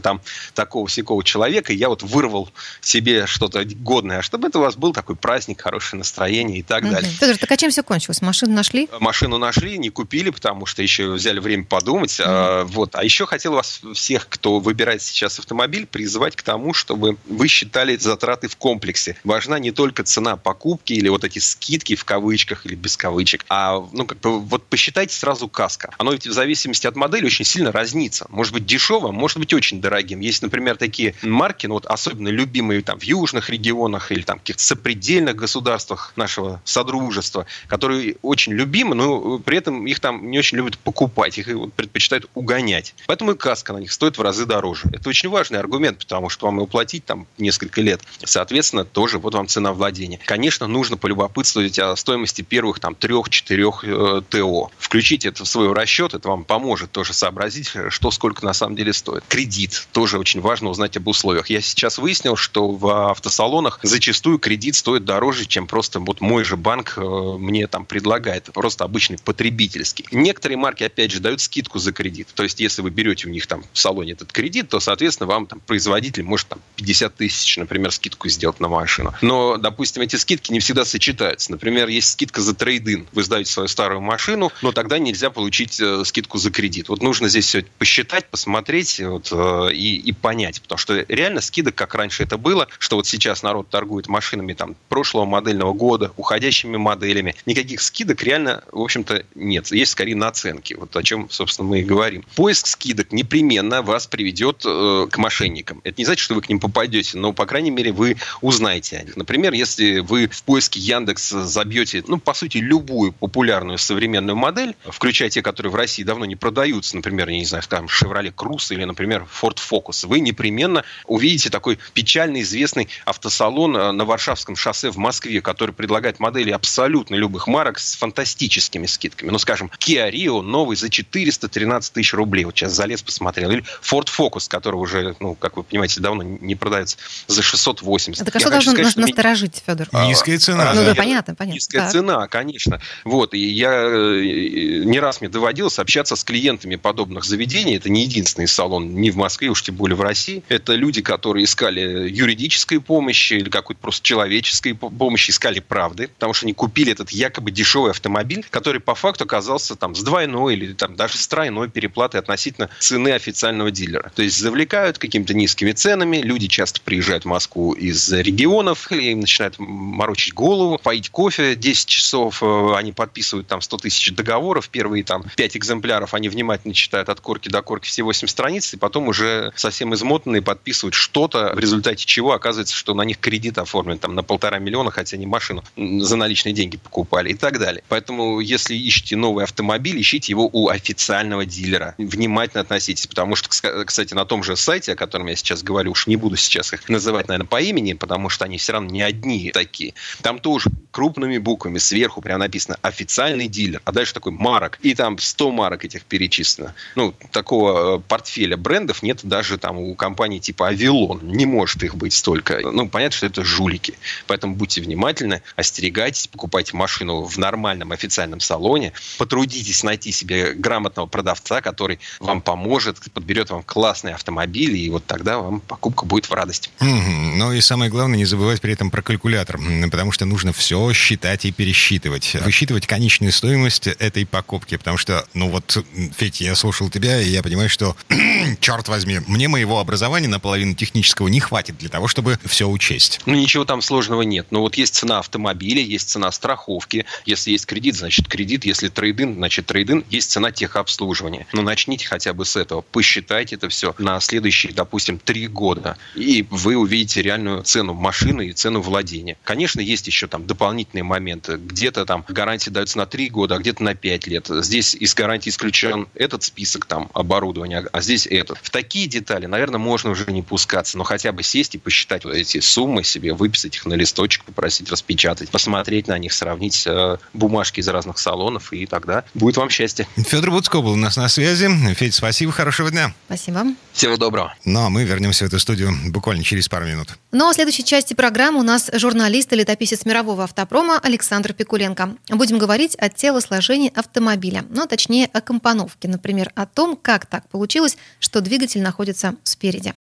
там 0.03 0.21
такого 0.55 0.87
всякого 0.87 1.23
человека, 1.25 1.73
я 1.73 1.89
вот 1.89 2.03
вырвал 2.03 2.51
себе 2.81 3.27
что-то 3.27 3.65
годное, 3.65 4.19
а 4.19 4.23
чтобы 4.23 4.49
это 4.49 4.59
у 4.59 4.63
вас 4.63 4.77
был 4.77 4.93
такой 4.93 5.17
праздник, 5.17 5.61
хорошее 5.61 5.99
настроение 5.99 6.59
и 6.59 6.63
так 6.63 6.89
далее. 6.89 7.11
Федор, 7.11 7.37
так 7.37 7.51
а 7.51 7.57
чем 7.57 7.71
все 7.71 7.83
кончилось? 7.83 8.23
Машину 8.23 8.55
нашли? 8.55 8.89
Машину 9.01 9.39
нашли, 9.39 9.79
не 9.79 9.91
купили, 9.91 10.31
потому 10.31 10.67
что 10.67 10.83
еще 10.83 11.13
взяли 11.13 11.41
время 11.41 11.65
подумать. 11.65 12.21
А, 12.23 12.65
вот. 12.65 12.95
а 12.95 13.05
еще 13.05 13.27
хотел 13.27 13.53
вас 13.53 13.81
всех, 13.95 14.29
кто 14.29 14.61
выбирает 14.61 15.03
сейчас 15.03 15.39
автомобиль, 15.39 15.87
призвать 15.87 16.37
к 16.37 16.43
тому, 16.43 16.75
чтобы 16.75 17.17
вы 17.27 17.49
считали 17.49 17.97
затраты 17.97 18.49
в 18.49 18.57
комплексе. 18.57 19.17
Важна 19.25 19.59
не 19.59 19.71
только 19.71 19.90
цена 19.99 20.37
покупки 20.37 20.93
или 20.93 21.09
вот 21.09 21.25
эти 21.25 21.39
скидки 21.39 21.95
в 21.95 22.05
кавычках 22.05 22.67
или 22.67 22.75
без 22.75 22.97
кавычек, 22.97 23.45
а 23.49 23.85
ну, 23.93 24.07
как 24.07 24.21
бы, 24.21 24.41
вот 24.41 24.67
посчитайте 24.67 25.15
сразу 25.15 25.49
каска. 25.49 25.91
Оно 25.99 26.13
ведь 26.13 26.27
в 26.27 26.33
зависимости 26.33 26.87
от 26.87 26.97
модели 26.97 27.27
очень 27.27 27.45
сильно 27.45 27.73
разнится. 27.73 28.27
Может 28.29 28.55
быть 28.55 28.67
дешевым, 28.67 29.15
может 29.15 29.39
быть 29.39 29.53
очень 29.53 29.81
дорогим. 29.81 30.21
Есть, 30.21 30.43
например, 30.43 30.77
такие 30.77 31.15
марки, 31.23 31.67
ну 31.67 31.75
вот 31.75 31.87
особенно 31.87 32.29
любимые 32.29 32.83
там 32.83 32.99
в 32.99 33.03
южных 33.03 33.51
регионах 33.51 34.13
или 34.13 34.23
там 34.23 34.39
в 34.39 34.41
каких-то 34.41 34.63
сопредельных 34.63 35.37
государствах 35.37 36.13
нашего 36.17 36.61
содружества, 36.65 37.47
которые 37.67 38.17
очень 38.23 38.53
любимы, 38.53 38.95
но 38.95 39.39
при 39.39 39.59
этом 39.59 39.87
их 39.87 40.01
там 40.01 40.31
не 40.31 40.39
очень 40.39 40.57
любят 40.57 40.79
покупать, 40.79 41.39
их 41.39 41.49
предпочитают 41.77 42.27
угонять. 42.35 42.95
Поэтому 43.07 43.33
и 43.33 43.37
каска 43.37 43.73
на 43.73 43.79
них 43.79 43.93
стоит 43.93 44.19
в 44.19 44.23
разы 44.23 44.47
дороже. 44.47 44.89
Это 44.93 45.09
очень 45.09 45.29
важный 45.29 45.59
аргумент, 45.59 45.99
потому 45.99 46.29
что 46.29 46.47
вам 46.47 46.57
его 46.57 46.67
платить 46.67 47.05
там 47.05 47.27
несколько 47.39 47.81
лет. 47.81 48.01
Соответственно, 48.25 48.85
тоже 48.85 49.19
вот 49.19 49.35
вам 49.35 49.47
цена 49.47 49.73
владения. 49.81 50.21
Конечно, 50.27 50.67
нужно 50.67 50.97
полюбопытствовать 50.97 51.79
о 51.79 51.97
стоимости 51.97 52.43
первых 52.43 52.79
там 52.81 52.95
трех-четырех 52.95 53.83
э, 53.83 54.23
ТО. 54.29 54.71
Включить 54.79 55.25
это 55.25 55.45
в 55.45 55.49
свой 55.49 55.73
расчет, 55.73 56.13
это 56.13 56.29
вам 56.29 56.45
поможет 56.45 56.93
тоже 56.93 57.15
сообразить, 57.15 57.73
что 57.89 58.11
сколько 58.11 58.45
на 58.45 58.53
самом 58.53 58.77
деле 58.77 58.93
стоит. 58.93 59.25
Кредит. 59.29 59.89
Тоже 59.93 60.19
очень 60.19 60.41
важно 60.41 60.69
узнать 60.69 60.97
об 60.99 61.09
условиях. 61.09 61.49
Я 61.49 61.63
сейчас 61.63 61.99
выяснил, 61.99 62.37
что 62.37 62.69
в 62.69 63.11
автосалонах 63.11 63.81
зачастую 63.83 64.39
кредит 64.39 64.77
стоит 64.77 65.05
дороже, 65.05 65.47
чем 65.47 65.67
просто 65.67 65.99
вот 65.99 66.21
мой 66.21 66.45
же 66.45 66.57
банк 66.57 66.95
э, 66.97 67.01
мне 67.01 67.67
там 67.67 67.87
предлагает. 67.87 68.51
Просто 68.53 68.85
обычный 68.85 69.19
потребительский. 69.19 70.05
Некоторые 70.13 70.59
марки, 70.59 70.85
опять 70.85 71.11
же, 71.11 71.21
дают 71.21 71.41
скидку 71.41 71.79
за 71.79 71.93
кредит. 71.93 72.29
То 72.35 72.43
есть, 72.43 72.61
если 72.61 72.83
вы 72.83 72.91
берете 72.91 73.29
у 73.29 73.31
них 73.31 73.47
там 73.47 73.65
в 73.73 73.79
салоне 73.79 74.13
этот 74.13 74.31
кредит, 74.31 74.69
то, 74.69 74.79
соответственно, 74.79 75.29
вам 75.29 75.47
там 75.47 75.61
производитель 75.61 76.23
может 76.23 76.49
там 76.49 76.59
50 76.77 77.15
тысяч, 77.15 77.57
например, 77.57 77.91
скидку 77.93 78.29
сделать 78.29 78.61
на 78.61 78.69
машину. 78.69 79.15
Но, 79.23 79.57
допустим, 79.71 80.03
эти 80.03 80.17
скидки 80.17 80.53
не 80.53 80.59
всегда 80.59 80.85
сочетаются. 80.85 81.53
Например, 81.53 81.89
есть 81.89 82.11
скидка 82.11 82.41
за 82.41 82.55
трейдин. 82.55 83.07
Вы 83.13 83.23
сдаете 83.23 83.51
свою 83.51 83.69
старую 83.69 84.01
машину, 84.01 84.53
но 84.63 84.73
тогда 84.73 84.99
нельзя 84.99 85.31
получить 85.31 85.81
э, 85.81 86.05
скидку 86.05 86.39
за 86.39 86.51
кредит. 86.51 86.89
Вот 86.89 87.03
нужно 87.03 87.29
здесь 87.29 87.47
все 87.47 87.65
посчитать, 87.79 88.29
посмотреть 88.29 89.01
вот, 89.01 89.29
э, 89.31 89.73
и, 89.73 89.97
и 89.97 90.13
понять. 90.13 90.61
Потому 90.61 90.79
что 90.79 91.05
реально 91.09 91.41
скидок, 91.41 91.77
как 91.77 91.95
раньше 91.95 92.25
это 92.25 92.37
было, 92.37 92.67
что 92.79 92.97
вот 92.97 93.07
сейчас 93.07 93.43
народ 93.43 93.69
торгует 93.69 94.09
машинами 94.09 94.55
там 94.55 94.75
прошлого 94.89 95.25
модельного 95.25 95.73
года, 95.73 96.13
уходящими 96.17 96.77
моделями. 96.77 97.37
Никаких 97.47 97.81
скидок 97.81 98.23
реально, 98.23 98.65
в 98.73 98.81
общем-то, 98.81 99.25
нет. 99.35 99.71
Есть 99.71 99.93
скорее 99.93 100.17
наценки. 100.17 100.75
Вот 100.75 100.97
о 100.97 101.03
чем, 101.03 101.31
собственно, 101.31 101.69
мы 101.69 101.81
и 101.81 101.85
говорим. 101.85 102.25
Поиск 102.35 102.67
скидок 102.67 103.13
непременно 103.13 103.83
вас 103.83 104.09
приведет 104.09 104.63
э, 104.67 105.07
к 105.11 105.17
мошенникам. 105.17 105.81
Это 105.85 105.95
не 105.99 106.05
значит, 106.05 106.25
что 106.25 106.35
вы 106.35 106.43
к 106.43 106.49
ним 106.49 106.59
попадете, 106.59 107.19
но, 107.19 107.33
по 107.33 107.47
крайней 107.47 107.71
мере, 107.71 107.93
вы 107.93 108.17
узнаете 108.41 108.99
о 108.99 109.03
них. 109.03 109.17
Например, 109.17 109.50
если 109.53 109.99
вы 109.99 110.29
в 110.29 110.43
поиске 110.43 110.81
Яндекс 110.81 111.31
забьете, 111.31 112.03
ну, 112.07 112.19
по 112.19 112.35
сути, 112.35 112.59
любую 112.59 113.13
популярную 113.13 113.79
современную 113.79 114.37
модель, 114.37 114.75
включая 114.85 115.31
те, 115.31 115.43
которые 115.43 115.73
в 115.73 115.75
России 115.75 116.03
давно 116.03 116.25
не 116.25 116.37
продаются, 116.37 116.97
например, 116.97 117.29
я 117.29 117.39
не 117.39 117.45
знаю, 117.45 117.65
там, 117.69 117.87
Chevrolet 117.87 118.35
Cruze 118.35 118.75
или, 118.75 118.85
например, 118.85 119.27
Ford 119.41 119.59
Focus, 119.59 120.07
вы 120.07 120.21
непременно 120.21 120.85
увидите 121.07 121.51
такой 121.51 121.79
печально 121.95 122.41
известный 122.43 122.89
автосалон 123.05 123.77
э, 123.77 123.93
на 123.93 124.05
Варшавском 124.05 124.57
шоссе 124.57 124.91
в 124.91 124.97
Москве, 124.97 125.41
который 125.41 125.75
предлагает 125.75 126.21
модели 126.21 126.51
абсолютно 126.51 127.15
любых 127.15 127.47
марок 127.47 127.79
с 127.79 127.97
фантастическими 127.97 128.87
скидками. 128.87 129.31
Ну, 129.31 129.39
скажем, 129.39 129.71
Kia 129.79 130.11
Rio 130.11 130.43
новый 130.43 130.77
за 130.77 130.89
413 130.89 131.93
тысяч 131.93 132.15
рублей. 132.15 132.45
Вот 132.45 132.57
сейчас 132.57 132.73
залез, 132.73 133.03
посмотрел. 133.03 133.51
Или 133.51 133.65
Ford 133.83 134.07
Focus, 134.07 134.49
который 134.49 134.77
уже, 134.77 135.17
ну, 135.21 135.35
как 135.35 135.57
вы 135.57 135.63
понимаете, 135.63 136.01
давно 136.01 136.23
не 136.23 136.55
продается 136.55 136.97
за 137.27 137.43
680. 137.43 138.27
Это 138.27 138.31
Я 138.35 138.41
что 138.41 138.51
должно 138.51 138.73
сказать, 138.73 138.97
нас 138.97 139.09
что 139.09 139.40
насторожить, 139.41 139.63
Федор? 139.67 139.89
Низкая 140.07 140.39
цена. 140.39 140.73
Ну 140.75 140.85
да, 140.85 140.95
понятно, 140.95 141.35
понятно. 141.35 141.55
Низкая 141.55 141.83
Так. 141.83 141.93
цена, 141.93 142.29
конечно. 142.29 142.81
Вот, 143.05 143.35
и 143.35 143.39
я 143.39 143.73
э, 143.73 144.83
не 144.85 145.01
раз 145.01 145.21
мне 145.21 145.31
доводилось 145.31 145.79
общаться 145.79 146.17
с 146.17 146.25
клиентами 146.25 146.77
подобных 146.77 147.25
заведений. 147.25 147.77
Это 147.77 147.89
не 147.91 148.05
единственный 148.05 148.49
салон 148.49 148.95
ни 148.95 149.11
в 149.11 149.17
Москве, 149.17 149.49
уж 149.49 149.63
тем 149.63 149.77
более 149.77 149.97
в 149.97 150.01
России. 150.01 150.43
Это 150.49 150.75
люди, 150.75 151.03
которые 151.03 151.45
искали 151.45 152.09
юридической 152.09 152.81
помощи 152.81 153.35
или 153.35 153.49
какой-то 153.49 153.81
просто 153.81 154.03
человеческой 154.05 154.75
по- 154.75 154.91
помощи, 154.91 155.31
искали 155.31 155.61
правды, 155.61 156.09
потому 156.09 156.35
что 156.35 156.47
они 156.47 156.53
купили 156.53 156.93
этот 156.93 157.11
якобы 157.11 157.51
дешевый 157.51 157.91
автомобиль, 157.91 158.45
который 158.51 158.81
по 158.81 158.95
факту 158.95 159.25
оказался 159.25 159.77
там 159.77 159.95
с 159.95 160.03
двойной 160.03 160.55
или 160.55 160.73
там 160.73 160.97
даже 160.97 161.19
с 161.19 161.27
тройной 161.27 161.69
переплатой 161.69 162.21
относительно 162.21 162.69
цены 162.79 163.11
официального 163.13 163.71
дилера. 163.71 164.13
То 164.15 164.23
есть 164.23 164.39
завлекают 164.39 164.99
какими-то 164.99 165.35
низкими 165.35 165.73
ценами, 165.73 166.19
люди 166.19 166.49
часто 166.49 166.81
приезжают 166.81 167.25
в 167.25 167.29
Москву 167.29 167.73
из 167.73 168.11
регионов, 168.13 168.91
им 168.93 169.27
начинают 169.31 169.59
морочить 169.59 170.35
голову, 170.35 170.79
поить 170.79 171.09
кофе 171.11 171.55
10 171.55 171.87
часов, 171.87 172.43
э, 172.43 172.75
они 172.75 172.93
подписывают 172.93 173.47
там 173.47 173.61
100 173.61 173.79
тысяч 173.79 174.13
договоров, 174.13 174.69
первые 174.69 175.05
там 175.05 175.25
5 175.37 175.57
экземпляров 175.57 176.15
они 176.15 176.29
внимательно 176.29 176.75
читают 176.75 177.09
от 177.09 177.21
корки 177.21 177.49
до 177.49 177.63
корки 177.63 177.87
все 177.87 178.03
8 178.03 178.27
страниц, 178.27 178.75
и 178.75 178.77
потом 178.77 179.09
уже 179.09 179.53
совсем 179.55 179.95
измотанные 179.95 180.43
подписывают 180.43 180.95
что-то, 180.95 181.53
в 181.55 181.59
результате 181.59 182.05
чего 182.05 182.33
оказывается, 182.33 182.75
что 182.75 182.95
на 182.95 183.03
них 183.03 183.19
кредит 183.19 183.59
оформлен 183.59 183.99
там 183.99 184.15
на 184.15 184.23
полтора 184.23 184.59
миллиона, 184.59 184.91
хотя 184.91 185.17
они 185.17 185.27
машину 185.27 185.63
за 185.77 186.17
наличные 186.17 186.53
деньги 186.53 186.77
покупали 186.77 187.31
и 187.31 187.35
так 187.35 187.59
далее. 187.59 187.85
Поэтому, 187.89 188.41
если 188.41 188.75
ищете 188.75 189.17
новый 189.17 189.45
автомобиль, 189.45 190.01
ищите 190.01 190.33
его 190.33 190.49
у 190.53 190.69
официального 190.69 191.47
дилера. 191.47 191.95
Внимательно 191.99 192.63
относитесь, 192.63 193.07
потому 193.07 193.37
что, 193.37 193.49
кстати, 193.85 194.15
на 194.15 194.25
том 194.25 194.43
же 194.43 194.57
сайте, 194.57 194.93
о 194.93 194.97
котором 194.97 195.27
я 195.29 195.37
сейчас 195.37 195.63
говорю, 195.63 195.93
уж 195.93 196.07
не 196.07 196.17
буду 196.17 196.37
сейчас 196.37 196.73
их 196.73 196.89
называть, 196.89 197.29
наверное, 197.29 197.47
по 197.47 197.61
имени, 197.61 197.93
потому 197.93 198.29
что 198.29 198.45
они 198.45 198.59
все 198.59 198.73
равно 198.73 198.91
не 198.91 199.03
одни 199.21 199.51
такие. 199.53 199.95
Там 200.23 200.39
тоже 200.39 200.71
крупными 200.91 201.39
буквами 201.39 201.79
сверху 201.79 202.21
прям 202.21 202.41
написано 202.41 202.79
«официальный 202.83 203.49
дилер», 203.49 203.81
а 203.85 203.93
дальше 203.93 204.15
такой 204.15 204.33
марок, 204.33 204.79
и 204.83 204.95
там 204.95 205.19
100 205.19 205.51
марок 205.53 205.85
этих 205.85 206.05
перечислено. 206.05 206.75
Ну, 206.97 207.15
такого 207.31 207.99
э, 207.99 208.01
портфеля 208.09 208.57
брендов 208.57 209.03
нет 209.03 209.21
даже 209.23 209.59
там 209.59 209.79
у 209.79 209.95
компании 209.95 210.39
типа 210.39 210.69
«Авилон». 210.69 211.21
Не 211.23 211.47
может 211.47 211.83
их 211.83 211.95
быть 211.95 212.13
столько. 212.13 212.61
Ну, 212.61 212.89
понятно, 212.89 213.17
что 213.17 213.27
это 213.27 213.45
жулики. 213.45 213.95
Поэтому 214.27 214.57
будьте 214.57 214.81
внимательны, 214.81 215.43
остерегайтесь, 215.57 216.27
покупайте 216.27 216.77
машину 216.77 217.23
в 217.23 217.37
нормальном 217.39 217.93
официальном 217.93 218.41
салоне, 218.41 218.93
потрудитесь 219.19 219.85
найти 219.85 220.13
себе 220.13 220.55
грамотного 220.55 221.07
продавца, 221.07 221.61
который 221.61 222.01
вам 222.19 222.41
поможет, 222.41 222.99
подберет 223.13 223.51
вам 223.51 223.63
классный 223.63 224.15
автомобиль, 224.15 224.77
и 224.77 224.91
вот 224.91 225.05
тогда 225.07 225.39
вам 225.39 225.61
покупка 225.61 226.05
будет 226.05 226.27
в 226.27 226.33
радость. 226.33 226.71
Ну 226.81 227.53
и 227.53 227.61
самое 227.61 227.91
главное, 227.91 228.19
не 228.19 228.25
забывать 228.25 228.61
при 228.61 228.73
этом 228.73 228.91
про 228.91 229.03
калькулятор, 229.11 229.59
потому 229.91 230.13
что 230.13 230.25
нужно 230.25 230.53
все 230.53 230.93
считать 230.93 231.45
и 231.45 231.51
пересчитывать. 231.51 232.37
Высчитывать 232.45 232.87
конечную 232.87 233.33
стоимость 233.33 233.89
этой 233.89 234.25
покупки, 234.25 234.77
потому 234.77 234.99
что, 234.99 235.27
ну 235.35 235.51
вот, 235.51 235.85
Федь, 236.17 236.41
я 236.41 236.55
слушал 236.55 236.89
тебя, 236.91 237.21
и 237.21 237.29
я 237.29 237.43
понимаю, 237.43 237.69
что, 237.69 237.97
черт 238.61 238.87
возьми, 238.87 239.19
мне 239.27 239.49
моего 239.49 239.81
образования 239.81 240.29
наполовину 240.29 240.75
технического 240.75 241.27
не 241.27 241.41
хватит 241.41 241.77
для 241.79 241.89
того, 241.89 242.07
чтобы 242.07 242.39
все 242.45 242.69
учесть. 242.69 243.21
Ну 243.27 243.35
ничего 243.35 243.65
там 243.65 243.83
сложного 243.83 244.23
нет. 244.23 244.47
Ну 244.51 244.61
вот 244.61 244.77
есть 244.77 244.95
цена 244.95 245.19
автомобиля, 245.19 245.83
есть 245.83 246.09
цена 246.09 246.31
страховки. 246.31 247.05
Если 247.27 247.51
есть 247.51 247.67
кредит, 247.67 247.97
значит 247.97 248.29
кредит. 248.29 248.65
Если 248.65 248.89
трейдин, 248.89 249.35
значит 249.35 249.67
трейдин. 249.67 250.05
Есть 250.09 250.31
цена 250.31 250.53
техобслуживания. 250.53 251.49
Ну 251.53 251.63
начните 251.63 252.07
хотя 252.07 252.33
бы 252.33 252.45
с 252.45 252.55
этого. 252.55 252.83
Посчитайте 252.83 253.57
это 253.57 253.69
все 253.69 253.93
на 253.99 254.21
следующие, 254.21 254.73
допустим, 254.73 255.19
три 255.19 255.49
года. 255.49 255.97
И 256.15 256.47
вы 256.51 256.77
увидите 256.77 257.23
реальную 257.23 257.65
цену 257.65 257.95
машины 257.95 258.49
и 258.49 258.53
цену 258.53 258.81
владения. 258.81 259.00
Конечно, 259.45 259.81
есть 259.81 260.07
еще 260.07 260.27
там 260.27 260.47
дополнительные 260.47 261.05
моменты. 261.05 261.57
Где-то 261.57 262.05
там 262.07 262.25
гарантии 262.29 262.71
даются 262.71 262.99
на 262.99 263.07
три 263.07 263.29
года, 263.29 263.57
а 263.57 263.59
где-то 263.59 263.83
на 263.83 263.95
пять 263.95 264.27
лет. 264.27 264.47
Здесь 264.49 264.95
из 264.95 265.15
гарантии 265.15 265.51
исключен 265.51 266.09
этот 266.15 266.43
список 266.43 266.87
там 266.87 267.11
оборудования, 267.15 267.87
а 267.93 268.01
здесь 268.01 268.27
этот. 268.27 268.59
В 268.63 268.71
такие 268.71 269.07
детали, 269.07 269.47
наверное, 269.47 269.79
можно 269.79 270.11
уже 270.11 270.31
не 270.31 270.43
пускаться, 270.43 270.99
но 270.99 271.05
хотя 271.05 271.33
бы 271.33 271.43
сесть 271.43 271.75
и 271.75 271.79
посчитать 271.79 272.25
вот 272.25 272.35
эти 272.35 272.61
суммы 272.61 273.05
себе, 273.05 273.33
выписать 273.33 273.77
их 273.77 273.87
на 273.87 273.95
листочек, 273.95 274.45
попросить 274.45 274.91
распечатать, 274.91 275.49
посмотреть 275.51 276.09
на 276.09 276.19
них, 276.19 276.33
сравнить 276.33 276.87
э, 276.87 277.17
бумажки 277.33 277.81
из 277.81 277.89
разных 277.89 278.19
салонов, 278.19 278.73
и 278.73 278.87
тогда 278.87 279.25
будет 279.35 279.57
вам 279.57 279.71
счастье. 279.71 280.07
Федор 280.17 280.51
Буцко 280.51 280.81
был 280.81 280.93
у 280.93 280.97
нас 280.97 281.17
на 281.17 281.29
связи. 281.29 281.69
Федь, 281.95 282.15
спасибо, 282.15 282.53
хорошего 282.53 282.91
дня. 282.91 283.15
Спасибо. 283.27 283.65
Всего 283.93 284.17
доброго. 284.17 284.55
Ну, 284.65 284.87
а 284.87 284.91
мы 284.91 285.05
вернемся 285.05 285.45
в 285.45 285.49
эту 285.49 285.59
студию 285.59 285.93
буквально 286.09 286.43
через 286.45 286.69
пару 286.69 286.87
минут. 286.87 287.09
Ну, 287.33 287.49
а 287.49 287.53
в 287.53 287.55
следующей 287.55 287.85
части 287.85 288.15
программы 288.15 288.61
у 288.61 288.63
нас 288.63 288.90
журналист 288.93 289.53
и 289.53 289.57
летописец 289.57 290.05
мирового 290.05 290.45
автопрома 290.45 290.99
Александр 290.99 291.53
Пикуленко. 291.53 292.17
Будем 292.31 292.59
говорить 292.59 292.97
о 292.99 293.09
телосложении 293.09 293.93
автомобиля, 293.95 294.65
ну, 294.71 294.87
точнее, 294.87 295.29
о 295.33 295.41
компоновке, 295.41 296.09
например, 296.09 296.51
о 296.55 296.67
том, 296.67 296.97
как 296.97 297.27
так 297.27 297.49
получилось, 297.49 297.97
что 298.19 298.41
двигатель 298.41 298.83
находится 298.83 299.35
спереди. 299.45 299.95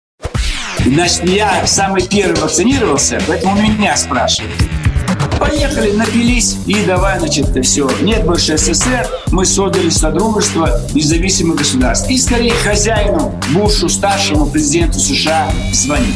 Значит, 0.85 1.25
я 1.25 1.65
самый 1.67 2.07
первый 2.07 2.39
вакцинировался, 2.39 3.21
поэтому 3.27 3.61
меня 3.61 3.95
спрашивают. 3.97 4.53
Поехали, 5.39 5.91
напились 5.91 6.57
и 6.65 6.83
давай, 6.85 7.19
значит, 7.19 7.47
все. 7.63 7.89
Нет 8.01 8.25
больше 8.25 8.57
СССР, 8.57 9.07
мы 9.31 9.45
создали 9.45 9.89
Содружество 9.89 10.81
независимых 10.93 11.57
государств. 11.57 12.09
И 12.09 12.17
скорее 12.17 12.53
хозяину 12.53 13.39
Бушу, 13.53 13.87
старшему 13.87 14.47
президенту 14.47 14.99
США, 14.99 15.51
звонить. 15.73 16.15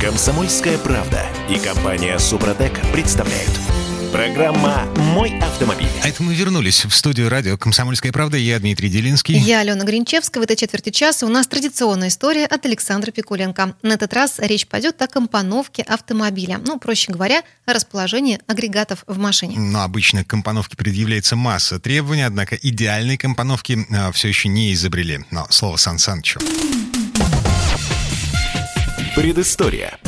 Комсомольская 0.00 0.78
правда 0.78 1.26
и 1.50 1.58
компания 1.58 2.18
Супротек 2.18 2.72
представляют. 2.90 3.50
Программа 4.10 4.86
«Мой 4.96 5.38
автомобиль». 5.40 5.90
А 6.02 6.08
это 6.08 6.22
мы 6.22 6.34
вернулись 6.34 6.86
в 6.86 6.94
студию 6.94 7.28
радио 7.28 7.58
«Комсомольская 7.58 8.10
правда». 8.10 8.38
Я 8.38 8.58
Дмитрий 8.58 8.88
Делинский. 8.88 9.36
Я 9.36 9.60
Алена 9.60 9.84
Гринчевская. 9.84 10.40
В 10.40 10.44
этой 10.44 10.56
четверти 10.56 10.88
часа 10.88 11.26
у 11.26 11.28
нас 11.28 11.46
традиционная 11.48 12.08
история 12.08 12.46
от 12.46 12.64
Александра 12.64 13.10
Пикуленко. 13.10 13.76
На 13.82 13.92
этот 13.92 14.14
раз 14.14 14.38
речь 14.38 14.66
пойдет 14.66 15.02
о 15.02 15.06
компоновке 15.06 15.82
автомобиля. 15.82 16.62
Ну, 16.64 16.78
проще 16.78 17.12
говоря, 17.12 17.42
о 17.66 17.74
расположении 17.74 18.40
агрегатов 18.46 19.04
в 19.06 19.18
машине. 19.18 19.58
Но 19.58 19.82
обычно 19.82 20.24
к 20.24 20.28
компоновке 20.28 20.78
предъявляется 20.78 21.36
масса 21.36 21.78
требований, 21.78 22.22
однако 22.22 22.56
идеальной 22.56 23.18
компоновки 23.18 23.86
э, 23.90 24.12
все 24.12 24.28
еще 24.28 24.48
не 24.48 24.72
изобрели. 24.72 25.26
Но 25.30 25.46
слово 25.50 25.76
Сан 25.76 25.98
Санычу. 25.98 26.40
Предыстория. 29.16 29.98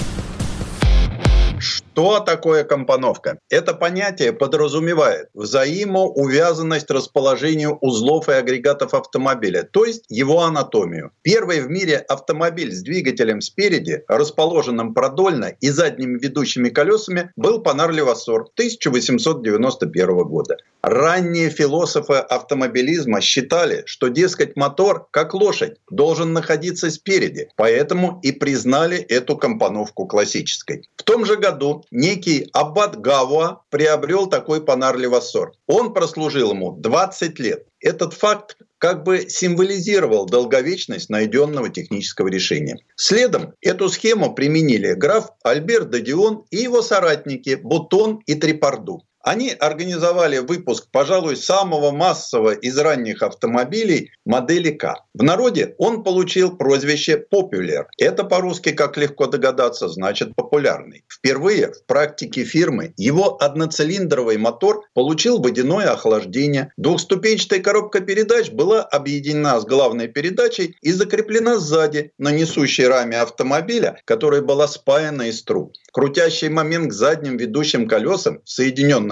Что 1.93 2.20
такое 2.20 2.64
компоновка? 2.64 3.38
Это 3.51 3.74
понятие 3.74 4.32
подразумевает 4.32 5.28
взаимоувязанность 5.34 6.90
расположению 6.90 7.76
узлов 7.82 8.30
и 8.30 8.32
агрегатов 8.32 8.95
автомобиля, 8.95 9.68
то 9.70 9.84
есть 9.84 10.07
его 10.09 10.40
анатомию. 10.40 11.11
Первый 11.20 11.61
в 11.61 11.68
мире 11.68 11.99
автомобиль 11.99 12.72
с 12.72 12.80
двигателем 12.80 13.43
спереди, 13.43 14.05
расположенным 14.09 14.95
продольно 14.95 15.53
и 15.61 15.68
задними 15.68 16.18
ведущими 16.18 16.70
колесами, 16.70 17.30
был 17.36 17.61
Панар 17.61 17.93
Левасор 17.93 18.49
1891 18.55 20.16
года. 20.24 20.57
Ранние 20.82 21.51
философы 21.51 22.14
автомобилизма 22.14 23.20
считали, 23.20 23.82
что, 23.84 24.09
дескать, 24.09 24.57
мотор, 24.57 25.07
как 25.11 25.34
лошадь, 25.34 25.76
должен 25.90 26.32
находиться 26.32 26.90
спереди, 26.90 27.51
поэтому 27.57 28.18
и 28.22 28.32
признали 28.32 28.97
эту 28.97 29.36
компоновку 29.36 30.07
классической. 30.07 30.88
В 30.97 31.03
том 31.05 31.24
же 31.24 31.36
году 31.36 31.81
некий 31.90 32.48
Аббат 32.52 33.00
Гавуа 33.00 33.62
приобрел 33.70 34.28
такой 34.28 34.64
Панар 34.64 34.96
Левассор. 34.96 35.52
Он 35.66 35.92
прослужил 35.92 36.50
ему 36.50 36.72
20 36.72 37.38
лет. 37.38 37.66
Этот 37.80 38.14
факт 38.14 38.56
как 38.78 39.04
бы 39.04 39.28
символизировал 39.28 40.26
долговечность 40.26 41.08
найденного 41.08 41.68
технического 41.68 42.28
решения. 42.28 42.78
Следом 42.96 43.54
эту 43.60 43.88
схему 43.88 44.34
применили 44.34 44.94
граф 44.94 45.30
Альберт 45.44 45.90
Дадион 45.90 46.44
и 46.50 46.56
его 46.56 46.82
соратники 46.82 47.54
Бутон 47.54 48.20
и 48.26 48.34
Трипарду. 48.34 49.02
Они 49.22 49.50
организовали 49.50 50.38
выпуск, 50.38 50.88
пожалуй, 50.90 51.36
самого 51.36 51.92
массового 51.92 52.50
из 52.50 52.76
ранних 52.76 53.22
автомобилей 53.22 54.10
модели 54.24 54.70
К. 54.70 55.04
В 55.14 55.22
народе 55.22 55.76
он 55.78 56.02
получил 56.02 56.56
прозвище 56.56 57.24
Popular. 57.32 57.84
Это 57.98 58.24
по-русски, 58.24 58.72
как 58.72 58.96
легко 58.96 59.26
догадаться, 59.26 59.88
значит 59.88 60.34
популярный. 60.34 61.04
Впервые 61.08 61.72
в 61.72 61.86
практике 61.86 62.42
фирмы 62.42 62.94
его 62.96 63.40
одноцилиндровый 63.40 64.38
мотор 64.38 64.82
получил 64.92 65.38
водяное 65.40 65.92
охлаждение. 65.92 66.72
Двухступенчатая 66.76 67.60
коробка 67.60 68.00
передач 68.00 68.50
была 68.50 68.82
объединена 68.82 69.60
с 69.60 69.64
главной 69.64 70.08
передачей 70.08 70.76
и 70.82 70.90
закреплена 70.90 71.58
сзади 71.58 72.10
на 72.18 72.32
несущей 72.32 72.88
раме 72.88 73.20
автомобиля, 73.20 74.00
которая 74.04 74.42
была 74.42 74.66
спаяна 74.66 75.28
из 75.28 75.44
труб. 75.44 75.74
Крутящий 75.92 76.48
момент 76.48 76.90
к 76.90 76.94
задним 76.94 77.36
ведущим 77.36 77.86
колесам, 77.86 78.40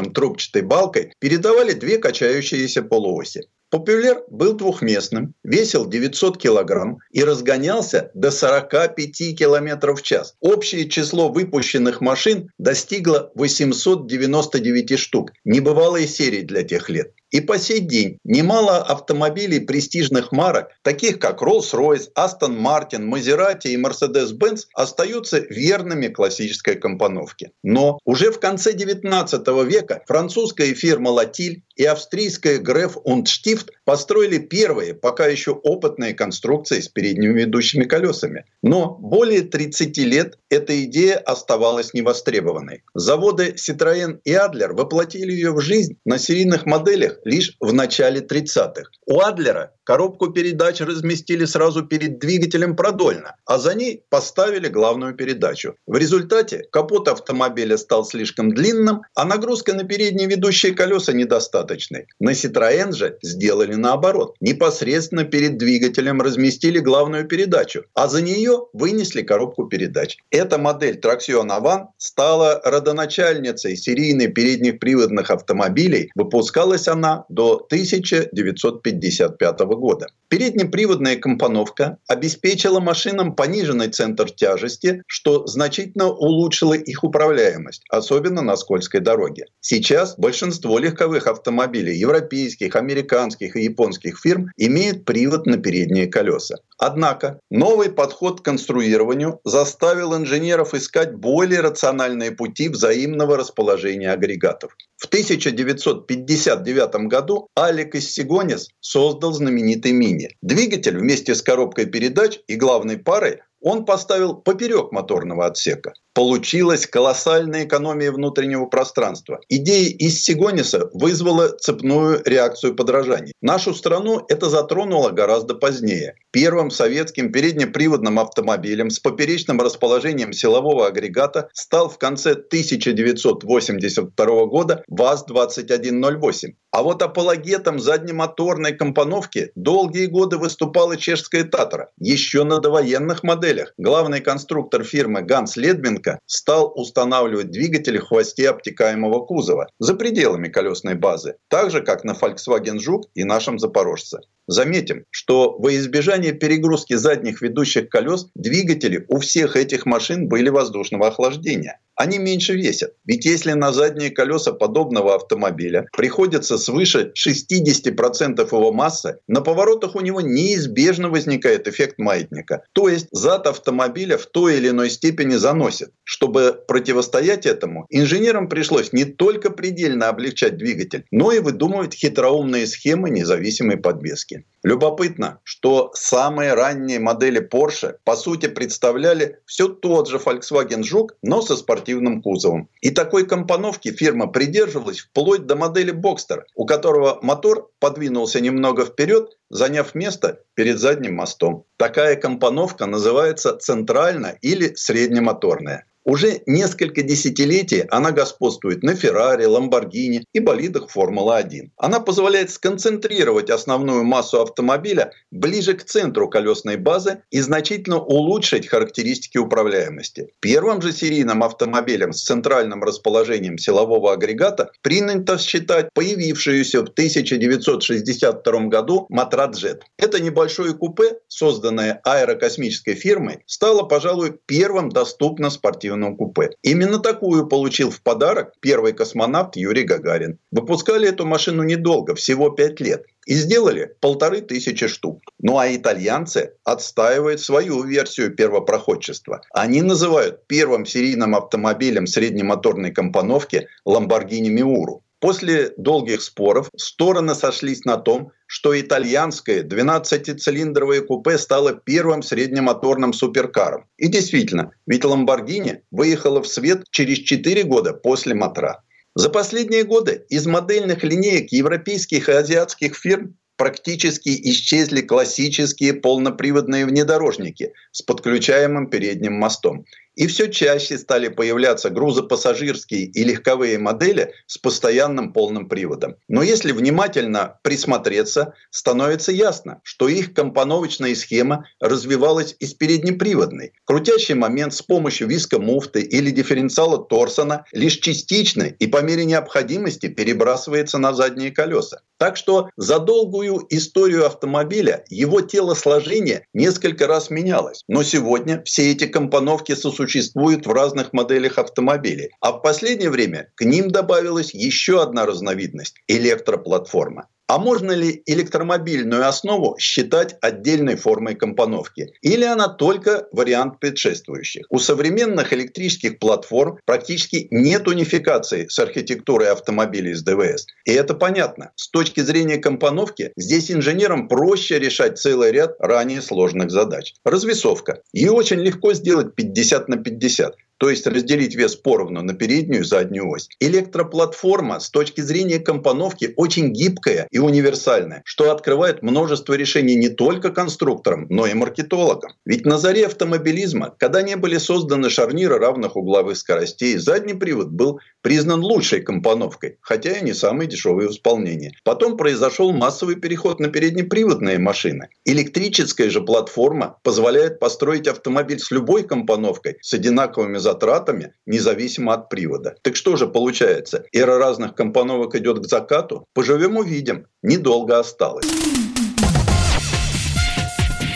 соединенным 0.01 0.13
трубчатой 0.13 0.63
балкой, 0.63 1.13
передавали 1.19 1.73
две 1.73 1.99
качающиеся 1.99 2.83
полуоси. 2.83 3.49
Популяр 3.71 4.25
был 4.29 4.55
двухместным, 4.55 5.35
весил 5.45 5.87
900 5.89 6.39
килограмм 6.39 6.99
и 7.13 7.23
разгонялся 7.23 8.11
до 8.15 8.33
45 8.33 9.39
километров 9.39 10.01
в 10.01 10.03
час. 10.03 10.35
Общее 10.41 10.89
число 10.89 11.29
выпущенных 11.29 12.01
машин 12.01 12.51
достигло 12.59 13.31
899 13.37 14.99
штук. 14.99 15.31
Небывалые 15.45 16.09
серии 16.09 16.43
для 16.43 16.65
тех 16.65 16.91
лет. 16.91 17.13
И 17.31 17.41
по 17.41 17.59
сей 17.59 17.79
день 17.79 18.19
немало 18.25 18.79
автомобилей 18.79 19.61
престижных 19.61 20.33
марок, 20.33 20.71
таких 20.83 21.21
как 21.21 21.43
Rolls-Royce, 21.43 22.09
Aston 22.19 22.59
Martin, 22.59 23.09
Maserati 23.09 23.69
и 23.69 23.77
Mercedes-Benz, 23.77 24.67
остаются 24.75 25.39
верными 25.39 26.09
классической 26.09 26.75
компоновке. 26.75 27.53
Но 27.63 28.01
уже 28.05 28.33
в 28.33 28.41
конце 28.41 28.73
19 28.73 29.47
века 29.65 30.03
французская 30.09 30.75
фирма 30.75 31.11
Латиль 31.11 31.63
и 31.77 31.85
австрийская 31.85 32.59
Греф 32.59 32.97
und 33.05 33.27
Stift 33.27 33.60
построили 33.85 34.39
первые, 34.39 34.95
пока 34.95 35.27
еще 35.27 35.53
опытные 35.53 36.15
конструкции 36.15 36.81
с 36.81 36.89
передними 36.89 37.41
ведущими 37.41 37.85
колесами. 37.85 38.45
Но 38.63 38.97
более 39.01 39.43
30 39.43 39.97
лет 39.99 40.39
эта 40.49 40.85
идея 40.85 41.19
оставалась 41.19 41.95
невостребованной. 41.95 42.83
Заводы 42.95 43.55
Citroën 43.57 44.21
и 44.25 44.33
Adler 44.33 44.73
воплотили 44.73 45.33
ее 45.33 45.53
в 45.53 45.61
жизнь 45.61 45.99
на 46.05 46.19
серийных 46.19 46.67
моделях 46.67 47.19
лишь 47.25 47.57
в 47.61 47.73
начале 47.73 48.21
30-х. 48.21 48.91
У 49.07 49.21
Адлера 49.21 49.73
коробку 49.91 50.29
передач 50.29 50.81
разместили 50.81 51.47
сразу 51.47 51.85
перед 51.85 52.21
двигателем 52.21 52.77
продольно, 52.77 53.35
а 53.45 53.59
за 53.59 53.75
ней 53.75 54.05
поставили 54.09 54.69
главную 54.69 55.17
передачу. 55.17 55.75
В 55.89 55.97
результате 55.97 56.63
капот 56.71 57.09
автомобиля 57.09 57.77
стал 57.77 58.05
слишком 58.05 58.55
длинным, 58.55 59.03
а 59.17 59.25
нагрузка 59.25 59.75
на 59.75 59.83
передние 59.83 60.29
ведущие 60.29 60.75
колеса 60.75 61.13
недостаточной. 61.13 62.07
На 62.21 62.31
Citroën 62.31 62.93
же 62.93 63.19
сделали 63.23 63.75
наоборот. 63.75 64.37
Непосредственно 64.41 65.25
перед 65.25 65.59
двигателем 65.59 66.23
разместили 66.23 66.79
главную 66.79 67.27
передачу, 67.27 67.83
а 67.95 68.07
за 68.07 68.23
нее 68.23 68.67
вынесли 68.73 69.23
коробку 69.23 69.67
передач. 69.67 70.19
Эта 70.31 70.57
модель 70.57 71.01
Traction 71.03 71.49
Avant 71.49 71.87
стала 71.99 72.61
родоначальницей 72.65 73.77
серийной 73.77 74.29
передних 74.29 74.79
приводных 74.79 75.33
автомобилей. 75.33 76.13
Выпускалась 76.15 76.87
она 76.87 77.25
до 77.29 77.57
1955 77.57 79.59
года 79.59 79.80
года. 79.81 80.07
Переднеприводная 80.31 81.17
компоновка 81.17 81.99
обеспечила 82.07 82.79
машинам 82.79 83.35
пониженный 83.35 83.89
центр 83.89 84.31
тяжести, 84.31 85.03
что 85.09 85.45
значительно 85.49 86.07
улучшило 86.07 86.75
их 86.75 87.03
управляемость, 87.03 87.83
особенно 87.91 88.41
на 88.41 88.57
скользкой 88.57 89.01
дороге. 89.01 89.47
Сейчас 89.61 90.17
большинство 90.17 90.79
легковых 90.79 91.27
автомобилей 91.27 91.97
европейских, 91.97 92.77
американских 92.77 93.57
и 93.57 93.65
японских 93.65 94.21
фирм 94.21 94.53
имеют 94.57 95.05
привод 95.05 95.47
на 95.47 95.57
передние 95.57 96.07
колеса. 96.07 96.59
Однако 96.79 97.41
новый 97.51 97.91
подход 97.91 98.41
к 98.41 98.45
конструированию 98.45 99.41
заставил 99.45 100.17
инженеров 100.17 100.75
искать 100.75 101.13
более 101.13 101.61
рациональные 101.61 102.31
пути 102.31 102.69
взаимного 102.69 103.37
расположения 103.37 104.13
агрегатов. 104.13 104.77
В 105.01 105.07
1959 105.07 107.09
году 107.09 107.49
Алек 107.55 107.95
Иссигонис 107.95 108.69
создал 108.81 109.33
знаменитый 109.33 109.93
Мини. 109.93 110.20
Двигатель 110.43 110.99
вместе 110.99 111.35
с 111.35 111.43
коробкой 111.43 111.87
передач 111.87 112.39
и 112.47 112.57
главной 112.57 112.99
парой 112.99 113.41
он 113.61 113.85
поставил 113.85 114.35
поперек 114.35 114.93
моторного 114.93 115.47
отсека. 115.47 115.93
Получилась 116.13 116.87
колоссальная 116.87 117.67
экономия 117.67 118.11
внутреннего 118.11 118.67
пространства. 118.67 119.39
Идея 119.49 119.91
из 119.91 120.21
Сигониса 120.23 120.91
вызвала 120.93 121.51
цепную 121.51 122.21
реакцию 122.25 122.75
подражаний. 122.75 123.33
Нашу 123.41 123.75
страну 123.75 124.25
это 124.29 124.51
затронуло 124.51 125.11
гораздо 125.11 125.55
позднее. 125.55 126.17
Первым 126.33 126.73
советским 126.73 127.31
переднеприводным 127.31 128.19
автомобилем 128.19 128.91
с 128.91 128.99
поперечным 128.99 129.61
расположением 129.61 130.33
силового 130.33 130.89
агрегата 130.89 131.49
стал 131.53 131.89
в 131.89 131.99
конце 131.99 132.33
1982 132.33 134.47
года 134.47 134.83
ВАЗ-2108. 134.89 136.55
А 136.73 136.83
вот 136.83 137.03
апологетом 137.03 137.81
заднемоторной 137.81 138.73
компоновки 138.73 139.51
долгие 139.57 140.07
годы 140.07 140.39
выступала 140.39 140.97
чешская 140.97 141.43
«Татра». 141.43 141.91
Еще 141.99 142.45
на 142.45 142.61
довоенных 142.61 143.25
моделях 143.25 143.75
главный 143.77 144.21
конструктор 144.21 144.85
фирмы 144.85 145.23
Ганс 145.23 145.57
Ледбенко 146.01 146.21
стал 146.27 146.73
устанавливать 146.75 147.51
двигатели 147.51 147.99
в 147.99 148.07
хвосте 148.07 148.49
обтекаемого 148.49 149.25
кузова 149.25 149.69
за 149.79 149.95
пределами 149.95 150.49
колесной 150.49 150.95
базы, 150.95 151.37
так 151.49 151.71
же, 151.71 151.83
как 151.83 152.05
на 152.05 152.13
Volkswagen 152.13 152.79
Жук 152.79 153.05
и 153.15 153.25
нашем 153.25 153.59
Запорожце. 153.59 154.21
Заметим, 154.51 155.05
что 155.11 155.57
во 155.61 155.73
избежание 155.77 156.33
перегрузки 156.33 156.95
задних 156.95 157.41
ведущих 157.41 157.89
колес 157.89 158.27
двигатели 158.35 159.05
у 159.07 159.21
всех 159.21 159.55
этих 159.55 159.87
машин 159.87 160.27
были 160.27 160.49
воздушного 160.49 161.07
охлаждения 161.07 161.79
они 162.01 162.19
меньше 162.19 162.55
весят. 162.55 162.95
Ведь 163.05 163.27
если 163.27 163.53
на 163.53 163.73
задние 163.73 164.11
колеса 164.11 164.53
подобного 164.53 165.15
автомобиля 165.15 165.87
приходится 165.95 166.57
свыше 166.57 167.13
60% 167.15 168.41
его 168.41 168.73
массы, 168.73 169.19
на 169.29 169.43
поворотах 169.43 169.97
у 169.97 170.01
него 170.01 170.23
неизбежно 170.23 171.11
возникает 171.11 171.69
эффект 171.69 171.99
маятника. 171.99 172.63
То 172.73 172.89
есть 172.89 173.09
зад 173.13 173.47
автомобиля 173.47 174.17
в 174.17 174.25
той 174.25 174.57
или 174.57 174.71
иной 174.71 174.89
степени 174.89 175.35
заносит. 175.35 175.91
Чтобы 176.03 176.59
противостоять 176.67 177.45
этому, 177.45 177.85
инженерам 177.91 178.49
пришлось 178.49 178.95
не 178.95 179.05
только 179.05 179.51
предельно 179.51 180.09
облегчать 180.09 180.57
двигатель, 180.57 181.05
но 181.11 181.33
и 181.33 181.41
выдумывать 181.41 181.93
хитроумные 181.93 182.67
схемы 182.67 183.11
независимой 183.11 183.77
подвески. 183.77 184.40
Любопытно, 184.63 185.41
что 185.43 185.91
самые 185.95 186.53
ранние 186.53 186.99
модели 186.99 187.41
Porsche 187.41 187.97
по 188.05 188.15
сути 188.15 188.47
представляли 188.47 189.39
все 189.47 189.69
тот 189.69 190.09
же 190.09 190.19
Volkswagen 190.19 190.83
Жук, 190.83 191.17
но 191.23 191.41
со 191.41 191.57
спортивным 191.57 192.21
кузовом. 192.21 192.69
И 192.83 192.91
такой 192.91 193.27
компоновки 193.27 193.91
фирма 193.91 194.27
придерживалась 194.27 195.01
вплоть 195.01 195.47
до 195.47 195.57
модели 195.57 195.95
Boxster, 195.95 196.43
у 196.55 196.67
которого 196.67 197.19
мотор 197.23 197.71
подвинулся 197.79 198.41
немного 198.41 198.85
вперед, 198.85 199.39
заняв 199.49 199.95
место 199.95 200.41
перед 200.55 200.79
задним 200.79 201.15
мостом. 201.15 201.65
Такая 201.79 202.17
компоновка 202.17 202.85
называется 202.85 203.57
центрально 203.57 204.37
или 204.43 204.75
среднемоторная. 204.75 205.87
Уже 206.05 206.41
несколько 206.47 207.03
десятилетий 207.03 207.85
она 207.91 208.11
господствует 208.11 208.83
на 208.83 208.95
Феррари, 208.95 209.45
Ламборгини 209.45 210.25
и 210.33 210.41
болидах 210.41 210.89
Формулы-1. 210.89 211.71
Она 211.77 212.01
позволяет 212.01 212.51
сконцентрировать 212.51 213.51
основную 213.51 214.03
массу 214.05 214.41
автомобиля 214.41 215.13
ближе 215.31 215.75
к 215.75 215.85
центру 215.85 216.29
колесной 216.29 216.77
базы 216.77 217.23
и 217.31 217.41
значительно 217.41 217.99
улучшить 217.99 218.67
характеристики 218.67 219.37
управляемости. 219.37 220.29
Первым 220.41 220.81
же 220.81 220.93
серийным 220.93 221.43
автомобилем 221.43 222.15
с 222.15 222.25
центральным 222.25 222.83
расположением 222.83 223.59
силового 223.59 224.15
агрегата 224.15 224.71
принято 224.81 225.37
считать 225.37 225.91
появившуюся 225.93 226.81
в 226.81 226.89
1962 226.89 228.61
году 228.69 229.07
Матраджет. 229.11 229.83
Это 229.99 230.21
небольшое 230.21 230.73
купе, 230.73 231.19
созданное 231.29 232.01
аэрокосмической 232.05 232.95
фирмой, 232.95 233.41
стало, 233.45 233.83
пожалуй, 233.83 234.39
первым 234.47 234.89
доступно 234.89 235.51
спортивным 235.51 235.90
спортивном 235.91 236.17
купе. 236.17 236.51
Именно 236.63 236.99
такую 236.99 237.47
получил 237.47 237.91
в 237.91 238.01
подарок 238.01 238.53
первый 238.61 238.93
космонавт 238.93 239.57
Юрий 239.57 239.85
Гагарин. 239.85 240.39
Выпускали 240.51 241.09
эту 241.09 241.27
машину 241.27 241.63
недолго, 241.63 242.15
всего 242.15 242.51
пять 242.51 242.81
лет. 242.81 243.05
И 243.27 243.35
сделали 243.35 243.95
полторы 244.01 244.41
тысячи 244.41 244.87
штук. 244.87 245.21
Ну 245.41 245.59
а 245.59 245.69
итальянцы 245.69 246.55
отстаивают 246.65 247.41
свою 247.41 247.83
версию 247.83 248.35
первопроходчества. 248.35 249.43
Они 249.53 249.83
называют 249.83 250.47
первым 250.47 250.87
серийным 250.87 251.35
автомобилем 251.35 252.07
среднемоторной 252.07 252.93
компоновки 252.93 253.69
Lamborghini 253.87 254.49
Miuro. 254.49 255.01
После 255.21 255.75
долгих 255.77 256.23
споров 256.23 256.71
стороны 256.77 257.35
сошлись 257.35 257.85
на 257.85 257.99
том, 257.99 258.33
что 258.47 258.79
итальянское 258.79 259.63
12-цилиндровое 259.63 261.03
купе 261.03 261.37
стало 261.37 261.75
первым 261.75 262.23
среднемоторным 262.23 263.13
суперкаром. 263.13 263.85
И 263.99 264.09
действительно, 264.09 264.73
ведь 264.87 265.05
Ламборгини 265.05 265.83
выехала 265.91 266.43
в 266.43 266.49
свет 266.49 266.85
через 266.91 267.19
4 267.19 267.63
года 267.65 267.93
после 267.93 268.35
Матра. 268.35 268.83
За 269.15 269.29
последние 269.29 269.85
годы 269.85 270.25
из 270.31 270.47
модельных 270.47 271.05
линеек 271.05 271.53
европейских 271.53 272.31
и 272.31 272.33
азиатских 272.33 272.97
фирм 272.97 273.37
практически 273.57 274.31
исчезли 274.51 275.03
классические 275.03 275.93
полноприводные 275.93 276.87
внедорожники 276.87 277.75
с 277.93 278.01
подключаемым 278.01 278.89
передним 278.89 279.35
мостом. 279.35 279.85
И 280.17 280.27
все 280.27 280.49
чаще 280.49 280.99
стали 280.99 281.29
появляться 281.29 281.89
грузопассажирские 281.89 283.05
и 283.05 283.25
легковые 283.25 283.79
модели 283.79 284.35
с 284.47 284.59
постоянным 284.59 285.33
полным 285.33 285.69
приводом. 285.69 286.17
Но 286.29 286.43
если 286.43 286.73
внимательно 286.73 287.59
присмотреться, 287.63 288.55
становится 288.71 289.33
ясно, 289.33 289.81
что 289.85 290.09
их 290.09 290.35
компоновочная 290.35 291.15
схема 291.15 291.67
развивалась 291.81 292.57
из 292.59 292.75
переднеприводной. 292.75 293.73
Крутящий 293.85 294.35
момент 294.35 294.75
с 294.75 294.83
помощью 294.83 295.29
виска 295.29 295.59
муфты 295.59 296.01
или 296.01 296.31
дифференциала 296.31 296.99
Торсона 297.05 297.65
лишь 297.73 297.99
частично 297.99 298.65
и 298.65 298.87
по 298.89 299.03
мере 299.03 299.25
необходимости 299.25 300.09
перебрасывается 300.09 300.99
на 300.99 301.15
задние 301.15 301.53
колеса. 301.53 302.03
Так 302.19 302.37
что 302.37 302.69
за 302.77 302.99
долгую 302.99 303.65
историю 303.71 304.27
автомобиля 304.27 305.05
его 305.09 305.41
телосложение 305.41 306.47
несколько 306.53 307.07
раз 307.07 307.31
менялось. 307.31 307.83
Но 307.89 308.03
сегодня 308.03 308.63
все 308.65 308.91
эти 308.91 309.07
компоновки 309.07 309.75
сосуществуют 309.75 310.00
существуют 310.01 310.67
в 310.67 310.73
разных 310.73 311.13
моделях 311.13 311.59
автомобилей. 311.59 312.31
А 312.41 312.53
в 312.53 312.63
последнее 312.63 313.11
время 313.11 313.53
к 313.55 313.65
ним 313.67 313.91
добавилась 313.91 314.55
еще 314.55 315.03
одна 315.03 315.27
разновидность– 315.27 315.97
электроплатформа. 316.09 317.29
А 317.51 317.59
можно 317.59 317.91
ли 317.91 318.23
электромобильную 318.27 319.27
основу 319.27 319.77
считать 319.77 320.37
отдельной 320.41 320.95
формой 320.95 321.35
компоновки? 321.35 322.13
Или 322.23 322.45
она 322.45 322.69
только 322.69 323.27
вариант 323.33 323.81
предшествующих? 323.81 324.67
У 324.71 324.79
современных 324.79 325.53
электрических 325.53 326.21
платформ 326.21 326.79
практически 326.87 327.49
нет 327.51 327.89
унификации 327.89 328.69
с 328.69 328.79
архитектурой 328.79 329.51
автомобилей 329.51 330.15
с 330.15 330.23
ДВС. 330.23 330.65
И 330.85 330.93
это 330.93 331.15
понятно. 331.15 331.73
С 331.75 331.91
точки 331.91 332.21
зрения 332.21 332.59
компоновки, 332.59 333.33
здесь 333.37 333.73
инженерам 333.73 334.29
проще 334.29 334.79
решать 334.79 335.19
целый 335.19 335.51
ряд 335.51 335.75
ранее 335.81 336.23
сложных 336.23 336.71
задач. 336.71 337.15
Развесовка. 337.25 338.03
Ее 338.13 338.31
очень 338.31 338.61
легко 338.61 338.95
сделать 338.95 339.35
50 339.35 339.89
на 339.89 339.97
50 339.97 340.55
то 340.81 340.89
есть 340.89 341.07
разделить 341.07 341.55
вес 341.55 341.77
поровну 341.77 342.23
на 342.23 342.33
переднюю 342.33 342.81
и 342.81 342.85
заднюю 342.85 343.29
ось. 343.29 343.51
Электроплатформа 343.61 344.81
с 344.81 344.89
точки 344.89 345.21
зрения 345.21 345.59
компоновки 345.59 346.33
очень 346.37 346.73
гибкая 346.73 347.29
и 347.31 347.39
универсальная, 347.39 348.23
что 348.25 348.51
открывает 348.51 349.03
множество 349.03 349.53
решений 349.53 349.95
не 349.95 350.09
только 350.09 350.51
конструкторам, 350.51 351.27
но 351.29 351.47
и 351.47 351.53
маркетологам. 351.53 352.33
Ведь 352.47 352.65
на 352.65 352.79
заре 352.79 353.07
автомобилизма, 353.07 353.95
когда 353.99 354.23
не 354.23 354.37
были 354.37 354.57
созданы 354.57 355.11
шарниры 355.11 355.59
равных 355.59 355.97
угловых 355.97 356.39
скоростей, 356.39 356.97
задний 356.97 357.35
привод 357.35 357.69
был 357.69 358.01
признан 358.23 358.61
лучшей 358.61 359.03
компоновкой, 359.03 359.77
хотя 359.83 360.13
и 360.13 360.25
не 360.25 360.33
самой 360.33 360.67
дешевой 360.67 361.09
в 361.09 361.11
исполнении. 361.11 361.75
Потом 361.85 362.17
произошел 362.17 362.73
массовый 362.73 363.17
переход 363.17 363.61
на 363.61 363.69
переднеприводные 363.69 364.59
машины. 364.59 365.09
Электрическая 365.27 366.09
же 366.09 366.23
платформа 366.23 366.99
позволяет 367.03 367.59
построить 367.59 368.09
автомобиль 368.09 368.61
с 368.61 368.71
любой 368.71 369.03
компоновкой, 369.03 369.77
с 369.83 369.93
одинаковыми 369.93 370.57
затратами, 370.71 371.33
независимо 371.47 372.15
от 372.15 372.29
привода. 372.29 372.75
Так 372.83 372.97
что 372.97 373.17
же 373.17 373.27
получается? 373.27 374.05
Эра 374.13 374.39
разных 374.39 374.75
компоновок 374.75 375.35
идет 375.35 375.59
к 375.59 375.67
закату? 375.67 376.25
Поживем 376.33 376.77
увидим. 376.77 377.27
Недолго 377.43 377.99
осталось. 377.99 378.47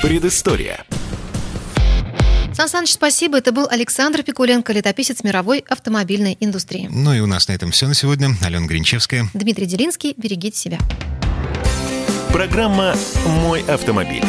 Предыстория. 0.02 0.84
Сан 2.52 2.68
Саныч, 2.68 2.92
спасибо. 2.92 3.38
Это 3.38 3.52
был 3.52 3.66
Александр 3.68 4.22
Пикуленко, 4.22 4.72
летописец 4.72 5.24
мировой 5.24 5.64
автомобильной 5.68 6.36
индустрии. 6.38 6.88
Ну 6.90 7.12
и 7.12 7.20
у 7.20 7.26
нас 7.26 7.48
на 7.48 7.52
этом 7.52 7.70
все 7.70 7.88
на 7.88 7.94
сегодня. 7.94 8.28
Алена 8.44 8.66
Гринчевская. 8.66 9.28
Дмитрий 9.34 9.66
Делинский. 9.66 10.14
Берегите 10.16 10.56
себя. 10.56 10.78
Программа 12.32 12.94
«Мой 13.26 13.62
автомобиль». 13.62 14.24